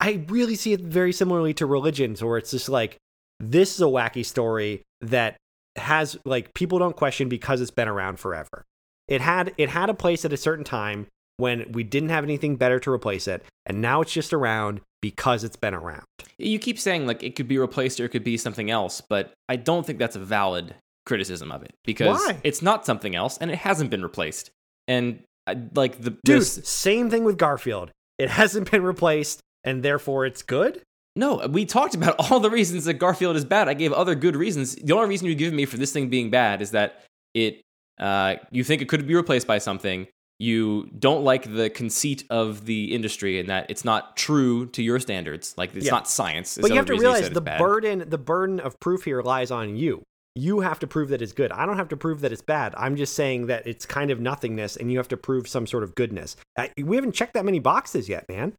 I 0.00 0.24
really 0.28 0.54
see 0.54 0.72
it 0.72 0.80
very 0.80 1.12
similarly 1.12 1.54
to 1.54 1.66
religions, 1.66 2.22
where 2.22 2.38
it's 2.38 2.52
just 2.52 2.68
like 2.68 2.96
this 3.40 3.74
is 3.74 3.80
a 3.80 3.86
wacky 3.86 4.24
story 4.24 4.82
that 5.00 5.36
has 5.76 6.16
like 6.24 6.54
people 6.54 6.78
don't 6.78 6.96
question 6.96 7.28
because 7.28 7.60
it's 7.60 7.70
been 7.70 7.88
around 7.88 8.18
forever. 8.18 8.64
It 9.06 9.20
had 9.20 9.54
it 9.58 9.70
had 9.70 9.90
a 9.90 9.94
place 9.94 10.24
at 10.24 10.32
a 10.32 10.36
certain 10.36 10.64
time 10.64 11.06
when 11.38 11.72
we 11.72 11.82
didn't 11.82 12.10
have 12.10 12.24
anything 12.24 12.56
better 12.56 12.78
to 12.80 12.90
replace 12.90 13.26
it, 13.26 13.42
and 13.64 13.80
now 13.80 14.02
it's 14.02 14.12
just 14.12 14.32
around 14.32 14.80
because 15.00 15.44
it's 15.44 15.56
been 15.56 15.74
around. 15.74 16.04
You 16.36 16.58
keep 16.58 16.78
saying 16.78 17.06
like 17.06 17.22
it 17.22 17.34
could 17.34 17.48
be 17.48 17.58
replaced 17.58 17.98
or 18.00 18.04
it 18.04 18.10
could 18.10 18.24
be 18.24 18.36
something 18.36 18.70
else, 18.70 19.00
but 19.00 19.32
I 19.48 19.56
don't 19.56 19.86
think 19.86 19.98
that's 19.98 20.16
a 20.16 20.20
valid 20.20 20.74
criticism 21.06 21.50
of 21.50 21.62
it 21.62 21.72
because 21.84 22.18
Why? 22.18 22.38
it's 22.44 22.60
not 22.60 22.84
something 22.84 23.14
else 23.16 23.38
and 23.38 23.50
it 23.50 23.58
hasn't 23.58 23.90
been 23.90 24.02
replaced. 24.02 24.50
And 24.86 25.22
I, 25.46 25.56
like 25.74 26.00
the 26.02 26.10
Dude, 26.24 26.40
this- 26.42 26.60
same 26.68 27.08
thing 27.10 27.24
with 27.24 27.38
Garfield. 27.38 27.90
It 28.18 28.30
hasn't 28.30 28.70
been 28.70 28.82
replaced, 28.82 29.40
and 29.62 29.82
therefore 29.82 30.26
it's 30.26 30.42
good. 30.42 30.82
No, 31.14 31.46
we 31.48 31.64
talked 31.64 31.94
about 31.94 32.16
all 32.30 32.40
the 32.40 32.50
reasons 32.50 32.84
that 32.86 32.94
Garfield 32.94 33.36
is 33.36 33.44
bad. 33.44 33.68
I 33.68 33.74
gave 33.74 33.92
other 33.92 34.14
good 34.16 34.34
reasons. 34.36 34.74
The 34.74 34.92
only 34.94 35.08
reason 35.08 35.28
you 35.28 35.34
give 35.36 35.52
me 35.52 35.64
for 35.66 35.76
this 35.76 35.92
thing 35.92 36.08
being 36.08 36.30
bad 36.30 36.60
is 36.60 36.72
that 36.72 37.04
it 37.34 37.60
uh, 38.00 38.36
you 38.50 38.64
think 38.64 38.82
it 38.82 38.88
could 38.88 39.06
be 39.06 39.14
replaced 39.14 39.46
by 39.46 39.58
something. 39.58 40.06
You 40.38 40.88
don't 40.98 41.24
like 41.24 41.52
the 41.52 41.68
conceit 41.68 42.24
of 42.30 42.66
the 42.66 42.94
industry 42.94 43.40
and 43.40 43.48
that 43.48 43.66
it's 43.68 43.84
not 43.84 44.16
true 44.16 44.66
to 44.66 44.82
your 44.82 45.00
standards. 45.00 45.54
Like 45.56 45.74
it's 45.74 45.86
Yeah. 45.86 45.92
not 45.92 46.08
science. 46.08 46.56
But 46.60 46.70
you 46.70 46.76
have 46.76 46.86
to 46.86 46.96
realize 46.96 47.28
the 47.30 47.40
burden 47.40 48.04
the 48.08 48.18
burden 48.18 48.60
of 48.60 48.78
proof 48.80 49.04
here 49.04 49.20
lies 49.22 49.50
on 49.50 49.76
you. 49.76 50.02
You 50.36 50.60
have 50.60 50.78
to 50.78 50.86
prove 50.86 51.08
that 51.08 51.20
it's 51.20 51.32
good. 51.32 51.50
I 51.50 51.66
don't 51.66 51.76
have 51.78 51.88
to 51.88 51.96
prove 51.96 52.20
that 52.20 52.30
it's 52.30 52.42
bad. 52.42 52.72
I'm 52.76 52.94
just 52.94 53.14
saying 53.14 53.46
that 53.46 53.66
it's 53.66 53.84
kind 53.84 54.12
of 54.12 54.20
nothingness, 54.20 54.76
and 54.76 54.92
you 54.92 54.98
have 54.98 55.08
to 55.08 55.16
prove 55.16 55.48
some 55.48 55.66
sort 55.66 55.82
of 55.82 55.96
goodness. 55.96 56.36
Uh, 56.56 56.68
we 56.80 56.94
haven't 56.94 57.12
checked 57.12 57.34
that 57.34 57.44
many 57.44 57.58
boxes 57.58 58.08
yet, 58.08 58.28
man. 58.28 58.52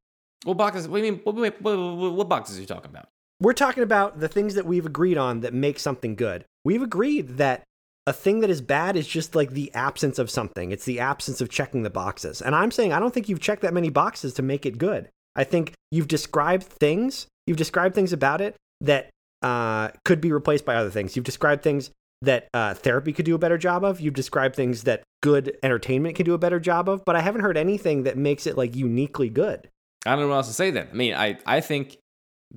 What 0.44 0.58
boxes? 0.58 0.90
What 0.90 1.00
do 1.00 1.06
you 1.06 1.14
mean? 1.14 1.22
What, 1.24 1.36
what, 1.36 1.62
what, 1.62 2.14
what 2.14 2.28
boxes 2.28 2.58
are 2.58 2.62
you 2.62 2.68
talking 2.68 2.90
about? 2.90 3.08
We're 3.40 3.54
talking 3.54 3.84
about 3.84 4.20
the 4.20 4.28
things 4.28 4.56
that 4.56 4.66
we've 4.66 4.86
agreed 4.86 5.18
on 5.18 5.40
that 5.42 5.54
make 5.54 5.80
something 5.80 6.16
good. 6.16 6.44
We've 6.66 6.82
agreed 6.82 7.38
that 7.38 7.64
a 8.10 8.14
thing 8.14 8.40
that 8.40 8.50
is 8.50 8.60
bad 8.60 8.96
is 8.96 9.08
just 9.08 9.36
like 9.36 9.52
the 9.52 9.72
absence 9.76 10.18
of 10.18 10.32
something. 10.32 10.72
It's 10.72 10.86
the 10.86 11.00
absence 11.00 11.42
of 11.42 11.50
checking 11.50 11.84
the 11.84 11.92
boxes. 11.92 12.42
And 12.42 12.56
I'm 12.56 12.72
saying 12.72 12.92
I 12.92 13.00
don't 13.00 13.14
think 13.14 13.30
you've 13.30 13.40
checked 13.40 13.62
that 13.62 13.72
many 13.72 13.92
boxes 13.92 14.34
to 14.34 14.42
make 14.42 14.66
it 14.66 14.80
good. 14.80 15.10
I 15.36 15.44
think 15.44 15.74
you've 15.92 16.08
described 16.08 16.64
things, 16.64 17.28
you've 17.46 17.58
described 17.58 17.94
things 17.94 18.12
about 18.12 18.42
it 18.42 18.56
that 18.82 19.12
uh, 19.44 19.90
could 20.06 20.22
be 20.22 20.32
replaced 20.32 20.66
by 20.66 20.76
other 20.76 20.90
things. 20.90 21.16
You've 21.16 21.24
described 21.26 21.62
things 21.62 21.92
that 22.24 22.48
uh, 22.54 22.74
therapy 22.74 23.14
could 23.14 23.26
do 23.26 23.36
a 23.36 23.38
better 23.38 23.60
job 23.60 23.84
of. 23.84 24.02
You've 24.02 24.16
described 24.16 24.56
things 24.56 24.84
that 24.86 25.04
good 25.22 25.56
entertainment 25.62 26.16
can 26.16 26.26
do 26.26 26.34
a 26.34 26.40
better 26.40 26.60
job 26.60 26.90
of. 26.90 27.06
But 27.06 27.16
I 27.16 27.22
haven't 27.22 27.42
heard 27.42 27.58
anything 27.58 28.04
that 28.04 28.18
makes 28.18 28.48
it 28.48 28.58
like 28.58 28.76
uniquely 28.76 29.30
good. 29.30 29.70
I 30.06 30.12
don't 30.16 30.22
know 30.22 30.30
what 30.30 30.36
else 30.38 30.48
to 30.48 30.54
say 30.54 30.72
then. 30.72 30.88
I 30.92 30.96
mean, 30.96 31.14
I, 31.14 31.38
I 31.46 31.62
think 31.62 31.98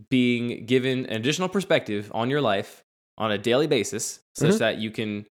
being 0.09 0.65
given 0.65 1.07
an 1.07 1.13
additional 1.17 1.51
perspective 1.51 2.11
on 2.15 2.31
your 2.31 2.41
life 2.41 2.83
on 3.19 3.31
a 3.31 3.37
daily 3.39 3.67
basis, 3.67 4.21
such 4.35 4.55
Mhm. 4.55 4.59
that 4.59 4.79
you 4.79 4.91
can 4.91 5.27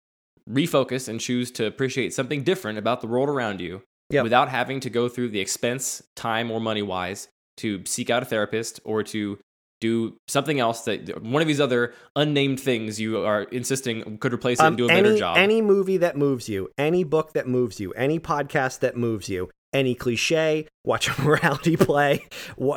refocus 0.48 1.08
and 1.08 1.20
choose 1.20 1.50
to 1.52 1.66
appreciate 1.66 2.12
something 2.14 2.42
different 2.42 2.78
about 2.78 3.00
the 3.00 3.06
world 3.06 3.28
around 3.28 3.60
you 3.60 3.82
Yep. 4.10 4.24
without 4.24 4.48
having 4.48 4.80
to 4.80 4.90
go 4.90 5.08
through 5.08 5.28
the 5.28 5.40
expense, 5.40 6.02
time, 6.16 6.50
or 6.50 6.60
money 6.60 6.82
wise 6.82 7.28
to 7.58 7.82
seek 7.86 8.10
out 8.10 8.22
a 8.22 8.26
therapist 8.26 8.80
or 8.84 9.02
to 9.04 9.38
do 9.80 10.16
something 10.28 10.60
else 10.60 10.82
that 10.82 11.22
one 11.22 11.40
of 11.40 11.48
these 11.48 11.60
other 11.60 11.94
unnamed 12.16 12.60
things 12.60 13.00
you 13.00 13.24
are 13.24 13.44
insisting 13.44 14.18
could 14.18 14.32
replace 14.34 14.60
it 14.60 14.64
and 14.66 14.76
do 14.76 14.84
a 14.84 14.88
better 14.88 15.12
Um, 15.12 15.16
job. 15.16 15.36
Any 15.38 15.62
movie 15.62 15.96
that 15.98 16.16
moves 16.18 16.48
you, 16.48 16.68
any 16.76 17.02
book 17.04 17.32
that 17.32 17.46
moves 17.46 17.80
you, 17.80 17.92
any 17.92 18.18
podcast 18.18 18.80
that 18.80 18.96
moves 18.96 19.28
you, 19.30 19.48
any 19.72 19.94
cliche, 19.94 20.66
watch 20.84 21.08
a 21.08 21.20
morality 21.22 21.76
play, 21.76 22.26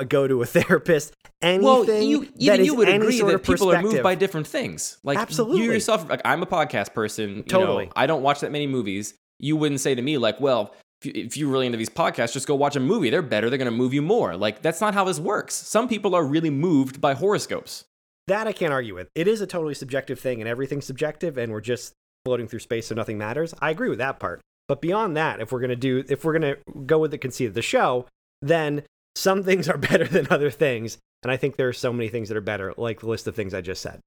go 0.07 0.27
to 0.27 0.41
a 0.41 0.45
therapist, 0.45 1.13
anything 1.41 1.65
well, 1.65 1.85
you, 1.85 2.27
even 2.37 2.65
you 2.65 2.75
would 2.75 2.89
agree 2.89 3.19
that 3.21 3.43
people 3.43 3.71
are 3.73 3.81
moved 3.81 4.03
by 4.03 4.15
different 4.15 4.47
things. 4.47 4.97
Like 5.03 5.17
Absolutely. 5.17 5.63
you 5.63 5.71
yourself, 5.71 6.07
like 6.09 6.21
I'm 6.25 6.43
a 6.43 6.45
podcast 6.47 6.93
person. 6.93 7.37
You 7.37 7.43
Totally. 7.43 7.85
know, 7.87 7.91
I 7.95 8.05
don't 8.05 8.21
watch 8.23 8.41
that 8.41 8.51
many 8.51 8.67
movies. 8.67 9.13
You 9.39 9.55
wouldn't 9.57 9.81
say 9.81 9.95
to 9.95 10.01
me 10.01 10.17
like, 10.17 10.39
well, 10.39 10.73
if 11.01 11.07
you- 11.07 11.23
if 11.25 11.35
you're 11.37 11.49
really 11.49 11.65
into 11.65 11.77
these 11.77 11.89
podcasts, 11.89 12.31
just 12.33 12.47
go 12.47 12.55
watch 12.55 12.75
a 12.75 12.79
movie. 12.79 13.09
They're 13.09 13.21
better. 13.21 13.49
They're 13.49 13.57
going 13.57 13.69
to 13.71 13.75
move 13.77 13.93
you 13.93 14.01
more. 14.01 14.37
Like 14.37 14.61
that's 14.61 14.79
not 14.79 14.93
how 14.93 15.03
this 15.03 15.19
works. 15.19 15.53
Some 15.55 15.87
people 15.89 16.15
are 16.15 16.23
really 16.23 16.49
moved 16.49 17.01
by 17.01 17.13
horoscopes. 17.13 17.83
That 18.27 18.47
I 18.47 18.53
can't 18.53 18.71
argue 18.71 18.95
with. 18.95 19.09
It 19.15 19.27
is 19.27 19.41
a 19.41 19.47
totally 19.47 19.73
subjective 19.73 20.17
thing, 20.17 20.39
and 20.39 20.47
everything's 20.47 20.85
subjective, 20.85 21.37
and 21.37 21.51
we're 21.51 21.59
just 21.59 21.91
floating 22.23 22.47
through 22.47 22.59
space, 22.59 22.87
so 22.87 22.95
nothing 22.95 23.17
matters. 23.17 23.53
I 23.59 23.69
agree 23.69 23.89
with 23.89 23.97
that 23.97 24.17
part. 24.19 24.39
But 24.73 24.81
beyond 24.81 25.15
that, 25.17 25.39
if 25.39 25.51
we're 25.51 25.59
gonna 25.59 25.75
do, 25.75 26.03
if 26.09 26.25
we're 26.25 26.33
gonna 26.33 26.55
go 26.87 26.97
with 26.97 27.11
the 27.11 27.19
conceit 27.19 27.45
of 27.45 27.53
the 27.53 27.61
show, 27.61 28.07
then 28.41 28.81
some 29.15 29.43
things 29.43 29.69
are 29.69 29.77
better 29.91 30.05
than 30.07 30.25
other 30.31 30.49
things, 30.49 30.97
and 31.21 31.31
I 31.31 31.37
think 31.37 31.57
there 31.57 31.67
are 31.67 31.73
so 31.73 31.93
many 31.93 32.09
things 32.09 32.27
that 32.29 32.35
are 32.37 32.41
better, 32.41 32.73
like 32.75 33.01
the 33.01 33.07
list 33.07 33.27
of 33.27 33.35
things 33.35 33.53
I 33.53 33.61
just 33.61 33.83
said. 33.83 33.99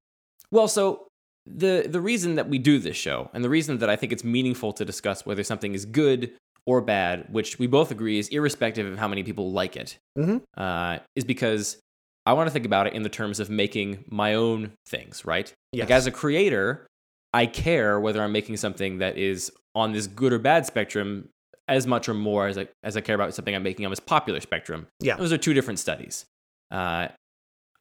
Well, 0.50 0.66
so 0.66 1.06
the 1.46 1.86
the 1.88 2.00
reason 2.00 2.34
that 2.34 2.48
we 2.48 2.58
do 2.58 2.80
this 2.80 2.96
show 2.96 3.30
and 3.32 3.44
the 3.44 3.48
reason 3.48 3.78
that 3.78 3.88
I 3.88 3.94
think 3.94 4.10
it's 4.12 4.24
meaningful 4.24 4.72
to 4.72 4.84
discuss 4.84 5.24
whether 5.24 5.44
something 5.44 5.72
is 5.72 5.84
good 5.84 6.32
or 6.66 6.80
bad, 6.80 7.26
which 7.32 7.60
we 7.60 7.68
both 7.68 7.92
agree 7.92 8.18
is 8.18 8.26
irrespective 8.30 8.90
of 8.92 8.98
how 8.98 9.06
many 9.06 9.22
people 9.22 9.52
like 9.52 9.76
it, 9.76 9.98
Mhm. 10.18 10.42
uh, 10.56 10.98
is 11.14 11.22
because 11.22 11.76
I 12.26 12.32
want 12.32 12.48
to 12.48 12.52
think 12.52 12.66
about 12.66 12.88
it 12.88 12.92
in 12.94 13.04
the 13.04 13.08
terms 13.08 13.38
of 13.38 13.48
making 13.50 14.02
my 14.10 14.34
own 14.34 14.72
things, 14.88 15.24
right? 15.24 15.52
Like 15.72 15.92
as 15.92 16.08
a 16.08 16.10
creator, 16.10 16.88
I 17.32 17.46
care 17.46 18.00
whether 18.00 18.22
I'm 18.22 18.32
making 18.32 18.56
something 18.56 18.98
that 18.98 19.18
is 19.18 19.52
on 19.74 19.92
this 19.92 20.06
good 20.06 20.32
or 20.32 20.38
bad 20.38 20.66
spectrum 20.66 21.28
as 21.68 21.86
much 21.86 22.08
or 22.08 22.14
more 22.14 22.46
as 22.46 22.56
I, 22.56 22.68
as 22.82 22.96
I 22.96 23.00
care 23.00 23.14
about 23.14 23.34
something 23.34 23.54
I'm 23.54 23.62
making 23.62 23.84
on 23.84 23.90
this 23.90 24.00
popular 24.00 24.40
spectrum. 24.40 24.86
Yeah. 25.00 25.16
Those 25.16 25.32
are 25.32 25.38
two 25.38 25.52
different 25.52 25.78
studies. 25.78 26.24
Uh, 26.70 27.08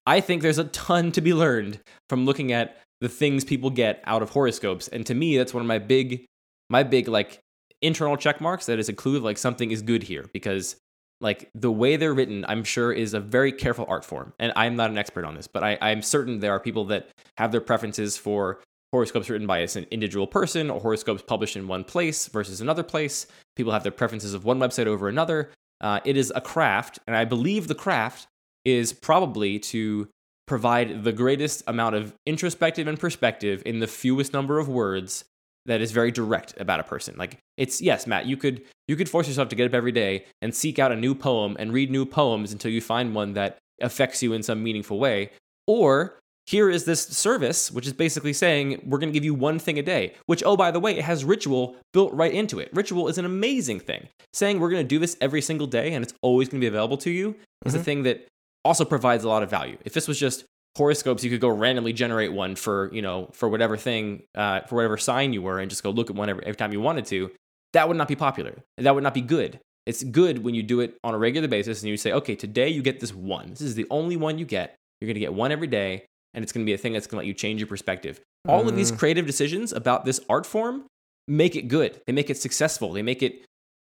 I 0.05 0.19
think 0.21 0.41
there's 0.41 0.58
a 0.58 0.65
ton 0.65 1.12
to 1.13 1.21
be 1.21 1.34
learned 1.34 1.79
from 2.10 2.25
looking 2.25 2.51
at 2.51 2.77
the 3.01 3.10
things 3.10 3.43
people 3.43 3.69
get 3.69 4.01
out 4.05 4.21
of 4.21 4.31
horoscopes. 4.31 4.88
And 4.88 5.05
to 5.05 5.13
me, 5.13 5.38
that's 5.38 5.53
one 5.53 5.62
of 5.62 5.67
my 5.67 5.79
big, 5.79 6.25
my 6.69 6.84
big 6.84 7.08
like 7.08 7.39
internal 7.81 8.17
check 8.17 8.41
marks 8.41 8.65
that 8.67 8.79
is 8.79 8.89
a 8.89 8.93
clue 8.93 9.17
of 9.17 9.23
like 9.23 9.38
something 9.38 9.71
is 9.71 9.81
good 9.81 10.03
here 10.03 10.25
because 10.34 10.75
like 11.21 11.49
the 11.55 11.71
way 11.71 11.95
they're 11.95 12.13
written, 12.13 12.45
I'm 12.47 12.63
sure 12.63 12.91
is 12.91 13.13
a 13.13 13.19
very 13.19 13.51
careful 13.51 13.86
art 13.88 14.05
form. 14.05 14.34
And 14.39 14.51
I'm 14.55 14.75
not 14.75 14.89
an 14.89 14.97
expert 14.97 15.25
on 15.25 15.36
this, 15.36 15.47
but 15.47 15.63
I, 15.63 15.77
I'm 15.81 16.01
certain 16.01 16.39
there 16.39 16.51
are 16.51 16.60
people 16.60 16.86
that 16.86 17.10
have 17.38 17.51
their 17.51 17.62
preferences 17.62 18.17
for 18.17 18.60
horoscopes 18.91 19.30
written 19.30 19.48
by 19.48 19.60
an 19.60 19.86
individual 19.91 20.28
person 20.28 20.69
or 20.69 20.80
horoscopes 20.80 21.21
published 21.21 21.56
in 21.56 21.67
one 21.67 21.84
place 21.84 22.28
versus 22.28 22.62
another 22.62 22.84
place. 22.84 23.28
People 23.56 23.74
have 23.74 23.84
their 23.84 23.91
preferences 23.91 24.34
of 24.34 24.45
one 24.45 24.60
website 24.60 24.88
over 24.88 25.08
another. 25.08 25.52
Uh, 25.82 26.00
it 26.06 26.17
is 26.17 26.32
a 26.36 26.41
craft, 26.41 27.00
and 27.08 27.15
I 27.15 27.26
believe 27.26 27.67
the 27.67 27.76
craft 27.76 28.28
is 28.63 28.93
probably 28.93 29.60
to 29.60 30.08
provide 30.48 31.04
the 31.04 31.12
greatest 31.12 31.63
amount 31.67 31.95
of 31.95 32.13
introspective 32.26 32.88
and 32.88 33.00
perspective 33.00 33.63
in 33.65 33.80
the 33.80 33.88
fewest 33.88 34.34
number 34.34 34.60
of 34.60 34.69
words 34.69 35.26
that 35.65 35.82
is 35.82 35.91
very 35.91 36.12
direct 36.12 36.54
about 36.60 36.80
a 36.80 36.84
person. 36.84 37.15
Like 37.17 37.39
it's 37.58 37.82
yes, 37.82 38.06
Matt, 38.06 38.26
you 38.26 38.38
could 38.38 38.63
you 38.88 38.95
could 38.95 39.10
force 39.10 39.28
yourself 39.28 39.50
to 39.50 39.56
get 39.56 39.65
up 39.65 39.74
every 39.74 39.91
day 39.91 40.26
and 40.41 40.54
seek 40.54 40.78
out 40.78 40.91
a 40.91 40.95
new 40.95 41.15
poem 41.15 41.56
and 41.60 41.74
read 41.74 41.89
new 41.89 42.06
poems 42.06 42.52
until 42.52 42.71
you 42.71 42.82
find 42.82 43.15
one 43.15 43.34
that 43.34 43.58
affects 43.82 44.21
you 44.21 44.34
in 44.34 44.43
some 44.43 44.63
meaningful 44.63 45.00
way. 45.00 45.32
Or 45.67 46.19
here 46.47 46.69
is 46.69 46.86
this 46.86 47.01
service, 47.08 47.71
which 47.71 47.88
is 47.88 47.93
basically 47.93 48.34
saying 48.34 48.81
we're 48.86 48.99
going 48.99 49.10
to 49.12 49.13
give 49.13 49.25
you 49.25 49.34
one 49.34 49.58
thing 49.60 49.79
a 49.79 49.81
day, 49.81 50.13
which, 50.27 50.43
oh, 50.45 50.55
by 50.55 50.69
the 50.71 50.79
way, 50.79 50.97
it 50.97 51.03
has 51.03 51.25
ritual 51.25 51.75
built 51.93 52.13
right 52.13 52.34
into 52.34 52.60
it. 52.60 52.69
Ritual 52.73 53.08
is 53.08 53.17
an 53.17 53.25
amazing 53.25 53.79
thing. 53.79 54.08
Saying 54.34 54.60
we're 54.60 54.69
going 54.69 54.84
to 54.84 54.88
do 54.88 54.99
this 54.99 55.17
every 55.21 55.41
single 55.41 55.65
day 55.67 55.93
and 55.93 56.03
it's 56.03 56.13
always 56.21 56.47
going 56.49 56.60
to 56.62 56.63
be 56.63 56.67
available 56.67 56.97
to 56.97 57.10
you 57.10 57.36
is 57.65 57.73
a 57.73 57.79
Mhm. 57.79 57.84
thing 57.84 58.03
that 58.03 58.27
also 58.63 58.86
provides 58.86 59.23
a 59.23 59.27
lot 59.27 59.43
of 59.43 59.49
value. 59.49 59.77
If 59.86 59.93
this 59.93 60.08
was 60.08 60.19
just 60.19 60.43
horoscopes, 60.77 61.23
you 61.23 61.29
could 61.31 61.39
go 61.41 61.47
randomly 61.49 61.93
generate 61.93 62.34
one 62.34 62.55
for, 62.55 62.89
you 62.93 63.01
know, 63.01 63.29
for 63.34 63.47
whatever 63.49 63.77
thing, 63.77 64.23
uh, 64.36 64.62
for 64.62 64.75
whatever 64.75 64.97
sign 64.97 65.34
you 65.34 65.41
were 65.41 65.60
and 65.60 65.69
just 65.69 65.84
go 65.84 65.89
look 65.89 66.10
at 66.10 66.15
one 66.15 66.29
every, 66.29 66.43
every 66.43 66.55
time 66.58 66.71
you 66.73 66.81
wanted 66.81 67.05
to. 67.05 67.31
that 67.73 67.88
would 67.89 67.97
not 67.97 68.08
be 68.08 68.15
popular. 68.15 68.53
That 68.77 68.93
would 68.95 69.03
not 69.03 69.13
be 69.13 69.19
good. 69.21 69.60
It's 69.86 70.01
good 70.03 70.43
when 70.45 70.55
you 70.55 70.63
do 70.63 70.79
it 70.79 70.95
on 71.03 71.13
a 71.13 71.17
regular 71.17 71.47
basis 71.49 71.81
and 71.81 71.89
you 71.89 71.97
say, 71.97 72.12
okay, 72.13 72.34
today 72.34 72.69
you 72.69 72.81
get 72.81 73.01
this 73.01 73.13
one. 73.13 73.49
This 73.49 73.62
is 73.62 73.75
the 73.75 73.86
only 73.91 74.15
one 74.15 74.38
you 74.39 74.45
get. 74.45 74.75
You're 75.01 75.08
going 75.08 75.15
to 75.15 75.19
get 75.19 75.34
one 75.34 75.51
every 75.51 75.67
day, 75.67 76.05
and 76.36 76.43
it's 76.43 76.52
going 76.52 76.63
to 76.65 76.69
be 76.69 76.74
a 76.74 76.78
thing 76.78 76.93
that's 76.93 77.08
going 77.08 77.17
to 77.17 77.21
let 77.21 77.28
you 77.28 77.34
change 77.34 77.60
your 77.60 77.67
perspective. 77.67 78.19
All 78.48 78.67
of 78.69 78.76
these 78.76 78.91
Mm. 78.91 79.00
creative 79.00 79.26
decisions 79.26 79.71
about 79.74 80.06
this 80.06 80.19
art 80.30 80.45
form 80.45 80.84
make 81.28 81.56
it 81.56 81.63
good. 81.63 82.00
They 82.06 82.13
make 82.13 82.30
it 82.30 82.38
successful. 82.38 82.91
They 82.93 83.02
make 83.02 83.24
it 83.24 83.41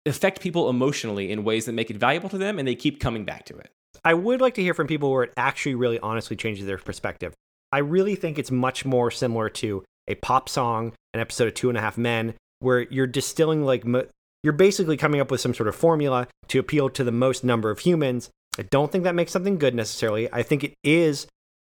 affect 0.06 0.39
people 0.41 0.69
emotionally 0.69 1.32
in 1.32 1.43
ways 1.43 1.65
that 1.65 1.71
make 1.71 1.89
it 1.89 1.98
valuable 1.98 2.30
to 2.30 2.38
them, 2.38 2.60
and 2.60 2.67
they 2.67 2.76
keep 2.76 3.00
coming 3.00 3.26
back 3.26 3.45
to 3.45 3.58
it. 3.58 3.69
I 4.04 4.13
would 4.13 4.41
like 4.41 4.54
to 4.56 4.62
hear 4.62 4.76
from 4.76 4.86
people 4.86 5.12
where 5.12 5.24
it 5.24 5.34
actually 5.36 5.74
really 5.74 5.98
honestly 6.00 6.36
changes 6.36 6.67
their 6.67 6.78
perspective. 6.78 7.34
I 7.71 7.80
really 7.80 8.15
think 8.15 8.38
it's 8.38 8.52
much 8.52 8.86
more 8.86 9.10
similar 9.10 9.50
to 9.50 9.84
a 10.08 10.15
pop 10.15 10.48
song, 10.48 10.93
an 11.15 11.19
episode 11.19 11.48
of 11.48 11.56
Two 11.56 11.69
and 11.69 11.78
a 11.78 11.82
Half 11.82 11.98
Men, 11.98 12.36
where 12.60 12.82
you're 12.82 13.08
distilling 13.08 13.63
like 13.63 13.84
mo- 13.86 14.06
you're 14.43 14.54
basically 14.54 14.98
coming 14.98 15.19
up 15.19 15.32
with 15.32 15.41
some 15.41 15.56
sort 15.56 15.67
of 15.67 15.76
formula 15.76 16.28
to 16.50 16.60
appeal 16.60 16.89
to 16.91 17.04
the 17.04 17.12
most 17.12 17.43
number 17.43 17.71
of 17.71 17.80
humans. 17.80 18.30
I 18.60 18.62
don't 18.63 18.91
think 18.91 19.04
that 19.06 19.15
makes 19.15 19.32
something 19.32 19.58
good 19.58 19.74
necessarily. 19.74 20.32
I 20.32 20.43
think 20.43 20.63
it 20.63 20.74
is 20.84 21.26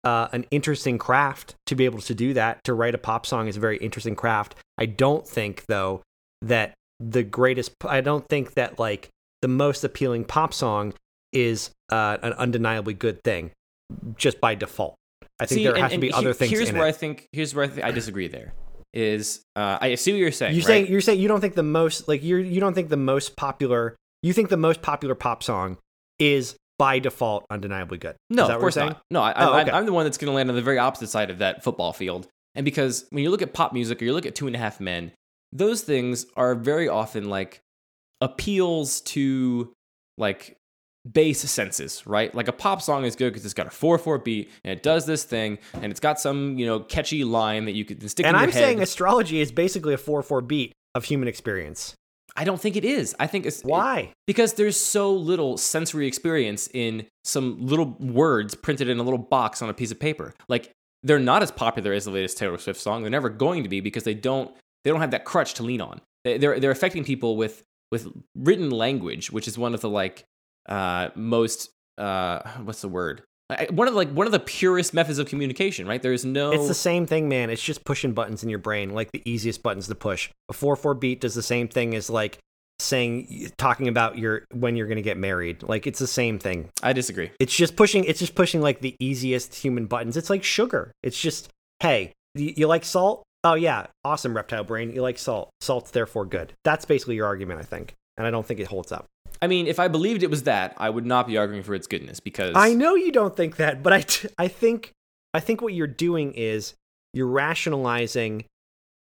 uh, 0.07 0.29
an 0.33 0.47
interesting 0.53 0.99
craft 0.99 1.57
to 1.67 1.75
be 1.75 1.85
able 1.85 2.01
to 2.01 2.15
do 2.15 2.33
that. 2.35 2.63
To 2.65 2.75
write 2.75 2.95
a 2.95 2.99
pop 2.99 3.27
song 3.27 3.49
is 3.49 3.57
a 3.57 3.61
very 3.61 3.77
interesting 3.79 4.15
craft. 4.15 4.55
I 4.79 4.87
don't 4.87 5.27
think 5.27 5.65
though 5.67 6.03
that 6.43 6.75
the 7.01 7.25
greatest. 7.25 7.73
I 7.85 8.01
don't 8.01 8.25
think 8.29 8.55
that 8.55 8.79
like 8.79 9.09
the 9.43 9.49
most 9.49 9.83
appealing 9.83 10.25
pop 10.25 10.55
song 10.55 10.95
is 11.33 11.71
uh, 11.91 12.19
an 12.23 12.33
undeniably 12.35 12.95
good 12.95 13.19
thing 13.25 13.51
just 14.17 14.41
by 14.41 14.55
default. 14.55 14.95
I 15.41 15.47
think 15.47 15.59
See, 15.59 15.65
there 15.65 15.75
and- 15.75 15.83
has 15.83 15.93
to 15.93 15.99
be 15.99 16.07
he- 16.07 16.13
other 16.13 16.33
things 16.33 16.53
Here's 16.53 16.73
where 16.73 16.87
it. 16.87 16.91
I 16.91 16.93
think. 16.93 17.27
Here's 17.33 17.53
where 17.55 17.65
I, 17.65 17.69
think 17.69 17.85
I 17.85 17.91
disagree. 17.91 18.29
There 18.29 18.55
is. 18.95 19.43
Uh, 19.57 19.79
I 19.81 19.97
see 19.97 20.13
what 20.13 20.19
you're 20.19 20.31
saying. 20.31 20.55
you 20.55 20.61
right? 20.61 20.67
saying 20.67 20.87
you're 20.87 21.01
saying 21.01 21.19
you 21.19 21.27
don't 21.29 21.41
think 21.41 21.57
the 21.57 21.65
most 21.65 22.07
like 22.07 22.23
you're 22.23 22.39
you 22.39 22.61
don't 22.61 22.75
think 22.75 22.91
the 22.91 22.97
most 22.97 23.37
popular 23.37 23.97
you 24.23 24.33
think 24.33 24.51
the 24.51 24.57
most 24.57 24.83
popular 24.83 25.17
pop 25.17 25.43
song 25.43 25.79
is 26.19 26.57
by 26.79 26.99
default 26.99 27.47
undeniably 27.51 27.99
good. 27.99 28.17
No, 28.31 28.49
of 28.49 28.61
course 28.61 28.77
not. 28.77 29.01
No, 29.11 29.23
I, 29.23 29.33
Oh, 29.37 29.53
I, 29.53 29.63
okay. 29.63 29.71
I'm 29.71 29.87
the 29.87 29.93
one 29.93 30.05
that's 30.05 30.19
going 30.19 30.31
to 30.31 30.35
land 30.35 30.49
on 30.51 30.57
the 30.57 30.63
very 30.63 30.79
opposite 30.79 31.09
side 31.09 31.31
of 31.31 31.39
that 31.39 31.65
football 31.65 31.93
field. 31.93 32.29
And 32.55 32.65
because 32.65 33.07
when 33.11 33.23
you 33.23 33.31
look 33.31 33.43
at 33.43 33.53
pop 33.53 33.73
music 33.73 34.01
or 34.01 34.05
you 34.05 34.13
look 34.13 34.27
at 34.27 34.35
Two 34.35 34.47
and 34.47 34.57
a 34.57 34.59
Half 34.59 34.81
Men, 34.81 35.13
those 35.53 35.83
things 35.83 36.27
are 36.37 36.55
very 36.55 36.89
often 36.89 37.29
like 37.31 37.61
appeals 38.21 39.01
to 39.03 39.73
like 40.19 40.57
base 41.11 41.41
senses, 41.49 42.07
right? 42.07 42.35
Like 42.35 42.49
a 42.49 42.53
pop 42.53 42.83
song 42.83 43.05
is 43.05 43.15
good 43.17 43.31
because 43.33 43.45
it's 43.45 43.55
got 43.55 43.67
a 43.67 43.71
four 43.71 43.99
four 43.99 44.19
beat 44.19 44.51
and 44.65 44.73
it 44.73 44.83
does 44.83 45.07
this 45.07 45.25
thing 45.25 45.59
and 45.75 45.87
it's 45.87 46.01
got 46.01 46.19
some 46.19 46.59
you 46.59 46.67
know 46.67 46.81
catchy 46.81 47.25
line 47.25 47.67
that 47.67 47.73
you 47.73 47.85
could 47.85 47.99
stick 48.11 48.27
And 48.27 48.35
in 48.35 48.41
your 48.41 48.49
I'm 48.49 48.53
head. 48.53 48.63
saying 48.63 48.81
astrology 48.83 49.41
is 49.41 49.53
basically 49.53 49.95
a 49.95 49.99
4/4 49.99 50.47
beat 50.47 50.73
of 50.95 51.05
human 51.05 51.29
experience. 51.29 51.95
I 52.37 52.45
don't 52.45 52.61
think 52.61 52.77
it 52.77 52.85
is. 52.85 53.15
I 53.19 53.27
think 53.27 53.47
it's 53.47 53.63
Why? 53.63 54.13
because 54.27 54.55
there's 54.55 54.77
so 54.77 55.13
little 55.13 55.57
sensory 55.57 56.07
experience 56.07 56.69
in 56.73 57.07
some 57.25 57.65
little 57.67 57.97
words 57.99 58.55
printed 58.55 58.89
in 58.89 58.99
a 58.99 59.03
little 59.03 59.19
box 59.19 59.63
on 59.63 59.69
a 59.69 59.75
piece 59.75 59.91
of 59.91 59.99
paper. 59.99 60.35
Like 60.49 60.71
they're 61.03 61.19
not 61.19 61.43
as 61.43 61.51
popular 61.51 61.93
as 61.93 62.05
the 62.05 62.11
latest 62.11 62.39
Taylor 62.39 62.59
Swift 62.59 62.81
song. 62.81 63.03
They're 63.03 63.11
never 63.11 63.29
going 63.29 63.63
to 63.63 63.69
be 63.69 63.81
because 63.81 64.05
they 64.05 64.15
don't 64.15 64.51
they 64.85 64.91
don't 64.91 65.01
have 65.01 65.11
that 65.13 65.25
crutch 65.25 65.55
to 65.55 65.63
lean 65.63 65.81
on. 65.81 66.01
They- 66.25 66.39
They're 66.39 66.61
they're 66.61 66.71
affecting 66.71 67.05
people 67.05 67.37
with 67.37 67.63
with 67.93 68.09
written 68.35 68.71
language, 68.71 69.31
which 69.31 69.47
is 69.49 69.57
one 69.57 69.73
of 69.75 69.81
the 69.81 69.89
like 69.91 70.25
uh, 70.69 71.11
most 71.15 71.71
uh, 71.99 72.41
what's 72.65 72.81
the 72.83 72.89
word? 72.89 73.23
I- 73.51 73.69
One 73.71 73.87
of 73.89 73.95
the, 73.95 73.99
like 73.99 74.11
one 74.11 74.27
of 74.27 74.33
the 74.33 74.41
purest 74.41 74.93
methods 74.93 75.19
of 75.19 75.29
communication, 75.29 75.87
right? 75.87 76.03
There 76.03 76.13
is 76.13 76.25
no 76.25 76.51
It's 76.53 76.69
the 76.69 76.75
same 76.75 77.07
thing, 77.07 77.29
man. 77.29 77.49
It's 77.51 77.63
just 77.63 77.85
pushing 77.85 78.13
buttons 78.13 78.43
in 78.43 78.49
your 78.49 78.59
brain, 78.59 78.91
like 78.91 79.13
the 79.13 79.23
easiest 79.25 79.63
buttons 79.63 79.87
to 79.89 79.95
push. 79.95 80.31
A 80.49 80.53
4/4 80.53 80.99
beat 80.99 81.21
does 81.21 81.35
the 81.35 81.43
same 81.43 81.69
thing 81.69 81.95
as 81.95 82.11
like 82.11 82.39
saying 82.79 83.51
talking 83.57 83.89
about 83.89 84.19
your 84.19 84.45
when 84.53 84.77
you're 84.77 84.87
going 84.87 84.97
to 84.97 85.03
get 85.03 85.17
married. 85.17 85.63
Like 85.63 85.87
it's 85.87 85.99
the 85.99 86.07
same 86.07 86.39
thing. 86.39 86.69
I 86.83 86.93
disagree. 86.93 87.31
It's 87.41 87.55
just 87.55 87.77
pushing. 87.77 88.05
It's 88.05 88.19
just 88.19 88.35
pushing 88.35 88.61
like 88.61 88.81
the 88.81 88.97
easiest 89.01 89.55
human 89.55 89.87
buttons. 89.87 90.17
It's 90.17 90.29
like 90.31 90.45
sugar. 90.45 90.93
It's 91.03 91.19
just 91.21 91.49
hey, 91.81 92.13
you, 92.35 92.53
you 92.57 92.67
like 92.67 92.85
salt? 92.85 93.23
Oh 93.45 93.55
yeah, 93.55 93.87
awesome, 94.05 94.35
reptile 94.35 94.65
brain. 94.65 94.91
You 94.93 95.03
like 95.03 95.19
salt. 95.19 95.51
Salt's 95.61 95.93
therefore 95.93 96.27
good. 96.27 96.53
That's 96.65 96.85
basically 96.85 97.15
your 97.15 97.27
argument, 97.27 97.61
I 97.61 97.65
think, 97.65 97.95
and 98.17 98.27
I 98.27 98.31
don't 98.31 98.45
think 98.45 98.61
it 98.61 98.67
holds 98.67 98.91
up. 98.93 99.07
I 99.41 99.47
mean, 99.47 99.67
if 99.67 99.79
I 99.79 99.89
believed 99.89 100.23
it 100.23 100.31
was 100.31 100.45
that, 100.45 100.75
I 100.79 100.91
would 100.91 101.07
not 101.07 101.27
be 101.27 101.37
arguing 101.37 101.63
for 101.63 101.75
its 101.75 101.87
goodness 101.87 102.21
because 102.21 102.53
I 102.55 102.75
know 102.75 102.95
you 102.95 103.13
don't 103.13 103.37
think 103.37 103.57
that, 103.57 103.83
but 103.83 103.93
I, 103.93 104.01
t- 104.03 104.29
I 104.39 104.49
think 104.49 104.93
I 105.35 105.41
think 105.41 105.61
what 105.61 105.75
you're 105.75 105.87
doing 105.87 106.33
is 106.33 106.75
you're 107.13 107.27
rationalizing 107.27 108.45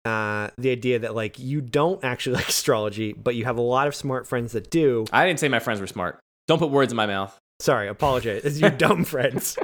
uh, 0.06 0.50
the 0.58 0.70
idea 0.72 1.00
that 1.00 1.16
like 1.16 1.40
you 1.40 1.62
don't 1.62 2.04
actually 2.04 2.36
like 2.38 2.50
astrology, 2.50 3.14
but 3.14 3.36
you 3.36 3.46
have 3.46 3.58
a 3.58 3.62
lot 3.62 3.88
of 3.88 3.96
smart 3.96 4.28
friends 4.28 4.54
that 4.54 4.70
do. 4.70 5.06
I 5.12 5.26
didn't 5.26 5.40
say 5.40 5.48
my 5.48 5.60
friends 5.60 5.82
were 5.82 5.88
smart. 5.88 6.20
Don't 6.48 6.60
put 6.60 6.70
words 6.70 6.92
in 6.92 6.96
my 6.96 7.08
mouth. 7.08 7.38
Sorry, 7.60 7.88
apologize. 7.88 8.44
It's 8.44 8.60
your 8.60 8.70
dumb 8.70 9.04
friends. 9.06 9.58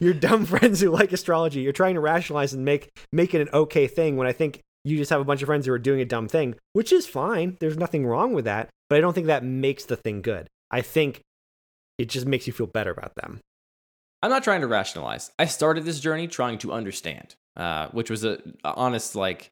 your 0.00 0.14
dumb 0.14 0.46
friends 0.46 0.80
who 0.80 0.90
like 0.90 1.12
astrology. 1.12 1.60
You're 1.60 1.72
trying 1.72 1.94
to 1.94 2.00
rationalize 2.00 2.52
and 2.52 2.64
make 2.64 2.90
make 3.12 3.34
it 3.34 3.40
an 3.40 3.48
okay 3.52 3.86
thing 3.86 4.16
when 4.16 4.26
I 4.26 4.32
think 4.32 4.60
you 4.84 4.96
just 4.96 5.10
have 5.10 5.20
a 5.20 5.24
bunch 5.24 5.42
of 5.42 5.46
friends 5.46 5.66
who 5.66 5.72
are 5.72 5.78
doing 5.78 6.00
a 6.00 6.04
dumb 6.04 6.28
thing, 6.28 6.54
which 6.72 6.92
is 6.92 7.06
fine. 7.06 7.56
There's 7.60 7.76
nothing 7.76 8.06
wrong 8.06 8.32
with 8.32 8.44
that, 8.44 8.68
but 8.88 8.98
I 8.98 9.00
don't 9.00 9.12
think 9.12 9.26
that 9.28 9.44
makes 9.44 9.84
the 9.84 9.96
thing 9.96 10.22
good. 10.22 10.48
I 10.70 10.80
think 10.80 11.20
it 11.98 12.08
just 12.08 12.26
makes 12.26 12.46
you 12.46 12.52
feel 12.52 12.66
better 12.66 12.90
about 12.90 13.14
them. 13.16 13.40
I'm 14.22 14.30
not 14.30 14.44
trying 14.44 14.60
to 14.60 14.66
rationalize. 14.66 15.30
I 15.38 15.46
started 15.46 15.84
this 15.84 16.00
journey 16.00 16.28
trying 16.28 16.58
to 16.58 16.72
understand, 16.72 17.34
uh, 17.56 17.88
which 17.88 18.10
was 18.10 18.24
a, 18.24 18.38
a 18.64 18.74
honest 18.74 19.14
like, 19.16 19.50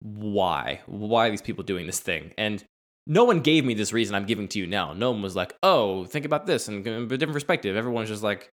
why? 0.00 0.80
Why 0.86 1.28
are 1.28 1.30
these 1.30 1.42
people 1.42 1.64
doing 1.64 1.86
this 1.86 2.00
thing? 2.00 2.32
And 2.36 2.62
no 3.06 3.24
one 3.24 3.40
gave 3.40 3.64
me 3.64 3.74
this 3.74 3.92
reason 3.92 4.14
I'm 4.14 4.26
giving 4.26 4.48
to 4.48 4.58
you 4.58 4.66
now. 4.66 4.92
No 4.92 5.10
one 5.10 5.22
was 5.22 5.36
like, 5.36 5.54
oh, 5.62 6.04
think 6.04 6.24
about 6.24 6.46
this 6.46 6.68
and 6.68 6.86
a 6.86 7.06
different 7.06 7.32
perspective. 7.32 7.76
Everyone's 7.76 8.08
just 8.08 8.22
like, 8.22 8.50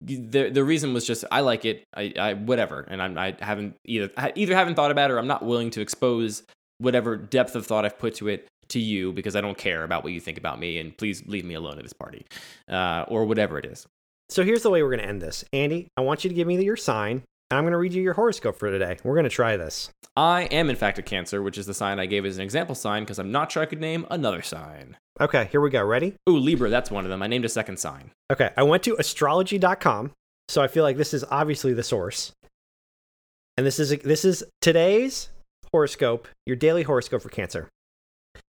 the 0.00 0.50
the 0.50 0.64
reason 0.64 0.94
was 0.94 1.06
just 1.06 1.24
I 1.30 1.40
like 1.40 1.64
it. 1.64 1.84
I, 1.94 2.12
I 2.18 2.34
whatever, 2.34 2.86
and 2.88 3.02
I'm 3.02 3.18
I 3.18 3.36
haven't 3.40 3.76
either 3.84 4.10
either 4.34 4.54
haven't 4.54 4.74
thought 4.74 4.90
about 4.90 5.10
it 5.10 5.14
or 5.14 5.18
I'm 5.18 5.26
not 5.26 5.44
willing 5.44 5.70
to 5.70 5.80
expose 5.80 6.42
whatever 6.78 7.16
depth 7.16 7.54
of 7.54 7.66
thought 7.66 7.84
I've 7.84 7.98
put 7.98 8.14
to 8.16 8.28
it 8.28 8.48
to 8.68 8.80
you 8.80 9.12
because 9.12 9.36
I 9.36 9.40
don't 9.40 9.58
care 9.58 9.84
about 9.84 10.02
what 10.02 10.12
you 10.12 10.20
think 10.20 10.38
about 10.38 10.58
me 10.58 10.78
and 10.78 10.96
please 10.96 11.22
leave 11.26 11.44
me 11.44 11.54
alone 11.54 11.76
at 11.76 11.82
this 11.82 11.92
party, 11.92 12.24
uh, 12.68 13.04
or 13.08 13.24
whatever 13.24 13.58
it 13.58 13.66
is. 13.66 13.86
So 14.28 14.44
here's 14.44 14.62
the 14.62 14.70
way 14.70 14.82
we're 14.82 14.90
going 14.90 15.00
to 15.00 15.08
end 15.08 15.20
this. 15.20 15.44
Andy, 15.52 15.88
I 15.96 16.02
want 16.02 16.24
you 16.24 16.30
to 16.30 16.34
give 16.34 16.46
me 16.46 16.62
your 16.64 16.76
sign, 16.76 17.24
and 17.50 17.58
I'm 17.58 17.64
going 17.64 17.72
to 17.72 17.78
read 17.78 17.94
you 17.94 18.02
your 18.02 18.14
horoscope 18.14 18.56
for 18.56 18.70
today. 18.70 18.98
We're 19.02 19.14
going 19.14 19.24
to 19.24 19.30
try 19.30 19.56
this. 19.56 19.90
I 20.16 20.42
am 20.44 20.70
in 20.70 20.76
fact 20.76 20.98
a 20.98 21.02
Cancer, 21.02 21.42
which 21.42 21.58
is 21.58 21.66
the 21.66 21.74
sign 21.74 21.98
I 21.98 22.06
gave 22.06 22.24
as 22.24 22.36
an 22.36 22.44
example 22.44 22.74
sign 22.74 23.02
because 23.02 23.18
I'm 23.18 23.32
not 23.32 23.50
sure 23.50 23.62
I 23.62 23.66
could 23.66 23.80
name 23.80 24.06
another 24.10 24.42
sign. 24.42 24.96
Okay, 25.20 25.48
here 25.50 25.60
we 25.60 25.70
go. 25.70 25.84
Ready? 25.84 26.14
Ooh, 26.28 26.38
Libra, 26.38 26.70
that's 26.70 26.90
one 26.90 27.04
of 27.04 27.10
them. 27.10 27.22
I 27.22 27.26
named 27.26 27.44
a 27.44 27.48
second 27.48 27.78
sign. 27.78 28.12
Okay, 28.32 28.50
I 28.56 28.62
went 28.62 28.82
to 28.84 28.96
astrology.com, 28.96 30.12
so 30.48 30.62
I 30.62 30.68
feel 30.68 30.84
like 30.84 30.96
this 30.96 31.12
is 31.12 31.24
obviously 31.30 31.72
the 31.72 31.82
source. 31.82 32.32
And 33.56 33.66
this 33.66 33.78
is 33.78 33.90
this 33.98 34.24
is 34.24 34.44
today's 34.60 35.28
horoscope, 35.72 36.28
your 36.46 36.56
daily 36.56 36.82
horoscope 36.82 37.22
for 37.22 37.28
Cancer. 37.28 37.68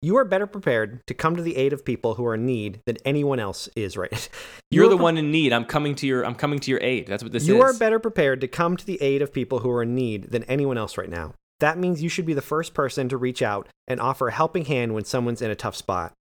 You 0.02 0.16
are 0.16 0.24
better 0.24 0.46
prepared 0.46 1.06
to 1.06 1.14
come 1.14 1.36
to 1.36 1.42
the 1.42 1.56
aid 1.56 1.72
of 1.72 1.84
people 1.84 2.14
who 2.14 2.24
are 2.26 2.34
in 2.34 2.46
need 2.46 2.80
than 2.86 2.96
anyone 3.04 3.40
else 3.40 3.68
is 3.74 3.96
right. 3.96 4.28
You're 4.70 4.84
You 4.84 4.90
the 4.90 4.96
pre- 4.96 5.02
one 5.02 5.18
in 5.18 5.30
need. 5.30 5.52
I'm 5.52 5.64
coming 5.64 5.94
to 5.96 6.06
your 6.06 6.24
I'm 6.24 6.34
coming 6.34 6.58
to 6.60 6.70
your 6.70 6.80
aid. 6.82 7.06
That's 7.06 7.22
what 7.22 7.32
this 7.32 7.46
You 7.46 7.54
is. 7.54 7.58
You 7.58 7.64
are 7.64 7.78
better 7.78 7.98
prepared 7.98 8.40
to 8.42 8.48
come 8.48 8.76
to 8.76 8.86
the 8.86 9.00
aid 9.02 9.22
of 9.22 9.32
people 9.32 9.60
who 9.60 9.70
are 9.70 9.82
in 9.82 9.94
need 9.94 10.30
than 10.30 10.44
anyone 10.44 10.78
else 10.78 10.96
right 10.96 11.10
now. 11.10 11.34
That 11.60 11.78
means 11.78 12.02
you 12.02 12.08
should 12.08 12.26
be 12.26 12.34
the 12.34 12.42
first 12.42 12.74
person 12.74 13.08
to 13.08 13.16
reach 13.16 13.42
out 13.42 13.68
and 13.88 14.00
offer 14.00 14.28
a 14.28 14.32
helping 14.32 14.66
hand 14.66 14.94
when 14.94 15.04
someone's 15.04 15.42
in 15.42 15.50
a 15.50 15.56
tough 15.56 15.76
spot. 15.76 16.12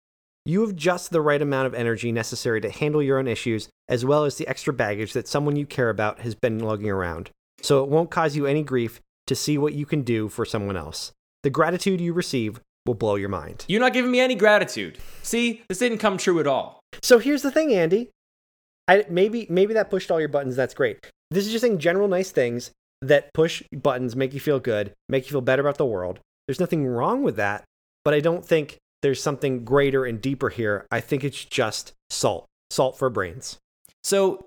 You 0.45 0.61
have 0.61 0.75
just 0.75 1.11
the 1.11 1.21
right 1.21 1.41
amount 1.41 1.67
of 1.67 1.73
energy 1.73 2.11
necessary 2.11 2.61
to 2.61 2.69
handle 2.69 3.01
your 3.01 3.17
own 3.17 3.27
issues, 3.27 3.67
as 3.89 4.05
well 4.05 4.25
as 4.25 4.37
the 4.37 4.47
extra 4.47 4.71
baggage 4.71 5.13
that 5.13 5.27
someone 5.27 5.55
you 5.55 5.65
care 5.65 5.89
about 5.89 6.19
has 6.19 6.35
been 6.35 6.59
lugging 6.59 6.89
around. 6.89 7.31
So 7.61 7.83
it 7.83 7.89
won't 7.89 8.11
cause 8.11 8.35
you 8.35 8.45
any 8.45 8.63
grief 8.63 9.01
to 9.27 9.35
see 9.35 9.57
what 9.57 9.73
you 9.73 9.85
can 9.85 10.03
do 10.03 10.29
for 10.29 10.45
someone 10.45 10.77
else. 10.77 11.11
The 11.41 11.49
gratitude 11.49 11.99
you 11.99 12.13
receive 12.13 12.59
will 12.85 12.93
blow 12.93 13.15
your 13.15 13.29
mind. 13.29 13.65
You're 13.67 13.81
not 13.81 13.93
giving 13.93 14.11
me 14.11 14.19
any 14.19 14.35
gratitude. 14.35 14.97
See, 15.23 15.63
this 15.69 15.79
didn't 15.79 15.97
come 15.97 16.17
true 16.17 16.39
at 16.39 16.47
all. 16.47 16.79
So 17.01 17.19
here's 17.19 17.41
the 17.41 17.51
thing, 17.51 17.73
Andy. 17.73 18.09
I, 18.87 19.05
maybe 19.09 19.47
maybe 19.49 19.73
that 19.73 19.89
pushed 19.89 20.11
all 20.11 20.19
your 20.19 20.29
buttons. 20.29 20.55
That's 20.55 20.73
great. 20.73 20.99
This 21.31 21.45
is 21.45 21.51
just 21.51 21.63
saying 21.63 21.79
general 21.79 22.07
nice 22.07 22.31
things 22.31 22.71
that 23.01 23.33
push 23.33 23.63
buttons, 23.73 24.15
make 24.15 24.33
you 24.33 24.39
feel 24.39 24.59
good, 24.59 24.93
make 25.09 25.25
you 25.25 25.31
feel 25.31 25.41
better 25.41 25.61
about 25.61 25.77
the 25.77 25.85
world. 25.85 26.19
There's 26.47 26.59
nothing 26.59 26.85
wrong 26.85 27.23
with 27.23 27.35
that, 27.37 27.63
but 28.03 28.13
I 28.13 28.19
don't 28.19 28.45
think 28.45 28.77
there's 29.01 29.21
something 29.21 29.65
greater 29.65 30.05
and 30.05 30.21
deeper 30.21 30.49
here. 30.49 30.85
I 30.91 31.01
think 31.01 31.23
it's 31.23 31.43
just 31.43 31.93
salt, 32.09 32.45
salt 32.69 32.97
for 32.97 33.09
brains. 33.09 33.57
So, 34.03 34.45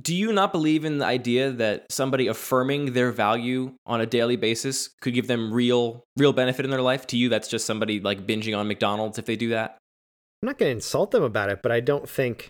do 0.00 0.14
you 0.14 0.32
not 0.32 0.52
believe 0.52 0.84
in 0.84 0.98
the 0.98 1.04
idea 1.04 1.50
that 1.50 1.86
somebody 1.90 2.26
affirming 2.26 2.92
their 2.92 3.12
value 3.12 3.74
on 3.84 4.00
a 4.00 4.06
daily 4.06 4.36
basis 4.36 4.88
could 5.00 5.14
give 5.14 5.26
them 5.26 5.52
real 5.52 6.04
real 6.16 6.32
benefit 6.32 6.64
in 6.64 6.70
their 6.70 6.80
life? 6.80 7.06
To 7.08 7.16
you, 7.16 7.28
that's 7.28 7.48
just 7.48 7.66
somebody 7.66 8.00
like 8.00 8.26
binging 8.26 8.56
on 8.56 8.68
McDonald's 8.68 9.18
if 9.18 9.26
they 9.26 9.36
do 9.36 9.50
that. 9.50 9.76
I'm 10.42 10.46
not 10.46 10.58
going 10.58 10.70
to 10.70 10.76
insult 10.76 11.10
them 11.10 11.22
about 11.22 11.50
it, 11.50 11.60
but 11.62 11.72
I 11.72 11.80
don't 11.80 12.08
think. 12.08 12.48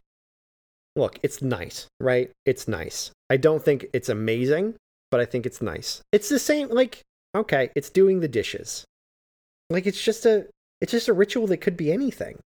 Look, 0.94 1.18
it's 1.22 1.40
nice, 1.40 1.86
right? 2.00 2.30
It's 2.44 2.68
nice. 2.68 3.10
I 3.30 3.38
don't 3.38 3.64
think 3.64 3.86
it's 3.92 4.10
amazing, 4.10 4.74
but 5.10 5.20
I 5.20 5.24
think 5.24 5.46
it's 5.46 5.62
nice. 5.62 6.02
It's 6.12 6.28
the 6.28 6.38
same, 6.38 6.68
like, 6.68 7.00
okay, 7.34 7.70
it's 7.74 7.88
doing 7.88 8.20
the 8.20 8.28
dishes. 8.28 8.84
Like, 9.70 9.86
it's 9.86 10.02
just 10.02 10.26
a, 10.26 10.46
It's 10.82 10.92
just 10.92 11.08
a 11.08 11.12
ritual 11.12 11.46
that 11.46 11.58
could 11.58 11.76
be 11.76 11.92
anything. 11.92 12.40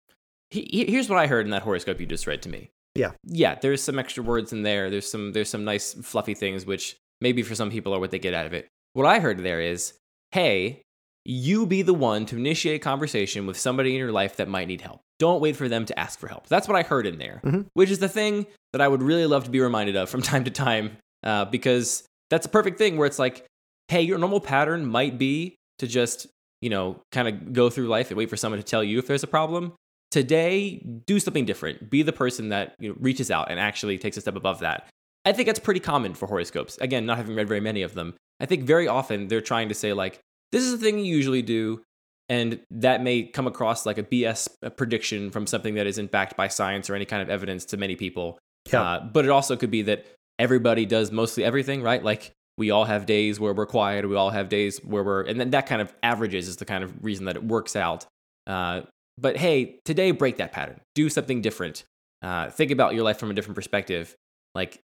He, 0.51 0.85
here's 0.89 1.09
what 1.09 1.19
I 1.19 1.27
heard 1.27 1.47
in 1.47 1.53
that 1.53 1.63
horoscope 1.63 2.01
you 2.01 2.07
just 2.07 2.27
read 2.27 2.43
to 2.43 2.49
me. 2.49 2.71
Yeah. 2.95 3.13
Yeah, 3.25 3.57
there's 3.61 3.83
some 3.83 3.99
extra 3.99 4.23
words 4.23 4.53
in 4.53 4.63
there. 4.63 4.91
There's 4.91 5.11
some 5.11 5.33
there's 5.33 5.49
some 5.51 5.65
nice 5.65 5.95
fluffy 5.95 6.35
things 6.35 6.65
which 6.65 6.97
maybe 7.21 7.43
for 7.43 7.55
some 7.55 7.71
people 7.71 7.95
are 7.95 8.01
what 8.01 8.11
they 8.11 8.19
get 8.19 8.35
out 8.35 8.47
of 8.47 8.53
it. 8.53 8.69
What 8.93 9.07
I 9.07 9.19
heard 9.19 9.39
there 9.39 9.61
is, 9.61 9.95
"Hey, 10.33 10.83
you 11.25 11.67
be 11.67 11.83
the 11.83 11.95
one 11.95 12.27
to 12.27 12.37
initiate 12.37 12.83
conversation 12.83 13.47
with 13.47 13.59
somebody 13.59 13.91
in 13.91 13.99
your 13.99 14.13
life 14.13 14.37
that 14.37 14.49
might 14.49 14.69
need 14.69 14.81
help. 14.83 15.01
Don't 15.19 15.41
wait 15.41 15.57
for 15.57 15.69
them 15.69 15.85
to 15.87 15.99
ask 15.99 16.19
for 16.19 16.29
help." 16.29 16.47
That's 16.49 16.69
what 16.69 16.77
I 16.77 16.83
heard 16.83 17.07
in 17.07 17.19
there, 17.19 17.41
Mhm. 17.45 17.67
which 17.75 17.91
is 17.91 17.99
the 17.99 18.09
thing 18.09 18.47
that 18.73 18.81
I 18.81 18.87
would 18.89 19.03
really 19.03 19.27
love 19.27 19.45
to 19.45 19.51
be 19.51 19.61
reminded 19.61 19.97
of 19.97 20.09
from 20.09 20.23
time 20.39 20.45
to 20.45 20.51
time 20.51 20.97
uh, 21.25 21.47
because 21.47 22.05
that's 22.31 22.47
a 22.47 22.51
perfect 22.51 22.79
thing 22.79 22.97
where 22.97 23.07
it's 23.07 23.19
like, 23.19 23.45
"Hey, 23.89 24.03
your 24.03 24.19
normal 24.19 24.41
pattern 24.41 24.87
might 24.87 25.19
be 25.19 25.57
to 25.79 25.87
just, 25.89 26.27
you 26.61 26.71
know, 26.71 27.01
kind 27.11 27.27
of 27.27 27.53
go 27.53 27.71
through 27.71 27.89
life 27.89 28.11
and 28.11 28.17
wait 28.19 28.31
for 28.31 28.37
someone 28.37 28.61
to 28.61 28.65
tell 28.65 28.85
you 28.85 28.99
if 28.99 29.07
there's 29.09 29.25
a 29.25 29.27
problem." 29.29 29.73
Today 30.15 30.81
do 31.07 31.19
something 31.19 31.45
different. 31.45 31.91
Be 31.91 32.05
the 32.05 32.13
person 32.13 32.51
that 32.51 32.77
you 32.79 32.91
know, 32.91 32.97
reaches 33.01 33.33
out 33.33 33.51
and 33.51 33.59
actually 33.59 33.99
takes 33.99 34.17
a 34.17 34.21
step 34.21 34.37
above 34.37 34.61
that. 34.61 34.87
I 35.25 35.33
think 35.33 35.47
that's 35.47 35.59
pretty 35.59 35.81
common 35.81 36.15
for 36.15 36.29
horoscopes. 36.29 36.79
Again 36.81 37.05
not 37.05 37.17
having 37.17 37.35
read 37.35 37.49
very 37.49 37.61
many 37.61 37.83
of 37.83 37.95
them. 37.95 38.15
I 38.39 38.47
think 38.47 38.63
very 38.63 38.87
often 38.87 39.27
they're 39.27 39.41
trying 39.41 39.71
to 39.71 39.75
say 39.75 39.93
like 39.93 40.21
this 40.53 40.63
is 40.63 40.71
the 40.71 40.79
thing 40.79 41.01
you 41.01 41.17
usually 41.17 41.43
do 41.43 41.83
and 42.29 42.61
that 42.71 43.03
may 43.03 43.25
come 43.25 43.49
across 43.49 43.85
like 43.85 43.99
a 43.99 44.05
bs 44.05 44.49
prediction 44.77 45.33
from 45.33 45.49
something 45.49 45.75
that 45.75 45.89
isn't 45.89 46.13
backed 46.13 46.37
by 46.37 46.47
science 46.47 46.89
or 46.89 46.95
any 46.95 47.05
kind 47.05 47.21
of 47.21 47.29
evidence 47.29 47.65
to 47.65 47.77
many 47.77 47.97
people. 47.97 48.39
Yeah. 48.71 48.83
uh, 48.83 49.05
but 49.05 49.25
it 49.25 49.33
also 49.33 49.57
could 49.57 49.73
be 49.73 49.83
that 49.83 50.07
everybody 50.39 50.87
does 50.87 51.11
mostly 51.11 51.43
everything 51.43 51.83
right? 51.83 52.05
Like 52.05 52.31
we 52.57 52.71
all 52.71 52.85
have 52.85 53.05
days 53.05 53.41
where 53.41 53.53
we're 53.53 53.67
quiet 53.67 54.09
we 54.09 54.15
all 54.15 54.31
have 54.31 54.49
days 54.49 54.79
where 54.85 55.03
we're 55.03 55.23
and 55.23 55.41
then 55.41 55.51
that 55.51 55.67
kind 55.67 55.83
of 55.83 55.93
averages 56.05 56.47
is 56.47 56.59
the 56.59 56.65
kind 56.65 56.85
of 56.85 57.05
reason 57.05 57.25
that 57.25 57.35
it 57.35 57.43
works 57.43 57.75
out. 57.75 58.07
Uh, 58.47 58.83
but 59.19 59.37
hey, 59.37 59.79
today 59.85 60.11
break 60.11 60.37
that 60.39 60.53
pattern. 60.53 60.81
Do 60.95 61.09
something 61.09 61.41
different. 61.41 61.85
Uh, 62.23 62.51
think 62.51 62.71
about 62.71 62.95
your 62.95 63.05
life 63.05 63.19
from 63.19 63.31
a 63.31 63.35
different 63.35 63.55
perspective. 63.55 64.15
Like, 64.55 64.81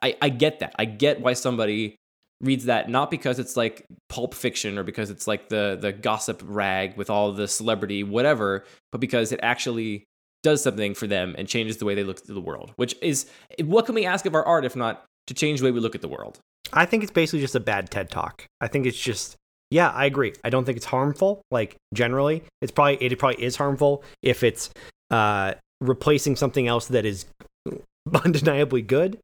I, 0.00 0.16
I 0.22 0.28
get 0.28 0.60
that. 0.60 0.74
I 0.78 0.84
get 0.84 1.20
why 1.20 1.32
somebody 1.32 1.96
reads 2.40 2.66
that 2.66 2.88
not 2.88 3.10
because 3.10 3.40
it's 3.40 3.56
like 3.56 3.84
pulp 4.08 4.32
fiction 4.32 4.78
or 4.78 4.84
because 4.84 5.10
it's 5.10 5.26
like 5.26 5.48
the 5.48 5.76
the 5.80 5.92
gossip 5.92 6.40
rag 6.44 6.96
with 6.96 7.10
all 7.10 7.32
the 7.32 7.48
celebrity 7.48 8.04
whatever, 8.04 8.64
but 8.92 9.00
because 9.00 9.32
it 9.32 9.40
actually 9.42 10.04
does 10.42 10.62
something 10.62 10.94
for 10.94 11.06
them 11.06 11.34
and 11.36 11.48
changes 11.48 11.78
the 11.78 11.84
way 11.84 11.94
they 11.94 12.04
look 12.04 12.18
at 12.18 12.26
the 12.26 12.40
world. 12.40 12.72
Which 12.76 12.94
is 13.02 13.28
what 13.64 13.86
can 13.86 13.94
we 13.94 14.06
ask 14.06 14.24
of 14.24 14.34
our 14.34 14.44
art 14.44 14.64
if 14.64 14.76
not 14.76 15.04
to 15.26 15.34
change 15.34 15.58
the 15.58 15.64
way 15.64 15.72
we 15.72 15.80
look 15.80 15.94
at 15.94 16.00
the 16.00 16.08
world? 16.08 16.38
I 16.72 16.86
think 16.86 17.02
it's 17.02 17.12
basically 17.12 17.40
just 17.40 17.54
a 17.54 17.60
bad 17.60 17.90
TED 17.90 18.10
talk. 18.10 18.46
I 18.60 18.68
think 18.68 18.86
it's 18.86 18.98
just 18.98 19.36
yeah, 19.70 19.90
I 19.90 20.06
agree. 20.06 20.32
I 20.44 20.50
don't 20.50 20.64
think 20.64 20.76
it's 20.76 20.86
harmful. 20.86 21.42
Like 21.50 21.76
generally, 21.92 22.42
it's 22.62 22.72
probably 22.72 22.96
it 22.96 23.18
probably 23.18 23.42
is 23.42 23.56
harmful 23.56 24.02
if 24.22 24.42
it's 24.42 24.70
uh, 25.10 25.54
replacing 25.80 26.36
something 26.36 26.66
else 26.66 26.86
that 26.88 27.04
is 27.04 27.26
undeniably 28.24 28.82
good. 28.82 29.18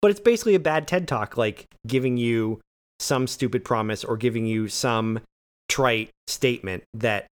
But 0.00 0.12
it's 0.12 0.20
basically 0.20 0.54
a 0.54 0.60
bad 0.60 0.86
TED 0.86 1.08
talk, 1.08 1.36
like 1.36 1.66
giving 1.86 2.16
you 2.16 2.60
some 3.00 3.26
stupid 3.26 3.64
promise 3.64 4.04
or 4.04 4.16
giving 4.16 4.46
you 4.46 4.68
some 4.68 5.20
trite 5.68 6.10
statement 6.26 6.84
that 6.94 7.26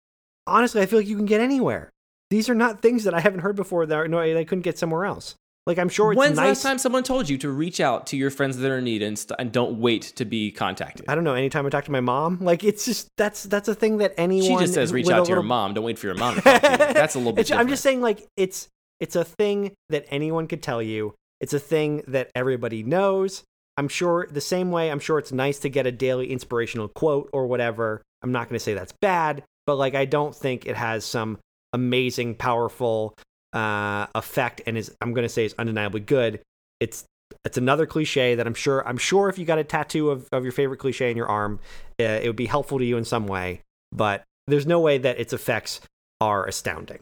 honestly 0.46 0.80
I 0.80 0.86
feel 0.86 0.98
like 0.98 1.08
you 1.08 1.16
can 1.16 1.26
get 1.26 1.40
anywhere. 1.40 1.90
These 2.30 2.48
are 2.48 2.54
not 2.54 2.80
things 2.80 3.04
that 3.04 3.14
I 3.14 3.20
haven't 3.20 3.40
heard 3.40 3.56
before 3.56 3.84
that 3.86 4.10
no, 4.10 4.18
I 4.18 4.44
couldn't 4.44 4.62
get 4.62 4.78
somewhere 4.78 5.04
else. 5.04 5.36
Like 5.66 5.78
I'm 5.78 5.88
sure 5.88 6.12
it's 6.12 6.18
When's 6.18 6.36
the 6.36 6.42
last 6.42 6.62
time 6.62 6.78
someone 6.78 7.02
told 7.02 7.28
you 7.28 7.38
to 7.38 7.48
reach 7.50 7.80
out 7.80 8.06
to 8.08 8.18
your 8.18 8.30
friends 8.30 8.58
that 8.58 8.70
are 8.70 8.78
in 8.78 8.84
need 8.84 9.02
and, 9.02 9.18
st- 9.18 9.38
and 9.38 9.50
don't 9.50 9.80
wait 9.80 10.02
to 10.16 10.26
be 10.26 10.50
contacted? 10.50 11.06
I 11.08 11.14
don't 11.14 11.24
know. 11.24 11.34
Anytime 11.34 11.64
I 11.64 11.70
talk 11.70 11.86
to 11.86 11.90
my 11.90 12.00
mom, 12.00 12.38
like 12.40 12.62
it's 12.62 12.84
just 12.84 13.08
that's 13.16 13.44
that's 13.44 13.68
a 13.68 13.74
thing 13.74 13.98
that 13.98 14.12
anyone. 14.18 14.58
She 14.58 14.64
just 14.64 14.74
says 14.74 14.92
reach 14.92 15.08
out 15.08 15.24
to 15.24 15.32
your 15.32 15.42
mom. 15.42 15.72
Don't 15.72 15.84
wait 15.84 15.98
for 15.98 16.06
your 16.06 16.16
mom 16.16 16.34
to 16.34 16.40
talk 16.42 16.60
to 16.60 16.70
you. 16.70 16.76
That's 16.76 17.14
a 17.14 17.18
little 17.18 17.32
bit. 17.32 17.50
I'm 17.50 17.68
just 17.68 17.82
saying, 17.82 18.02
like 18.02 18.26
it's 18.36 18.68
it's 19.00 19.16
a 19.16 19.24
thing 19.24 19.72
that 19.88 20.04
anyone 20.08 20.48
could 20.48 20.62
tell 20.62 20.82
you. 20.82 21.14
It's 21.40 21.54
a 21.54 21.58
thing 21.58 22.02
that 22.08 22.30
everybody 22.34 22.82
knows. 22.82 23.42
I'm 23.76 23.88
sure 23.88 24.28
the 24.30 24.40
same 24.40 24.70
way. 24.70 24.90
I'm 24.90 25.00
sure 25.00 25.18
it's 25.18 25.32
nice 25.32 25.58
to 25.60 25.68
get 25.70 25.86
a 25.86 25.92
daily 25.92 26.30
inspirational 26.30 26.88
quote 26.88 27.30
or 27.32 27.46
whatever. 27.46 28.02
I'm 28.22 28.32
not 28.32 28.48
going 28.48 28.58
to 28.58 28.64
say 28.64 28.74
that's 28.74 28.92
bad, 29.00 29.44
but 29.66 29.76
like 29.76 29.94
I 29.94 30.04
don't 30.04 30.34
think 30.34 30.66
it 30.66 30.76
has 30.76 31.04
some 31.04 31.38
amazing, 31.72 32.36
powerful 32.36 33.16
uh, 33.54 34.06
effect, 34.14 34.60
and 34.66 34.76
is 34.76 34.94
I'm 35.00 35.14
going 35.14 35.24
to 35.24 35.28
say 35.28 35.44
is 35.44 35.54
undeniably 35.58 36.00
good. 36.00 36.40
It's 36.80 37.04
it's 37.44 37.56
another 37.56 37.86
cliche 37.86 38.34
that 38.34 38.46
I'm 38.46 38.54
sure 38.54 38.86
I'm 38.86 38.98
sure 38.98 39.28
if 39.28 39.38
you 39.38 39.44
got 39.46 39.58
a 39.58 39.64
tattoo 39.64 40.10
of, 40.10 40.28
of 40.32 40.42
your 40.42 40.52
favorite 40.52 40.78
cliche 40.78 41.10
in 41.10 41.16
your 41.16 41.28
arm, 41.28 41.60
uh, 42.00 42.04
it 42.04 42.26
would 42.26 42.36
be 42.36 42.46
helpful 42.46 42.78
to 42.78 42.84
you 42.84 42.96
in 42.96 43.04
some 43.04 43.26
way. 43.26 43.62
But 43.92 44.24
there's 44.46 44.66
no 44.66 44.80
way 44.80 44.98
that 44.98 45.18
its 45.18 45.32
effects 45.32 45.80
are 46.20 46.46
astounding. 46.46 46.98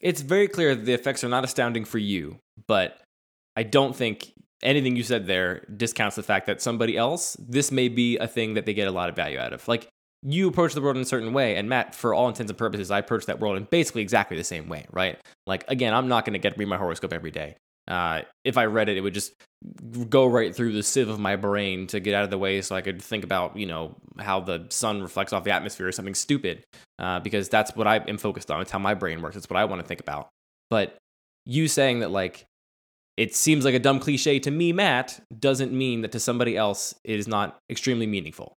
it's 0.00 0.20
very 0.20 0.48
clear 0.48 0.74
that 0.74 0.84
the 0.84 0.92
effects 0.92 1.24
are 1.24 1.28
not 1.28 1.44
astounding 1.44 1.84
for 1.84 1.98
you, 1.98 2.38
but 2.66 3.00
I 3.56 3.62
don't 3.62 3.94
think 3.94 4.32
anything 4.62 4.96
you 4.96 5.02
said 5.02 5.26
there 5.26 5.64
discounts 5.76 6.16
the 6.16 6.22
fact 6.22 6.46
that 6.46 6.62
somebody 6.62 6.96
else, 6.96 7.36
this 7.38 7.70
may 7.70 7.88
be 7.88 8.16
a 8.18 8.26
thing 8.26 8.54
that 8.54 8.66
they 8.66 8.74
get 8.74 8.88
a 8.88 8.90
lot 8.90 9.08
of 9.08 9.16
value 9.16 9.38
out 9.38 9.52
of. 9.52 9.66
Like 9.68 9.88
you 10.22 10.48
approach 10.48 10.74
the 10.74 10.80
world 10.80 10.96
in 10.96 11.02
a 11.02 11.06
certain 11.06 11.32
way, 11.32 11.56
and 11.56 11.68
Matt, 11.68 11.94
for 11.94 12.14
all 12.14 12.28
intents 12.28 12.50
and 12.50 12.58
purposes, 12.58 12.90
I 12.90 12.98
approach 12.98 13.26
that 13.26 13.40
world 13.40 13.56
in 13.56 13.64
basically 13.70 14.02
exactly 14.02 14.36
the 14.36 14.44
same 14.44 14.68
way, 14.68 14.86
right? 14.90 15.18
Like 15.46 15.64
again, 15.68 15.94
I'm 15.94 16.08
not 16.08 16.24
going 16.24 16.32
to 16.32 16.38
get 16.38 16.56
read 16.58 16.68
my 16.68 16.76
horoscope 16.76 17.12
every 17.12 17.30
day. 17.30 17.56
Uh, 17.88 18.22
if 18.44 18.58
I 18.58 18.64
read 18.64 18.88
it, 18.88 18.96
it 18.96 19.00
would 19.00 19.14
just 19.14 19.32
go 20.08 20.26
right 20.26 20.54
through 20.54 20.72
the 20.72 20.82
sieve 20.82 21.08
of 21.08 21.20
my 21.20 21.36
brain 21.36 21.86
to 21.86 22.00
get 22.00 22.14
out 22.14 22.24
of 22.24 22.30
the 22.30 22.38
way, 22.38 22.60
so 22.60 22.74
I 22.74 22.80
could 22.80 23.00
think 23.00 23.22
about, 23.22 23.56
you 23.56 23.66
know, 23.66 23.94
how 24.18 24.40
the 24.40 24.66
sun 24.70 25.02
reflects 25.02 25.32
off 25.32 25.44
the 25.44 25.52
atmosphere 25.52 25.86
or 25.86 25.92
something 25.92 26.14
stupid, 26.14 26.64
uh, 26.98 27.20
because 27.20 27.48
that's 27.48 27.76
what 27.76 27.86
I 27.86 27.98
am 27.98 28.18
focused 28.18 28.50
on. 28.50 28.60
It's 28.60 28.72
how 28.72 28.80
my 28.80 28.94
brain 28.94 29.22
works. 29.22 29.36
It's 29.36 29.48
what 29.48 29.56
I 29.56 29.64
want 29.64 29.80
to 29.82 29.86
think 29.86 30.00
about. 30.00 30.28
But 30.68 30.96
you 31.44 31.68
saying 31.68 32.00
that 32.00 32.10
like 32.10 32.44
it 33.16 33.34
seems 33.34 33.64
like 33.64 33.74
a 33.74 33.78
dumb 33.78 34.00
cliche 34.00 34.38
to 34.40 34.50
me, 34.50 34.72
Matt, 34.72 35.20
doesn't 35.38 35.72
mean 35.72 36.02
that 36.02 36.12
to 36.12 36.20
somebody 36.20 36.56
else 36.56 36.94
it 37.04 37.18
is 37.18 37.28
not 37.28 37.56
extremely 37.70 38.06
meaningful. 38.06 38.54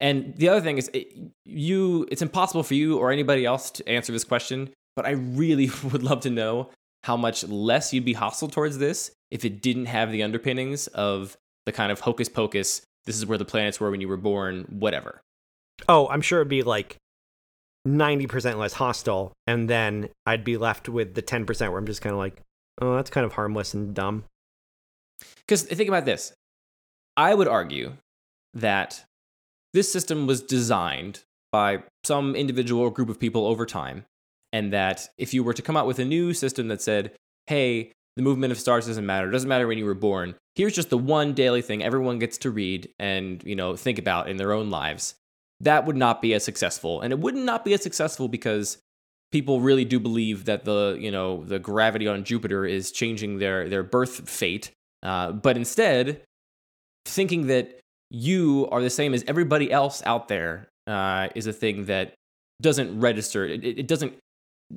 And 0.00 0.34
the 0.36 0.48
other 0.48 0.60
thing 0.60 0.78
is, 0.78 0.90
it, 0.92 1.12
you 1.44 2.06
it's 2.10 2.22
impossible 2.22 2.62
for 2.62 2.74
you 2.74 2.98
or 2.98 3.10
anybody 3.10 3.44
else 3.44 3.70
to 3.72 3.88
answer 3.88 4.12
this 4.12 4.24
question. 4.24 4.70
But 4.94 5.06
I 5.06 5.10
really 5.10 5.70
would 5.90 6.02
love 6.02 6.20
to 6.20 6.30
know 6.30 6.70
how 7.04 7.16
much 7.16 7.44
less 7.44 7.92
you'd 7.92 8.04
be 8.04 8.14
hostile 8.14 8.48
towards 8.48 8.78
this 8.78 9.12
if 9.30 9.44
it 9.44 9.62
didn't 9.62 9.86
have 9.86 10.10
the 10.10 10.22
underpinnings 10.22 10.86
of 10.88 11.36
the 11.64 11.72
kind 11.72 11.92
of 11.92 12.00
hocus 12.00 12.28
pocus. 12.28 12.82
This 13.04 13.16
is 13.16 13.26
where 13.26 13.38
the 13.38 13.44
planets 13.44 13.78
were 13.78 13.90
when 13.90 14.00
you 14.00 14.08
were 14.08 14.16
born. 14.16 14.66
Whatever. 14.68 15.20
Oh, 15.88 16.08
I'm 16.08 16.22
sure 16.22 16.40
it'd 16.40 16.48
be 16.48 16.62
like 16.62 16.96
90% 17.86 18.56
less 18.56 18.74
hostile, 18.74 19.32
and 19.46 19.70
then 19.70 20.08
I'd 20.24 20.44
be 20.44 20.56
left 20.56 20.88
with 20.88 21.14
the 21.14 21.22
10% 21.22 21.70
where 21.70 21.78
I'm 21.78 21.86
just 21.86 22.02
kind 22.02 22.12
of 22.12 22.18
like, 22.18 22.42
oh, 22.80 22.96
that's 22.96 23.10
kind 23.10 23.24
of 23.24 23.34
harmless 23.34 23.74
and 23.74 23.94
dumb. 23.94 24.24
Because 25.46 25.62
think 25.62 25.88
about 25.88 26.04
this. 26.04 26.32
I 27.16 27.34
would 27.34 27.48
argue 27.48 27.92
that 28.54 29.04
this 29.76 29.92
system 29.92 30.26
was 30.26 30.40
designed 30.40 31.22
by 31.52 31.82
some 32.02 32.34
individual 32.34 32.80
or 32.80 32.90
group 32.90 33.10
of 33.10 33.20
people 33.20 33.46
over 33.46 33.66
time, 33.66 34.06
and 34.50 34.72
that 34.72 35.06
if 35.18 35.34
you 35.34 35.44
were 35.44 35.52
to 35.52 35.60
come 35.60 35.76
out 35.76 35.86
with 35.86 35.98
a 35.98 36.04
new 36.04 36.32
system 36.32 36.68
that 36.68 36.80
said, 36.80 37.12
hey, 37.46 37.92
the 38.16 38.22
movement 38.22 38.52
of 38.52 38.58
stars 38.58 38.86
doesn't 38.86 39.04
matter, 39.04 39.28
it 39.28 39.32
doesn't 39.32 39.50
matter 39.50 39.66
when 39.66 39.76
you 39.76 39.84
were 39.84 39.92
born, 39.92 40.34
here's 40.54 40.74
just 40.74 40.88
the 40.88 40.96
one 40.96 41.34
daily 41.34 41.60
thing 41.60 41.82
everyone 41.82 42.18
gets 42.18 42.38
to 42.38 42.50
read 42.50 42.88
and 42.98 43.42
you 43.44 43.54
know 43.54 43.76
think 43.76 43.98
about 43.98 44.30
in 44.30 44.38
their 44.38 44.52
own 44.52 44.70
lives, 44.70 45.14
that 45.60 45.84
would 45.84 45.96
not 45.96 46.22
be 46.22 46.32
as 46.32 46.42
successful. 46.42 47.02
And 47.02 47.12
it 47.12 47.18
would 47.18 47.34
not 47.34 47.62
be 47.62 47.74
as 47.74 47.82
successful 47.82 48.28
because 48.28 48.78
people 49.30 49.60
really 49.60 49.84
do 49.84 50.00
believe 50.00 50.46
that 50.46 50.64
the 50.64 50.96
you 50.98 51.10
know 51.10 51.44
the 51.44 51.58
gravity 51.58 52.08
on 52.08 52.24
Jupiter 52.24 52.64
is 52.64 52.90
changing 52.90 53.40
their 53.40 53.68
their 53.68 53.82
birth 53.82 54.26
fate. 54.26 54.70
Uh, 55.02 55.32
but 55.32 55.58
instead, 55.58 56.22
thinking 57.04 57.48
that 57.48 57.78
you 58.10 58.68
are 58.70 58.82
the 58.82 58.90
same 58.90 59.14
as 59.14 59.24
everybody 59.26 59.70
else 59.70 60.02
out 60.06 60.28
there 60.28 60.68
uh, 60.86 61.28
is 61.34 61.46
a 61.46 61.52
thing 61.52 61.86
that 61.86 62.14
doesn't 62.62 62.98
register. 63.00 63.44
It, 63.44 63.64
it 63.64 63.88
doesn't 63.88 64.14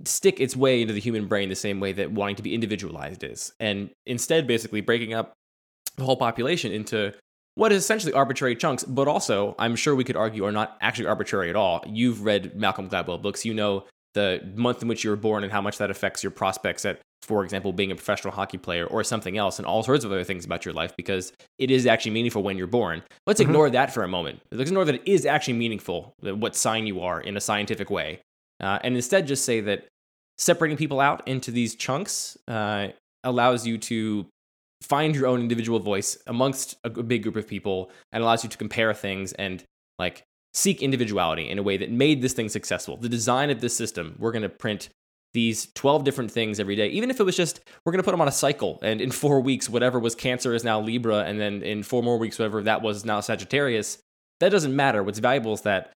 stick 0.05 0.39
its 0.39 0.55
way 0.55 0.81
into 0.81 0.93
the 0.93 0.99
human 0.99 1.27
brain 1.27 1.49
the 1.49 1.55
same 1.55 1.79
way 1.79 1.93
that 1.93 2.11
wanting 2.11 2.35
to 2.35 2.43
be 2.43 2.53
individualized 2.53 3.23
is. 3.23 3.53
And 3.59 3.89
instead, 4.05 4.47
basically 4.47 4.81
breaking 4.81 5.13
up 5.13 5.33
the 5.97 6.03
whole 6.03 6.17
population 6.17 6.71
into 6.71 7.13
what 7.55 7.71
is 7.71 7.83
essentially 7.83 8.13
arbitrary 8.13 8.55
chunks, 8.55 8.83
but 8.83 9.07
also, 9.07 9.55
I'm 9.59 9.75
sure 9.75 9.95
we 9.95 10.03
could 10.03 10.15
argue, 10.15 10.45
are 10.45 10.51
not 10.51 10.77
actually 10.81 11.07
arbitrary 11.07 11.49
at 11.49 11.55
all. 11.55 11.83
You've 11.87 12.23
read 12.23 12.55
Malcolm 12.55 12.89
Gladwell 12.89 13.21
books. 13.21 13.45
You 13.45 13.53
know 13.53 13.85
the 14.13 14.41
month 14.55 14.81
in 14.81 14.87
which 14.87 15.03
you 15.03 15.09
were 15.09 15.15
born 15.15 15.43
and 15.43 15.51
how 15.51 15.61
much 15.61 15.77
that 15.77 15.91
affects 15.91 16.23
your 16.23 16.31
prospects 16.31 16.85
at, 16.85 16.99
for 17.21 17.43
example, 17.43 17.71
being 17.73 17.91
a 17.91 17.95
professional 17.95 18.33
hockey 18.33 18.57
player 18.57 18.85
or 18.85 19.03
something 19.03 19.37
else, 19.37 19.59
and 19.59 19.65
all 19.65 19.83
sorts 19.83 20.03
of 20.05 20.11
other 20.11 20.23
things 20.23 20.45
about 20.45 20.65
your 20.65 20.73
life 20.73 20.93
because 20.97 21.31
it 21.57 21.69
is 21.69 21.85
actually 21.85 22.11
meaningful 22.11 22.41
when 22.43 22.57
you're 22.57 22.67
born. 22.67 23.03
Let's 23.27 23.39
Mhm. 23.39 23.45
ignore 23.45 23.69
that 23.69 23.93
for 23.93 24.03
a 24.03 24.07
moment. 24.07 24.41
Let's 24.51 24.69
ignore 24.69 24.85
that 24.85 24.95
it 24.95 25.01
is 25.05 25.25
actually 25.25 25.53
meaningful, 25.55 26.13
what 26.21 26.55
sign 26.55 26.87
you 26.87 27.01
are 27.01 27.21
in 27.21 27.37
a 27.37 27.41
scientific 27.41 27.89
way, 27.89 28.21
uh, 28.59 28.79
and 28.83 28.95
instead 28.95 29.27
just 29.27 29.45
say 29.45 29.59
that 29.61 29.85
separating 30.37 30.77
people 30.77 30.99
out 30.99 31.27
into 31.27 31.51
these 31.51 31.75
chunks 31.75 32.37
uh, 32.47 32.87
allows 33.23 33.67
you 33.67 33.77
to 33.77 34.25
find 34.81 35.13
your 35.13 35.27
own 35.27 35.41
individual 35.41 35.79
voice 35.79 36.17
amongst 36.25 36.75
a 36.85 36.89
big 36.89 37.23
group 37.23 37.35
of 37.35 37.45
people 37.45 37.91
and 38.13 38.23
allows 38.23 38.43
you 38.45 38.49
to 38.49 38.57
compare 38.57 38.93
things 38.93 39.33
and 39.33 39.63
like 39.99 40.23
seek 40.53 40.81
individuality 40.81 41.49
in 41.49 41.59
a 41.59 41.63
way 41.63 41.75
that 41.75 41.91
made 41.91 42.21
this 42.21 42.31
thing 42.31 42.47
successful. 42.47 42.95
The 42.95 43.09
design 43.09 43.49
of 43.49 43.59
this 43.59 43.75
system, 43.75 44.15
we're 44.17 44.31
going 44.31 44.43
to 44.43 44.49
print 44.49 44.87
these 45.33 45.71
12 45.73 46.03
different 46.03 46.31
things 46.31 46.59
every 46.59 46.75
day, 46.75 46.87
even 46.89 47.09
if 47.09 47.19
it 47.19 47.23
was 47.23 47.35
just, 47.35 47.61
we're 47.85 47.91
going 47.91 48.01
to 48.01 48.03
put 48.03 48.11
them 48.11 48.21
on 48.21 48.27
a 48.27 48.31
cycle. 48.31 48.79
And 48.81 48.99
in 48.99 49.11
four 49.11 49.41
weeks, 49.41 49.69
whatever 49.69 49.99
was 49.99 50.15
Cancer 50.15 50.55
is 50.55 50.63
now 50.63 50.79
Libra. 50.79 51.19
And 51.19 51.39
then 51.39 51.61
in 51.61 51.83
four 51.83 52.01
more 52.01 52.17
weeks, 52.17 52.39
whatever 52.39 52.63
that 52.63 52.81
was 52.81 53.05
now 53.05 53.19
Sagittarius. 53.19 53.99
That 54.39 54.49
doesn't 54.49 54.75
matter. 54.75 55.03
What's 55.03 55.19
valuable 55.19 55.53
is 55.53 55.61
that 55.61 55.91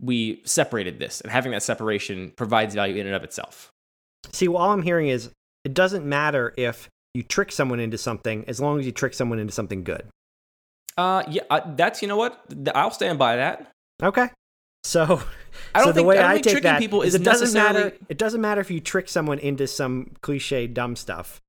we 0.00 0.42
separated 0.44 0.98
this, 0.98 1.20
and 1.20 1.30
having 1.32 1.52
that 1.52 1.62
separation 1.62 2.32
provides 2.36 2.74
value 2.74 2.96
in 2.96 3.06
and 3.06 3.16
of 3.16 3.24
itself. 3.24 3.70
See, 4.32 4.48
all 4.48 4.70
I'm 4.70 4.82
hearing 4.82 5.08
is 5.08 5.30
it 5.64 5.74
doesn't 5.74 6.04
matter 6.04 6.54
if 6.56 6.88
you 7.14 7.22
trick 7.22 7.50
someone 7.50 7.80
into 7.80 7.98
something 7.98 8.44
as 8.46 8.60
long 8.60 8.78
as 8.78 8.86
you 8.86 8.92
trick 8.92 9.14
someone 9.14 9.38
into 9.38 9.52
something 9.52 9.82
good. 9.82 10.06
Uh, 10.96 11.22
yeah, 11.28 11.42
uh, 11.50 11.60
that's 11.74 12.02
you 12.02 12.08
know 12.08 12.16
what 12.16 12.44
I'll 12.74 12.90
stand 12.90 13.18
by 13.18 13.36
that. 13.36 13.70
Okay. 14.02 14.28
So, 14.88 15.22
I 15.74 15.80
don't 15.80 15.84
so 15.84 15.86
the 15.88 15.92
think, 15.96 16.06
way 16.06 16.18
I, 16.18 16.32
I 16.32 16.34
take 16.36 16.52
tricking 16.52 16.62
that 16.62 16.78
people 16.78 17.02
is 17.02 17.14
is 17.14 17.20
it 17.20 17.24
doesn't 17.24 17.52
matter. 17.52 17.92
It 18.08 18.16
doesn't 18.16 18.40
matter 18.40 18.62
if 18.62 18.70
you 18.70 18.80
trick 18.80 19.08
someone 19.08 19.38
into 19.38 19.66
some 19.66 20.12
cliche 20.22 20.66
dumb 20.66 20.96
stuff. 20.96 21.42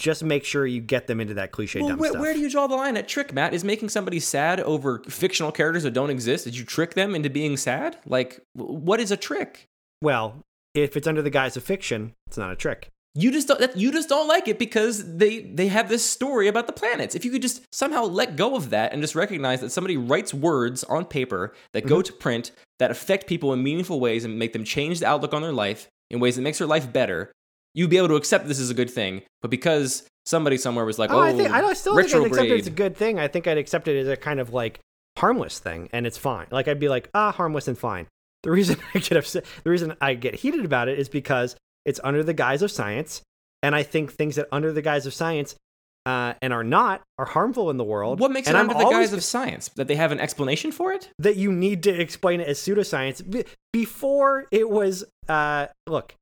Just 0.00 0.22
make 0.22 0.44
sure 0.44 0.66
you 0.66 0.80
get 0.80 1.06
them 1.06 1.20
into 1.20 1.34
that 1.34 1.50
cliche 1.52 1.80
Well, 1.80 1.90
dumb 1.90 1.98
where, 1.98 2.10
stuff. 2.10 2.20
where 2.20 2.34
do 2.34 2.40
you 2.40 2.50
draw 2.50 2.66
the 2.66 2.74
line 2.74 2.96
at 2.96 3.08
trick, 3.08 3.32
Matt? 3.32 3.54
Is 3.54 3.64
making 3.64 3.88
somebody 3.88 4.20
sad 4.20 4.60
over 4.60 4.98
fictional 5.08 5.52
characters 5.52 5.84
that 5.84 5.92
don't 5.92 6.10
exist? 6.10 6.44
Did 6.44 6.58
you 6.58 6.64
trick 6.64 6.94
them 6.94 7.14
into 7.14 7.30
being 7.30 7.56
sad? 7.56 7.96
Like, 8.04 8.40
what 8.52 9.00
is 9.00 9.10
a 9.10 9.16
trick? 9.16 9.66
well, 10.02 10.44
if 10.74 10.96
it's 10.96 11.06
under 11.06 11.22
the 11.22 11.30
guise 11.30 11.56
of 11.56 11.62
fiction, 11.64 12.14
it's 12.26 12.36
not 12.36 12.50
a 12.50 12.56
trick. 12.56 12.90
You 13.14 13.30
just 13.30 13.46
don't, 13.46 13.76
you 13.76 13.92
just 13.92 14.08
don't 14.08 14.26
like 14.26 14.48
it 14.48 14.58
because 14.58 15.16
they 15.16 15.42
they 15.42 15.68
have 15.68 15.88
this 15.88 16.04
story 16.04 16.48
about 16.48 16.66
the 16.66 16.72
planets. 16.72 17.14
If 17.14 17.24
you 17.24 17.30
could 17.30 17.42
just 17.42 17.62
somehow 17.72 18.02
let 18.02 18.34
go 18.34 18.56
of 18.56 18.70
that 18.70 18.92
and 18.92 19.00
just 19.00 19.14
recognize 19.14 19.60
that 19.60 19.70
somebody 19.70 19.96
writes 19.96 20.34
words 20.34 20.82
on 20.84 21.04
paper 21.04 21.54
that 21.72 21.86
go 21.86 21.98
mm-hmm. 21.98 22.02
to 22.02 22.12
print 22.12 22.50
that 22.78 22.90
affect 22.90 23.26
people 23.26 23.52
in 23.52 23.62
meaningful 23.62 24.00
ways 24.00 24.24
and 24.24 24.38
make 24.38 24.52
them 24.52 24.64
change 24.64 25.00
the 25.00 25.06
outlook 25.06 25.32
on 25.32 25.42
their 25.42 25.52
life 25.52 25.88
in 26.10 26.20
ways 26.20 26.36
that 26.36 26.42
makes 26.42 26.58
their 26.58 26.66
life 26.66 26.92
better, 26.92 27.32
you'd 27.74 27.90
be 27.90 27.96
able 27.96 28.08
to 28.08 28.16
accept 28.16 28.46
this 28.46 28.58
is 28.58 28.70
a 28.70 28.74
good 28.74 28.90
thing. 28.90 29.22
But 29.42 29.50
because 29.50 30.06
somebody 30.26 30.56
somewhere 30.56 30.84
was 30.84 30.98
like, 30.98 31.10
Oh, 31.10 31.18
"Oh, 31.18 31.20
I 31.20 31.32
think 31.32 31.50
I 31.50 31.72
still 31.74 31.96
think 31.96 32.14
I'd 32.14 32.26
accept 32.26 32.48
it 32.48 32.60
as 32.60 32.66
a 32.66 32.70
good 32.70 32.96
thing. 32.96 33.18
I 33.18 33.28
think 33.28 33.46
I'd 33.46 33.58
accept 33.58 33.88
it 33.88 33.98
as 33.98 34.08
a 34.08 34.16
kind 34.16 34.40
of 34.40 34.52
like 34.52 34.80
harmless 35.18 35.58
thing, 35.58 35.88
and 35.92 36.06
it's 36.06 36.18
fine. 36.18 36.46
Like 36.50 36.68
I'd 36.68 36.80
be 36.80 36.88
like, 36.88 37.08
ah, 37.14 37.32
harmless 37.32 37.68
and 37.68 37.78
fine. 37.78 38.06
The 38.42 38.50
reason 38.50 38.76
I 38.94 38.98
get 38.98 39.18
upset, 39.18 39.44
the 39.62 39.70
reason 39.70 39.96
I 40.00 40.14
get 40.14 40.34
heated 40.36 40.64
about 40.64 40.88
it 40.88 40.98
is 40.98 41.08
because 41.08 41.56
it's 41.84 42.00
under 42.02 42.22
the 42.22 42.34
guise 42.34 42.62
of 42.62 42.70
science, 42.70 43.22
and 43.62 43.74
I 43.74 43.82
think 43.82 44.12
things 44.12 44.36
that 44.36 44.48
under 44.52 44.72
the 44.72 44.82
guise 44.82 45.06
of 45.06 45.14
science 45.14 45.54
uh, 46.06 46.34
and 46.42 46.52
are 46.52 46.64
not 46.64 47.02
are 47.18 47.24
harmful 47.24 47.70
in 47.70 47.76
the 47.76 47.84
world. 47.84 48.20
What 48.20 48.30
makes 48.30 48.48
and 48.48 48.56
it 48.56 48.60
I'm 48.60 48.70
under 48.70 48.84
the 48.84 48.90
guise 48.90 49.12
of 49.12 49.24
science? 49.24 49.68
That 49.76 49.88
they 49.88 49.96
have 49.96 50.12
an 50.12 50.20
explanation 50.20 50.72
for 50.72 50.92
it? 50.92 51.10
that 51.18 51.36
you 51.36 51.52
need 51.52 51.82
to 51.84 51.90
explain 51.90 52.40
it 52.40 52.48
as 52.48 52.58
pseudoscience 52.58 53.28
Be- 53.28 53.44
before 53.72 54.46
it 54.50 54.68
was 54.68 55.04
uh 55.28 55.66
look 55.86 56.14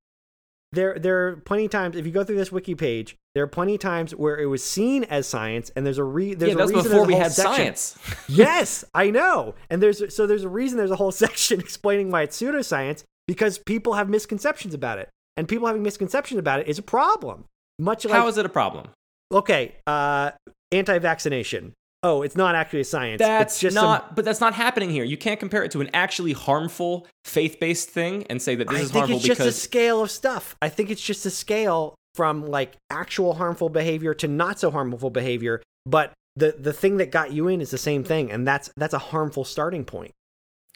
there 0.72 0.98
there 0.98 1.28
are 1.28 1.36
plenty 1.36 1.64
of 1.66 1.70
times 1.70 1.96
if 1.96 2.06
you 2.06 2.12
go 2.12 2.24
through 2.24 2.36
this 2.36 2.52
wiki 2.52 2.74
page 2.74 3.16
there 3.34 3.44
are 3.44 3.48
plenty 3.48 3.74
of 3.74 3.80
times 3.80 4.14
where 4.14 4.38
it 4.38 4.46
was 4.46 4.62
seen 4.62 5.04
as 5.04 5.26
science 5.26 5.70
and 5.76 5.84
there's 5.84 5.98
a 5.98 6.04
re 6.04 6.34
there's 6.34 6.50
yeah, 6.50 6.54
a 6.54 6.58
that's 6.58 6.72
reason 6.72 6.90
before 6.90 7.06
we 7.06 7.14
had 7.14 7.32
section. 7.32 7.54
science. 7.54 7.98
yes 8.28 8.84
i 8.94 9.10
know 9.10 9.54
and 9.70 9.82
there's 9.82 10.14
so 10.14 10.26
there's 10.26 10.44
a 10.44 10.48
reason 10.48 10.78
there's 10.78 10.90
a 10.90 10.96
whole 10.96 11.12
section 11.26 11.60
explaining 11.60 12.10
why 12.10 12.22
it's 12.22 12.40
pseudoscience 12.40 13.04
because 13.26 13.58
people 13.58 13.94
have 13.94 14.08
misconceptions 14.08 14.74
about 14.74 14.98
it 14.98 15.08
and 15.36 15.48
people 15.48 15.66
having 15.66 15.82
misconceptions 15.82 16.38
about 16.38 16.60
it 16.60 16.68
is 16.68 16.78
a 16.78 16.82
problem 16.82 17.44
much 17.78 18.04
like 18.04 18.14
How 18.14 18.28
is 18.28 18.38
it 18.38 18.46
a 18.46 18.50
problem? 18.50 18.88
Okay 19.32 19.74
uh 19.86 20.30
anti-vaccination 20.72 21.72
oh 22.02 22.22
it's 22.22 22.36
not 22.36 22.54
actually 22.54 22.80
a 22.80 22.84
science 22.84 23.18
That's 23.20 23.54
it's 23.54 23.60
just 23.60 23.74
some- 23.74 23.84
not, 23.84 24.16
but 24.16 24.24
that's 24.24 24.40
not 24.40 24.54
happening 24.54 24.90
here. 24.90 25.04
You 25.04 25.16
can't 25.16 25.38
compare 25.38 25.62
it 25.64 25.70
to 25.72 25.80
an 25.80 25.90
actually 25.94 26.32
harmful 26.32 27.06
faith-based 27.24 27.88
thing 27.88 28.24
and 28.28 28.40
say 28.42 28.54
that 28.56 28.68
this 28.68 28.78
I 28.78 28.82
is 28.82 28.90
think 28.90 28.98
harmful 29.06 29.16
it's 29.18 29.26
just 29.26 29.40
a 29.40 29.52
scale 29.52 30.02
of 30.02 30.10
stuff. 30.10 30.56
I 30.60 30.68
think 30.68 30.90
it's 30.90 31.02
just 31.02 31.24
a 31.26 31.30
scale 31.30 31.94
from 32.14 32.46
like 32.46 32.76
actual 32.90 33.34
harmful 33.34 33.68
behavior 33.68 34.14
to 34.14 34.28
not 34.28 34.58
so 34.58 34.70
harmful 34.70 35.10
behavior. 35.10 35.62
But 35.86 36.12
the 36.36 36.54
the 36.58 36.72
thing 36.72 36.96
that 36.98 37.10
got 37.10 37.32
you 37.32 37.46
in 37.48 37.60
is 37.60 37.70
the 37.70 37.78
same 37.78 38.02
thing, 38.04 38.30
and 38.32 38.46
that's 38.46 38.70
that's 38.76 38.94
a 38.94 38.98
harmful 38.98 39.44
starting 39.44 39.84
point. 39.84 40.12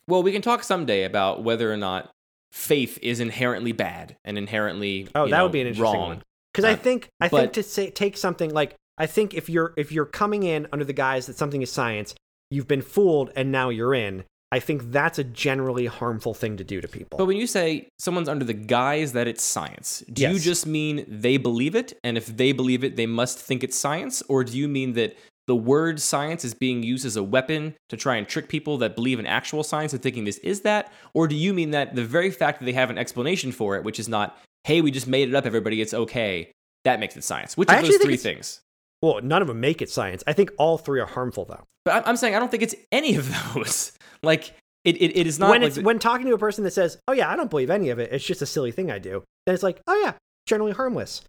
well, 0.08 0.22
we 0.22 0.30
can 0.32 0.42
talk 0.42 0.62
someday 0.62 1.02
about 1.04 1.42
whether 1.42 1.72
or 1.72 1.76
not 1.76 2.10
faith 2.52 2.98
is 3.02 3.18
inherently 3.20 3.72
bad 3.72 4.16
and 4.24 4.38
inherently 4.38 5.08
Oh, 5.14 5.24
that 5.24 5.30
know, 5.36 5.42
would 5.44 5.52
be 5.52 5.60
an 5.60 5.66
interesting 5.66 6.00
wrong. 6.00 6.08
one. 6.08 6.22
Because 6.56 6.68
I 6.70 6.72
Uh, 6.72 6.76
think 6.76 7.08
I 7.20 7.28
but- 7.28 7.40
think 7.40 7.52
to 7.52 7.62
say 7.62 7.90
take 7.90 8.16
something 8.16 8.50
like 8.52 8.74
I 8.98 9.04
think 9.06 9.34
if 9.34 9.50
you're 9.50 9.74
if 9.76 9.92
you're 9.92 10.06
coming 10.06 10.42
in 10.42 10.66
under 10.72 10.84
the 10.86 10.94
guise 10.94 11.26
that 11.26 11.36
something 11.36 11.60
is 11.60 11.70
science, 11.70 12.14
you've 12.50 12.66
been 12.68 12.80
fooled 12.80 13.30
and 13.36 13.52
now 13.52 13.68
you're 13.68 13.92
in. 13.94 14.24
I 14.52 14.60
think 14.60 14.90
that's 14.92 15.18
a 15.18 15.24
generally 15.24 15.86
harmful 15.86 16.32
thing 16.32 16.56
to 16.56 16.64
do 16.64 16.80
to 16.80 16.88
people. 16.88 17.18
But 17.18 17.26
when 17.26 17.36
you 17.36 17.46
say 17.48 17.88
someone's 17.98 18.28
under 18.28 18.44
the 18.44 18.54
guise 18.54 19.12
that 19.12 19.26
it's 19.26 19.42
science, 19.42 20.02
do 20.10 20.22
you 20.22 20.38
just 20.38 20.66
mean 20.66 21.04
they 21.08 21.36
believe 21.36 21.74
it? 21.74 21.98
And 22.04 22.16
if 22.16 22.26
they 22.34 22.52
believe 22.52 22.84
it, 22.84 22.96
they 22.96 23.06
must 23.06 23.38
think 23.40 23.62
it's 23.64 23.76
science? 23.76 24.22
Or 24.28 24.44
do 24.44 24.56
you 24.56 24.68
mean 24.68 24.92
that 24.94 25.16
the 25.48 25.56
word 25.56 26.00
science 26.00 26.44
is 26.44 26.54
being 26.54 26.82
used 26.84 27.04
as 27.04 27.16
a 27.16 27.22
weapon 27.24 27.74
to 27.88 27.96
try 27.96 28.16
and 28.16 28.26
trick 28.26 28.48
people 28.48 28.78
that 28.78 28.94
believe 28.94 29.18
in 29.18 29.26
actual 29.26 29.62
science 29.64 29.92
and 29.92 30.00
thinking 30.02 30.24
this 30.24 30.38
is 30.38 30.60
that? 30.60 30.92
Or 31.12 31.26
do 31.28 31.34
you 31.34 31.52
mean 31.52 31.72
that 31.72 31.94
the 31.96 32.04
very 32.04 32.30
fact 32.30 32.60
that 32.60 32.64
they 32.66 32.72
have 32.72 32.88
an 32.88 32.98
explanation 32.98 33.50
for 33.52 33.76
it, 33.76 33.82
which 33.84 33.98
is 34.00 34.08
not, 34.08 34.38
hey, 34.66 34.80
we 34.80 34.90
just 34.90 35.06
made 35.06 35.28
it 35.28 35.34
up, 35.34 35.46
everybody, 35.46 35.80
it's 35.80 35.94
okay, 35.94 36.50
that 36.84 36.98
makes 37.00 37.16
it 37.16 37.22
science? 37.24 37.56
Which 37.56 37.68
I 37.70 37.76
of 37.78 37.86
those 37.86 37.96
three 37.98 38.16
things? 38.16 38.60
well, 39.02 39.20
none 39.22 39.40
of 39.42 39.48
them 39.48 39.60
make 39.60 39.80
it 39.82 39.90
science. 39.90 40.24
I 40.26 40.32
think 40.32 40.50
all 40.58 40.76
three 40.78 41.00
are 41.00 41.06
harmful 41.06 41.44
though. 41.44 41.62
But 41.84 41.94
I'm- 41.94 42.02
I'm 42.06 42.16
saying 42.16 42.34
I 42.34 42.38
don't 42.40 42.50
think 42.50 42.62
it's 42.64 42.74
any 42.90 43.14
of 43.16 43.30
those. 43.54 43.92
like, 44.22 44.52
it, 44.84 44.96
it, 44.96 45.16
it 45.16 45.26
is 45.26 45.38
not 45.38 45.50
when 45.50 45.60
like 45.62 45.68
it's 45.68 45.76
the- 45.76 45.82
when 45.82 45.98
talking 45.98 46.26
to 46.26 46.34
a 46.34 46.38
person 46.38 46.64
that 46.64 46.72
says, 46.72 46.98
"Oh 47.08 47.12
yeah, 47.12 47.30
I 47.30 47.36
don't 47.36 47.50
believe 47.50 47.70
any 47.70 47.90
of 47.90 47.98
it. 47.98 48.12
It's 48.12 48.24
just 48.24 48.42
a 48.42 48.46
silly 48.46 48.72
thing 48.72 48.90
I 48.90 48.98
do," 48.98 49.22
then 49.46 49.54
it's 49.54 49.62
like, 49.62 49.80
"Oh 49.86 50.00
yeah, 50.02 50.14
generally 50.46 50.72
harmless." 50.72 51.22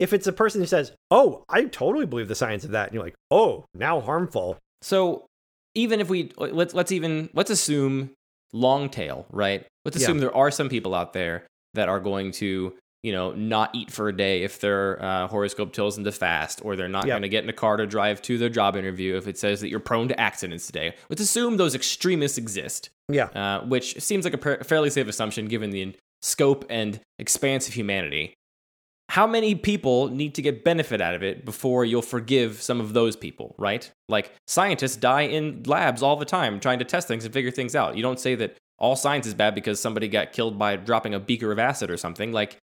If 0.00 0.12
it's 0.12 0.26
a 0.26 0.32
person 0.32 0.60
who 0.60 0.66
says, 0.66 0.92
"Oh, 1.10 1.44
I 1.48 1.64
totally 1.64 2.06
believe 2.06 2.28
the 2.28 2.34
science 2.34 2.64
of 2.64 2.72
that," 2.72 2.86
and 2.88 2.94
you're 2.94 3.02
like, 3.04 3.14
"Oh, 3.30 3.64
now 3.74 4.00
harmful," 4.00 4.58
So 4.82 5.24
even 5.74 6.00
if 6.00 6.08
we 6.10 6.30
let's 6.36 6.74
let's 6.74 6.92
even 6.92 7.30
let's 7.34 7.50
assume 7.50 8.10
long 8.52 8.88
tail, 8.90 9.26
right? 9.30 9.64
Let's 9.84 9.96
Yeah. 9.96 10.04
assume 10.04 10.18
there 10.18 10.34
are 10.36 10.50
some 10.50 10.68
people 10.68 10.94
out 10.94 11.12
there 11.14 11.46
that 11.74 11.88
are 11.88 12.00
going 12.00 12.30
to 12.32 12.74
you 13.04 13.12
know 13.12 13.32
not 13.32 13.70
eat 13.74 13.90
for 13.90 14.08
a 14.08 14.16
day 14.16 14.42
if 14.42 14.58
their 14.60 15.00
uh, 15.04 15.26
horoscope 15.28 15.72
tells 15.72 15.94
them 15.94 16.04
to 16.04 16.12
fast, 16.12 16.60
or 16.64 16.74
they're 16.74 16.88
not 16.88 17.06
Yeah. 17.06 17.12
going 17.12 17.22
to 17.22 17.28
get 17.28 17.44
in 17.44 17.50
a 17.50 17.54
car 17.54 17.76
to 17.76 17.86
drive 17.86 18.22
to 18.22 18.38
their 18.38 18.48
job 18.48 18.76
interview 18.76 19.16
if 19.16 19.28
it 19.28 19.36
says 19.38 19.60
that 19.60 19.68
you're 19.68 19.78
prone 19.80 20.08
to 20.08 20.18
accidents 20.18 20.66
today. 20.66 20.94
Let's 21.10 21.22
assume 21.22 21.56
those 21.58 21.74
extremists 21.74 22.38
exist, 22.38 22.90
yeah, 23.08 23.26
uh, 23.26 23.64
which 23.66 24.00
seems 24.00 24.24
like 24.24 24.34
a 24.34 24.38
per- 24.38 24.64
fairly 24.64 24.90
safe 24.90 25.06
assumption 25.06 25.46
given 25.46 25.70
the 25.70 25.94
scope 26.22 26.64
and 26.70 26.98
expanse 27.18 27.68
of 27.68 27.74
humanity. 27.74 28.34
How 29.10 29.26
many 29.26 29.54
people 29.54 30.08
need 30.08 30.34
to 30.36 30.42
get 30.42 30.64
benefit 30.64 31.02
out 31.02 31.14
of 31.14 31.22
it 31.22 31.44
before 31.44 31.84
you'll 31.84 32.00
forgive 32.00 32.62
some 32.62 32.80
of 32.80 32.94
those 32.94 33.16
people, 33.16 33.54
right? 33.58 33.90
Like 34.08 34.32
scientists 34.46 34.96
die 34.96 35.22
in 35.22 35.62
labs 35.66 36.02
all 36.02 36.16
the 36.16 36.24
time 36.24 36.58
trying 36.58 36.78
to 36.78 36.86
test 36.86 37.06
things 37.06 37.26
and 37.26 37.34
figure 37.34 37.50
things 37.50 37.76
out. 37.76 37.96
You 37.98 38.02
don't 38.02 38.18
say 38.18 38.34
that 38.36 38.56
all 38.78 38.96
science 38.96 39.26
is 39.26 39.34
bad 39.34 39.54
because 39.54 39.78
somebody 39.78 40.08
got 40.08 40.32
killed 40.32 40.58
by 40.58 40.76
dropping 40.76 41.12
a 41.12 41.20
beaker 41.20 41.52
of 41.52 41.58
acid 41.58 41.90
or 41.90 41.98
something. 41.98 42.32
Like 42.32 42.56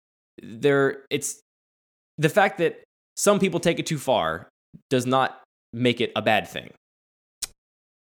there 0.43 1.03
it's 1.11 1.41
the 2.19 2.29
fact 2.29 2.59
that 2.59 2.81
some 3.17 3.39
people 3.39 3.61
take 3.61 3.79
it 3.79 3.87
too 3.87 3.99
far 3.99 4.49
does 4.89 5.07
not 5.07 5.41
make 5.73 6.01
it 6.01 6.13
a 6.17 6.23
bad 6.23 6.49
thing. 6.49 6.71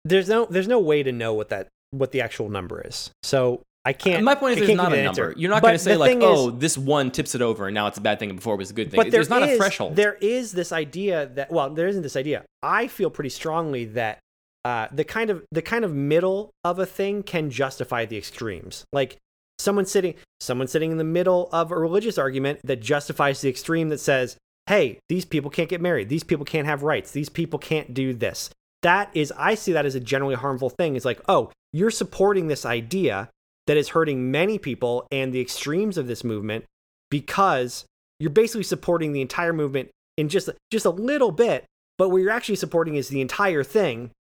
there's 0.06 0.30
no 0.30 0.46
there's 0.46 0.68
no 0.68 0.80
way 0.80 1.04
to 1.04 1.12
know 1.12 1.34
what 1.34 1.50
that 1.50 1.68
what 1.92 2.12
the 2.12 2.22
actual 2.22 2.50
number 2.50 2.82
is. 2.86 3.12
So 3.24 3.62
I 3.86 3.94
can't. 3.94 4.24
My 4.24 4.36
point 4.36 4.52
is, 4.52 4.58
I 4.58 4.66
there's 4.66 4.78
can't 4.78 4.94
a 4.94 4.98
you 4.98 5.04
number. 5.04 5.10
answer. 5.10 5.34
You're 5.38 5.50
not 5.50 5.62
going 5.62 5.74
to 5.74 5.80
say 5.80 5.96
like, 5.98 6.18
"Oh, 6.22 6.50
is- 6.50 6.60
this 6.60 6.78
one 6.78 7.12
tips 7.12 7.34
it 7.34 7.42
over, 7.42 7.68
and 7.68 7.74
now 7.74 7.88
it's 7.88 7.98
a 7.98 8.02
bad 8.02 8.20
thing, 8.20 8.30
and 8.30 8.38
before 8.38 8.54
it 8.54 8.58
was 8.58 8.70
a 8.72 8.74
good 8.74 8.92
thing." 8.92 8.98
but 8.98 9.10
there's 9.12 9.30
not 9.30 9.42
is- 9.44 9.56
a 9.56 9.58
threshold. 9.58 9.96
There 9.96 10.16
is 10.16 10.52
this 10.52 10.72
idea 10.72 11.28
that 11.36 11.52
well, 11.52 11.70
there 11.70 11.88
isn't 11.88 12.02
this 12.04 12.16
idea. 12.16 12.44
I 12.62 12.88
feel 12.88 13.10
pretty 13.10 13.30
strongly 13.30 13.86
that 13.86 14.20
uh, 14.66 14.88
the 14.92 15.04
kind 15.06 15.30
of 15.30 15.44
the 15.52 15.62
kind 15.62 15.86
of 15.86 15.94
middle 15.94 16.52
of 16.64 16.78
a 16.80 16.86
thing 16.86 17.24
can 17.24 17.50
justify 17.50 18.06
the 18.06 18.18
extremes. 18.18 18.84
Like 18.94 19.18
someone 19.60 19.86
sitting 19.86 20.16
someone 20.40 20.68
sitting 20.68 20.92
in 20.92 20.98
the 20.98 21.04
middle 21.04 21.50
of 21.52 21.72
a 21.72 21.78
religious 21.78 22.18
argument 22.18 22.60
that 22.64 22.82
justifies 22.82 23.42
the 23.42 23.50
extreme 23.50 23.90
that 23.90 24.00
says, 24.00 24.38
"Hey, 24.68 25.00
these 25.10 25.26
people 25.26 25.52
can't 25.52 25.70
get 25.70 25.82
married. 25.82 26.10
These 26.10 26.24
people 26.24 26.46
can't 26.46 26.66
have 26.66 26.82
rights. 26.82 27.12
These 27.12 27.30
people 27.30 27.60
can't 27.60 27.94
do 27.94 28.14
this." 28.14 28.50
That 28.82 29.10
is, 29.14 29.34
I 29.38 29.56
see 29.56 29.74
that 29.74 29.86
as 29.86 29.96
a 29.96 30.00
generally 30.00 30.36
harmful 30.36 30.70
thing. 30.70 30.96
It's 30.96 31.06
like, 31.06 31.20
oh, 31.28 31.52
you're 31.74 31.92
supporting 31.92 32.48
this 32.48 32.66
idea 32.66 33.30
that 33.68 33.78
is 33.78 33.90
hurting 33.90 34.32
many 34.32 34.58
people 34.58 35.06
and 35.12 35.34
the 35.34 35.42
extremes 35.42 35.98
of 35.98 36.08
this 36.08 36.24
movement 36.24 36.66
because 37.12 37.86
you're 38.20 38.30
basically 38.30 38.64
supporting 38.64 39.12
the 39.12 39.22
entire 39.22 39.54
movement 39.54 39.90
in 40.18 40.30
just 40.30 40.50
just 40.72 40.86
a 40.86 40.90
little 40.90 41.32
bit, 41.32 41.66
but 41.98 42.10
what 42.10 42.18
you're 42.18 42.32
actually 42.32 42.56
supporting 42.56 42.96
is 42.96 43.10
the 43.10 43.22
entire 43.22 43.64
thing, 43.64 44.12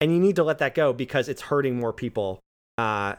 and 0.00 0.12
you 0.12 0.18
need 0.18 0.36
to 0.36 0.44
let 0.44 0.58
that 0.58 0.74
go 0.74 0.92
because 0.92 1.28
it's 1.28 1.42
hurting 1.42 1.76
more 1.76 1.92
people. 1.92 2.40
Uh, 2.78 3.14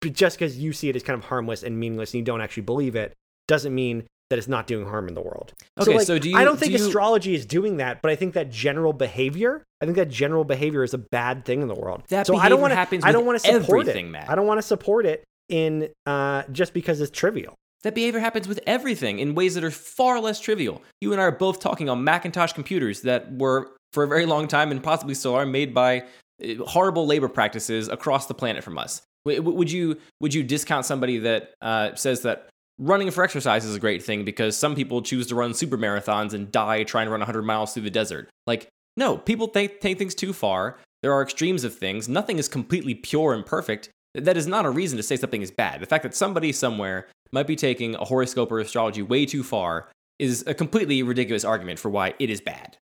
but 0.00 0.12
just 0.12 0.38
because 0.38 0.58
you 0.58 0.72
see 0.72 0.88
it 0.88 0.96
as 0.96 1.02
kind 1.02 1.18
of 1.18 1.26
harmless 1.26 1.62
and 1.62 1.78
meaningless 1.78 2.12
and 2.12 2.18
you 2.20 2.24
don't 2.24 2.40
actually 2.40 2.62
believe 2.62 2.96
it 2.96 3.14
doesn't 3.48 3.74
mean 3.74 4.04
that 4.28 4.38
it's 4.38 4.48
not 4.48 4.66
doing 4.66 4.86
harm 4.86 5.06
in 5.06 5.14
the 5.14 5.20
world. 5.20 5.52
Okay, 5.78 5.94
like, 5.98 6.06
so 6.06 6.18
do 6.18 6.28
you- 6.28 6.36
I 6.36 6.42
don't 6.44 6.58
think 6.58 6.72
do 6.72 6.78
you- 6.78 6.86
astrology 6.86 7.34
is 7.34 7.46
doing 7.46 7.76
that, 7.76 8.02
but 8.02 8.10
I 8.10 8.16
think 8.16 8.34
that 8.34 8.50
general 8.50 8.92
behavior, 8.92 9.62
I 9.80 9.84
think 9.84 9.96
that 9.96 10.08
general 10.08 10.44
behavior 10.44 10.82
is 10.82 10.92
a 10.94 10.98
bad 10.98 11.44
thing 11.44 11.62
in 11.62 11.68
the 11.68 11.74
world. 11.74 12.02
That 12.08 12.26
so 12.26 12.36
I 12.36 12.48
don't 12.48 12.60
want 12.60 12.72
to. 12.72 12.76
happens 12.76 13.04
I 13.04 13.12
don't 13.12 13.24
want 13.24 13.40
to 13.40 13.46
support 13.46 13.82
everything, 13.82 14.06
it. 14.06 14.10
Matt. 14.10 14.30
I 14.30 14.34
don't 14.34 14.46
want 14.46 14.58
to 14.58 14.66
support 14.66 15.06
it 15.06 15.22
in 15.48 15.90
uh, 16.06 16.42
just 16.50 16.74
because 16.74 17.00
it's 17.00 17.16
trivial. 17.16 17.54
That 17.84 17.94
behavior 17.94 18.18
happens 18.18 18.48
with 18.48 18.58
everything 18.66 19.20
in 19.20 19.36
ways 19.36 19.54
that 19.54 19.62
are 19.62 19.70
far 19.70 20.18
less 20.18 20.40
trivial. 20.40 20.82
You 21.00 21.12
and 21.12 21.20
I 21.20 21.24
are 21.26 21.30
both 21.30 21.60
talking 21.60 21.88
on 21.88 22.02
Macintosh 22.02 22.52
computers 22.52 23.02
that 23.02 23.32
were, 23.32 23.70
for 23.92 24.02
a 24.02 24.08
very 24.08 24.26
long 24.26 24.48
time 24.48 24.72
and 24.72 24.82
possibly 24.82 25.14
still 25.14 25.36
are, 25.36 25.46
made 25.46 25.72
by 25.72 26.02
uh, 26.42 26.64
horrible 26.66 27.06
labor 27.06 27.28
practices 27.28 27.86
across 27.86 28.26
the 28.26 28.34
planet 28.34 28.64
from 28.64 28.76
us. 28.76 29.02
Would 29.26 29.70
you 29.70 29.98
would 30.20 30.32
you 30.32 30.42
discount 30.42 30.86
somebody 30.86 31.18
that 31.18 31.54
uh, 31.60 31.94
says 31.94 32.22
that 32.22 32.48
running 32.78 33.10
for 33.10 33.24
exercise 33.24 33.64
is 33.64 33.74
a 33.74 33.80
great 33.80 34.02
thing 34.02 34.24
because 34.24 34.56
some 34.56 34.74
people 34.74 35.02
choose 35.02 35.26
to 35.28 35.34
run 35.34 35.54
super 35.54 35.76
marathons 35.76 36.32
and 36.32 36.50
die 36.52 36.84
trying 36.84 37.06
to 37.06 37.10
run 37.10 37.20
100 37.20 37.42
miles 37.42 37.72
through 37.72 37.82
the 37.82 37.90
desert? 37.90 38.28
Like, 38.46 38.68
no, 38.96 39.18
people 39.18 39.48
take, 39.48 39.80
take 39.80 39.98
things 39.98 40.14
too 40.14 40.32
far. 40.32 40.78
There 41.02 41.12
are 41.12 41.22
extremes 41.22 41.64
of 41.64 41.74
things. 41.74 42.08
Nothing 42.08 42.38
is 42.38 42.48
completely 42.48 42.94
pure 42.94 43.34
and 43.34 43.44
perfect. 43.44 43.90
That 44.14 44.36
is 44.36 44.46
not 44.46 44.64
a 44.64 44.70
reason 44.70 44.96
to 44.96 45.02
say 45.02 45.16
something 45.16 45.42
is 45.42 45.50
bad. 45.50 45.80
The 45.80 45.86
fact 45.86 46.02
that 46.04 46.14
somebody 46.14 46.52
somewhere 46.52 47.08
might 47.32 47.46
be 47.46 47.56
taking 47.56 47.94
a 47.96 48.04
horoscope 48.04 48.50
or 48.50 48.60
astrology 48.60 49.02
way 49.02 49.26
too 49.26 49.42
far 49.42 49.88
is 50.18 50.42
a 50.46 50.54
completely 50.54 51.02
ridiculous 51.02 51.44
argument 51.44 51.78
for 51.78 51.90
why 51.90 52.14
it 52.18 52.30
is 52.30 52.40
bad. 52.40 52.78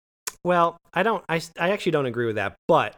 Well, 0.43 0.77
I 0.93 1.03
don't. 1.03 1.23
I, 1.29 1.41
I 1.57 1.69
actually 1.69 1.93
don't 1.93 2.07
agree 2.07 2.25
with 2.25 2.35
that, 2.35 2.55
but 2.67 2.95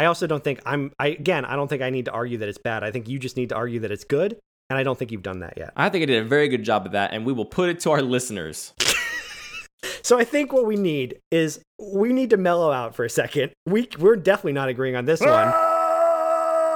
I 0.00 0.06
also 0.06 0.26
don't 0.26 0.42
think 0.42 0.62
I'm. 0.64 0.92
I 0.98 1.08
again, 1.08 1.44
I 1.44 1.56
don't 1.56 1.68
think 1.68 1.82
I 1.82 1.90
need 1.90 2.06
to 2.06 2.10
argue 2.10 2.38
that 2.38 2.48
it's 2.48 2.56
bad. 2.56 2.82
I 2.82 2.90
think 2.90 3.06
you 3.06 3.18
just 3.18 3.36
need 3.36 3.50
to 3.50 3.54
argue 3.54 3.80
that 3.80 3.90
it's 3.90 4.04
good, 4.04 4.38
and 4.70 4.78
I 4.78 4.82
don't 4.82 4.98
think 4.98 5.12
you've 5.12 5.22
done 5.22 5.40
that 5.40 5.58
yet. 5.58 5.74
I 5.76 5.90
think 5.90 6.04
I 6.04 6.06
did 6.06 6.24
a 6.24 6.26
very 6.26 6.48
good 6.48 6.64
job 6.64 6.86
of 6.86 6.92
that, 6.92 7.12
and 7.12 7.26
we 7.26 7.34
will 7.34 7.44
put 7.44 7.68
it 7.68 7.80
to 7.80 7.90
our 7.90 8.02
listeners. 8.02 8.72
So 10.02 10.18
I 10.18 10.24
think 10.24 10.52
what 10.52 10.66
we 10.66 10.76
need 10.76 11.20
is 11.30 11.60
we 11.78 12.12
need 12.12 12.30
to 12.30 12.36
mellow 12.36 12.70
out 12.70 12.94
for 12.94 13.04
a 13.04 13.10
second. 13.10 13.52
We 13.66 13.88
we're 13.98 14.16
definitely 14.16 14.52
not 14.52 14.68
agreeing 14.68 14.96
on 14.96 15.04
this 15.04 15.20
one. 15.20 15.52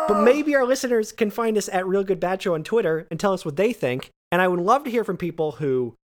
But 0.08 0.22
maybe 0.22 0.54
our 0.54 0.64
listeners 0.64 1.12
can 1.12 1.30
find 1.30 1.58
us 1.58 1.68
at 1.70 1.86
Real 1.86 2.04
Good 2.04 2.20
Bad 2.20 2.40
Show 2.40 2.54
on 2.54 2.64
Twitter 2.64 3.06
and 3.10 3.18
tell 3.18 3.32
us 3.32 3.44
what 3.44 3.56
they 3.56 3.72
think. 3.72 4.10
And 4.30 4.40
I 4.40 4.48
would 4.48 4.60
love 4.60 4.84
to 4.84 4.90
hear 4.90 5.04
from 5.04 5.16
people 5.16 5.52
who 5.52 5.94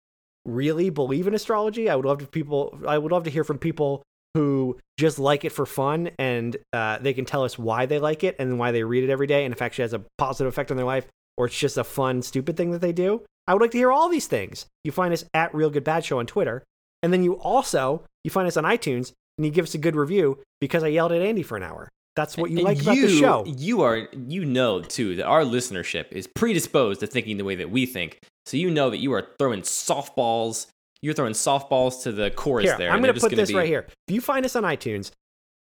really 0.45 0.89
believe 0.89 1.25
in 1.25 1.33
astrology. 1.33 1.89
I 1.89 1.95
would 1.95 2.05
love 2.05 2.19
to 2.19 2.27
people. 2.27 2.77
I 2.87 2.97
would 2.97 3.11
love 3.11 3.23
to 3.23 3.31
hear 3.31 3.43
from 3.43 3.57
people 3.57 4.03
who 4.35 4.77
just 4.97 5.19
like 5.19 5.43
it 5.45 5.51
for 5.51 5.65
fun 5.65 6.11
and 6.19 6.55
uh, 6.73 6.97
they 6.99 7.13
can 7.13 7.25
tell 7.25 7.43
us 7.43 7.57
why 7.59 7.85
they 7.85 7.99
like 7.99 8.23
it 8.23 8.35
and 8.39 8.57
why 8.59 8.71
they 8.71 8.83
read 8.83 9.03
it 9.03 9.09
every 9.09 9.27
day 9.27 9.45
and 9.45 9.53
if 9.53 9.61
it 9.61 9.65
actually 9.65 9.83
has 9.83 9.93
a 9.93 10.01
positive 10.17 10.47
effect 10.51 10.71
on 10.71 10.77
their 10.77 10.85
life 10.85 11.05
or 11.37 11.45
it's 11.47 11.57
just 11.57 11.77
a 11.77 11.83
fun, 11.83 12.21
stupid 12.21 12.55
thing 12.57 12.71
that 12.71 12.81
they 12.81 12.93
do. 12.93 13.21
I 13.47 13.53
would 13.53 13.61
like 13.61 13.71
to 13.71 13.77
hear 13.77 13.91
all 13.91 14.07
these 14.09 14.27
things. 14.27 14.67
You 14.83 14.91
find 14.91 15.13
us 15.13 15.25
at 15.33 15.53
Real 15.53 15.69
Good 15.69 15.83
Bad 15.83 16.05
Show 16.05 16.19
on 16.19 16.27
Twitter, 16.27 16.63
and 17.01 17.11
then 17.11 17.23
you 17.23 17.33
also 17.39 18.03
you 18.23 18.29
find 18.29 18.47
us 18.47 18.55
on 18.55 18.63
iTunes 18.63 19.11
and 19.37 19.45
you 19.45 19.51
give 19.51 19.65
us 19.65 19.73
a 19.73 19.79
good 19.79 19.95
review 19.95 20.39
because 20.61 20.83
I 20.83 20.87
yelled 20.89 21.11
at 21.11 21.21
Andy 21.21 21.41
for 21.43 21.57
an 21.57 21.63
hour. 21.63 21.89
That's 22.15 22.37
what 22.37 22.51
you 22.51 22.57
And 22.57 22.65
like 22.65 22.81
about 22.81 22.95
the 22.95 23.01
you- 23.01 23.09
show. 23.09 23.43
You 23.47 23.81
are 23.81 24.07
you 24.27 24.45
know 24.45 24.81
too 24.81 25.15
that 25.15 25.25
our 25.25 25.43
listenership 25.43 26.11
is 26.11 26.27
predisposed 26.27 26.99
to 26.99 27.07
thinking 27.07 27.37
the 27.37 27.43
way 27.45 27.55
that 27.55 27.71
we 27.71 27.85
think. 27.85 28.19
So 28.45 28.57
you 28.57 28.69
know 28.69 28.89
that 28.91 28.97
you 28.99 29.11
are 29.13 29.27
throwing 29.39 29.61
softballs. 29.61 30.67
You're 31.01 31.13
throwing 31.13 31.33
softballs 31.33 32.03
to 32.03 32.11
the 32.11 32.29
chorus 32.31 32.65
Here, 32.65 32.77
there. 32.77 32.91
I'm 32.91 33.01
going 33.01 33.13
to 33.13 33.19
put 33.19 33.35
this 33.35 33.49
be- 33.49 33.55
right 33.55 33.67
here. 33.67 33.87
If 34.07 34.13
you 34.13 34.21
find 34.21 34.45
us 34.45 34.55
on 34.55 34.63
iTunes, 34.63 35.11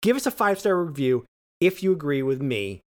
give 0.02 0.16
us 0.16 0.26
a 0.26 0.30
five 0.30 0.58
star 0.58 0.82
review 0.82 1.24
if 1.60 1.82
you 1.82 1.92
agree 1.92 2.22
with 2.22 2.40
me 2.42 2.80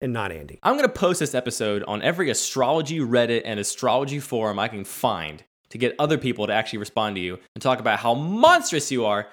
and 0.00 0.12
not 0.12 0.32
Andy. 0.32 0.58
I'm 0.62 0.76
going 0.76 0.88
to 0.88 0.92
post 0.92 1.20
this 1.20 1.34
episode 1.34 1.82
on 1.84 2.02
every 2.02 2.30
astrology 2.30 3.00
Reddit 3.00 3.42
and 3.44 3.60
astrology 3.60 4.20
forum 4.20 4.58
I 4.58 4.68
can 4.68 4.84
find 4.84 5.44
to 5.70 5.78
get 5.78 5.94
other 5.98 6.18
people 6.18 6.46
to 6.46 6.52
actually 6.52 6.78
respond 6.78 7.16
to 7.16 7.20
you 7.20 7.38
and 7.54 7.62
talk 7.62 7.80
about 7.80 7.98
how 8.00 8.14
monstrous 8.14 8.90
you 8.90 9.04
are. 9.04 9.28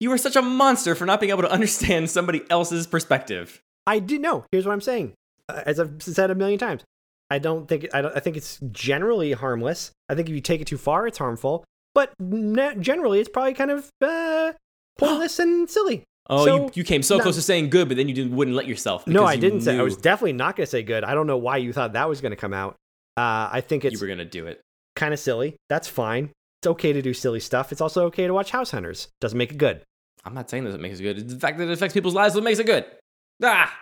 You 0.00 0.12
are 0.12 0.18
such 0.18 0.36
a 0.36 0.42
monster 0.42 0.94
for 0.94 1.06
not 1.06 1.20
being 1.20 1.30
able 1.30 1.42
to 1.42 1.50
understand 1.52 2.10
somebody 2.10 2.42
else's 2.50 2.86
perspective. 2.86 3.60
I 3.86 3.98
do 3.98 4.18
know. 4.18 4.44
Here's 4.52 4.66
what 4.66 4.72
I'm 4.72 4.80
saying. 4.80 5.14
Uh, 5.48 5.62
As 5.64 5.80
I've 5.80 6.02
said 6.02 6.30
a 6.30 6.34
million 6.34 6.58
times, 6.58 6.84
I 7.30 7.38
don't 7.38 7.68
think 7.68 7.88
I, 7.92 8.00
don't, 8.02 8.16
I 8.16 8.20
think 8.20 8.36
it's 8.36 8.58
generally 8.72 9.32
harmless. 9.32 9.90
I 10.08 10.14
think 10.14 10.28
if 10.28 10.34
you 10.34 10.40
take 10.40 10.60
it 10.60 10.66
too 10.66 10.78
far, 10.78 11.06
it's 11.06 11.18
harmful. 11.18 11.64
But 11.94 12.12
ne- 12.18 12.76
generally, 12.76 13.20
it's 13.20 13.28
probably 13.28 13.54
kind 13.54 13.70
of 13.70 13.90
uh, 14.00 14.52
pointless 14.98 15.38
and 15.38 15.68
silly. 15.68 16.04
Oh, 16.30 16.44
So, 16.44 16.56
you, 16.66 16.70
you 16.74 16.84
came 16.84 17.02
so 17.02 17.16
no- 17.16 17.22
close 17.22 17.36
to 17.36 17.42
saying 17.42 17.70
good, 17.70 17.88
but 17.88 17.96
then 17.96 18.08
you 18.08 18.14
didn't, 18.14 18.36
wouldn't 18.36 18.56
let 18.56 18.66
yourself. 18.66 19.06
No, 19.06 19.24
I 19.24 19.34
you 19.34 19.40
didn't 19.40 19.62
say. 19.62 19.78
I 19.78 19.82
was 19.82 19.96
definitely 19.96 20.34
not 20.34 20.56
going 20.56 20.66
to 20.66 20.70
say 20.70 20.82
good. 20.82 21.04
I 21.04 21.14
don't 21.14 21.26
know 21.26 21.38
why 21.38 21.56
you 21.56 21.72
thought 21.72 21.94
that 21.94 22.08
was 22.08 22.20
going 22.20 22.30
to 22.30 22.36
come 22.36 22.52
out. 22.54 22.76
Uh, 23.16 23.48
I 23.50 23.62
think 23.62 23.84
you 23.84 23.98
were 24.00 24.06
going 24.06 24.18
to 24.18 24.24
do 24.24 24.46
it. 24.46 24.60
kind 24.94 25.12
of 25.12 25.18
silly. 25.20 25.56
That's 25.68 25.88
fine. 25.88 26.30
It's 26.60 26.66
okay 26.66 26.92
to 26.92 27.02
do 27.02 27.14
silly 27.14 27.40
stuff. 27.40 27.72
It's 27.72 27.80
also 27.80 28.04
okay 28.06 28.26
to 28.26 28.34
watch 28.34 28.50
House 28.50 28.70
Hunters. 28.70 29.08
Doesn't 29.20 29.38
make 29.38 29.52
it 29.52 29.58
good. 29.58 29.82
I'm 30.24 30.34
not 30.34 30.50
saying 30.50 30.64
that 30.64 30.74
it 30.74 30.80
makes 30.80 30.98
it 31.00 31.02
good. 31.02 31.18
It's 31.18 31.32
the 31.34 31.40
fact 31.40 31.58
that 31.58 31.68
it 31.68 31.72
affects 31.72 31.94
people's 31.94 32.14
lives 32.14 32.34
that 32.34 32.42
makes 32.42 32.58
it 32.58 32.66
good. 32.66 32.84
Ah! 33.42 33.72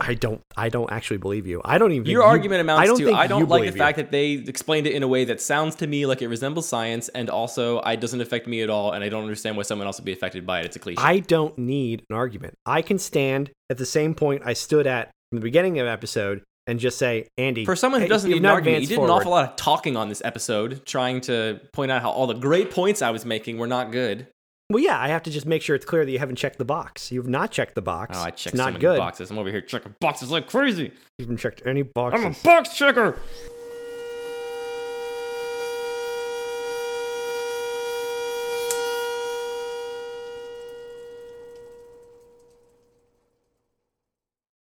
I 0.00 0.14
don't. 0.14 0.40
I 0.56 0.68
don't 0.68 0.90
actually 0.90 1.18
believe 1.18 1.46
you. 1.46 1.60
I 1.64 1.78
don't 1.78 1.92
even. 1.92 2.06
Your 2.06 2.22
you- 2.22 2.26
argument 2.26 2.62
amounts 2.62 2.82
I 2.82 2.86
don't 2.86 2.98
to 2.98 3.12
I 3.12 3.26
don't 3.26 3.40
you 3.40 3.46
like 3.46 3.70
the 3.70 3.78
fact 3.78 3.98
that 3.98 4.10
they 4.10 4.32
explained 4.32 4.86
it 4.86 4.94
in 4.94 5.02
a 5.02 5.08
way 5.08 5.24
that 5.26 5.40
sounds 5.40 5.74
to 5.76 5.86
me 5.86 6.06
like 6.06 6.22
it 6.22 6.28
resembles 6.28 6.68
science, 6.68 7.08
and 7.10 7.28
also 7.28 7.80
it 7.80 8.00
doesn't 8.00 8.20
affect 8.20 8.46
me 8.46 8.62
at 8.62 8.70
all, 8.70 8.92
and 8.92 9.04
I 9.04 9.08
don't 9.08 9.22
understand 9.22 9.56
why 9.56 9.64
someone 9.64 9.86
else 9.86 9.98
would 9.98 10.06
be 10.06 10.12
affected 10.12 10.46
by 10.46 10.60
it. 10.60 10.66
It's 10.66 10.76
a 10.76 10.78
cliche. 10.78 11.02
I 11.02 11.18
don't 11.18 11.56
need 11.58 12.04
an 12.08 12.16
argument. 12.16 12.54
I 12.64 12.82
can 12.82 12.98
stand 12.98 13.50
at 13.70 13.78
the 13.78 13.86
same 13.86 14.14
point 14.14 14.42
I 14.44 14.54
stood 14.54 14.86
at 14.86 15.10
from 15.30 15.40
the 15.40 15.44
beginning 15.44 15.78
of 15.78 15.86
the 15.86 15.92
episode 15.92 16.42
and 16.66 16.80
just 16.80 16.98
say, 16.98 17.28
Andy. 17.36 17.64
For 17.64 17.76
someone 17.76 18.00
who 18.00 18.08
doesn't 18.08 18.30
need 18.30 18.38
an 18.38 18.46
argument, 18.46 18.82
you 18.82 18.88
did 18.88 18.98
an 18.98 19.10
awful 19.10 19.30
lot 19.30 19.48
of 19.48 19.56
talking 19.56 19.96
on 19.96 20.08
this 20.08 20.22
episode, 20.24 20.84
trying 20.84 21.20
to 21.22 21.60
point 21.72 21.92
out 21.92 22.02
how 22.02 22.10
all 22.10 22.26
the 22.26 22.34
great 22.34 22.70
points 22.70 23.02
I 23.02 23.10
was 23.10 23.24
making 23.24 23.58
were 23.58 23.68
not 23.68 23.92
good. 23.92 24.26
Well, 24.68 24.82
yeah, 24.82 25.00
I 25.00 25.08
have 25.08 25.22
to 25.24 25.30
just 25.30 25.46
make 25.46 25.62
sure 25.62 25.76
it's 25.76 25.84
clear 25.84 26.04
that 26.04 26.10
you 26.10 26.18
haven't 26.18 26.36
checked 26.36 26.58
the 26.58 26.64
box. 26.64 27.12
You've 27.12 27.28
not 27.28 27.52
checked 27.52 27.76
the 27.76 27.82
box. 27.82 28.16
Oh, 28.18 28.22
I 28.22 28.28
it's 28.28 28.42
checked 28.42 28.56
not 28.56 28.64
so 28.64 28.70
many 28.72 28.80
good. 28.80 28.98
boxes. 28.98 29.30
I'm 29.30 29.38
over 29.38 29.50
here 29.50 29.60
checking 29.60 29.94
boxes 30.00 30.30
like 30.30 30.48
crazy. 30.48 30.92
You 31.18 31.24
haven't 31.24 31.36
checked 31.36 31.62
any 31.66 31.82
boxes. 31.82 32.24
I'm 32.24 32.32
a 32.32 32.34
box 32.42 32.76
checker. 32.76 33.16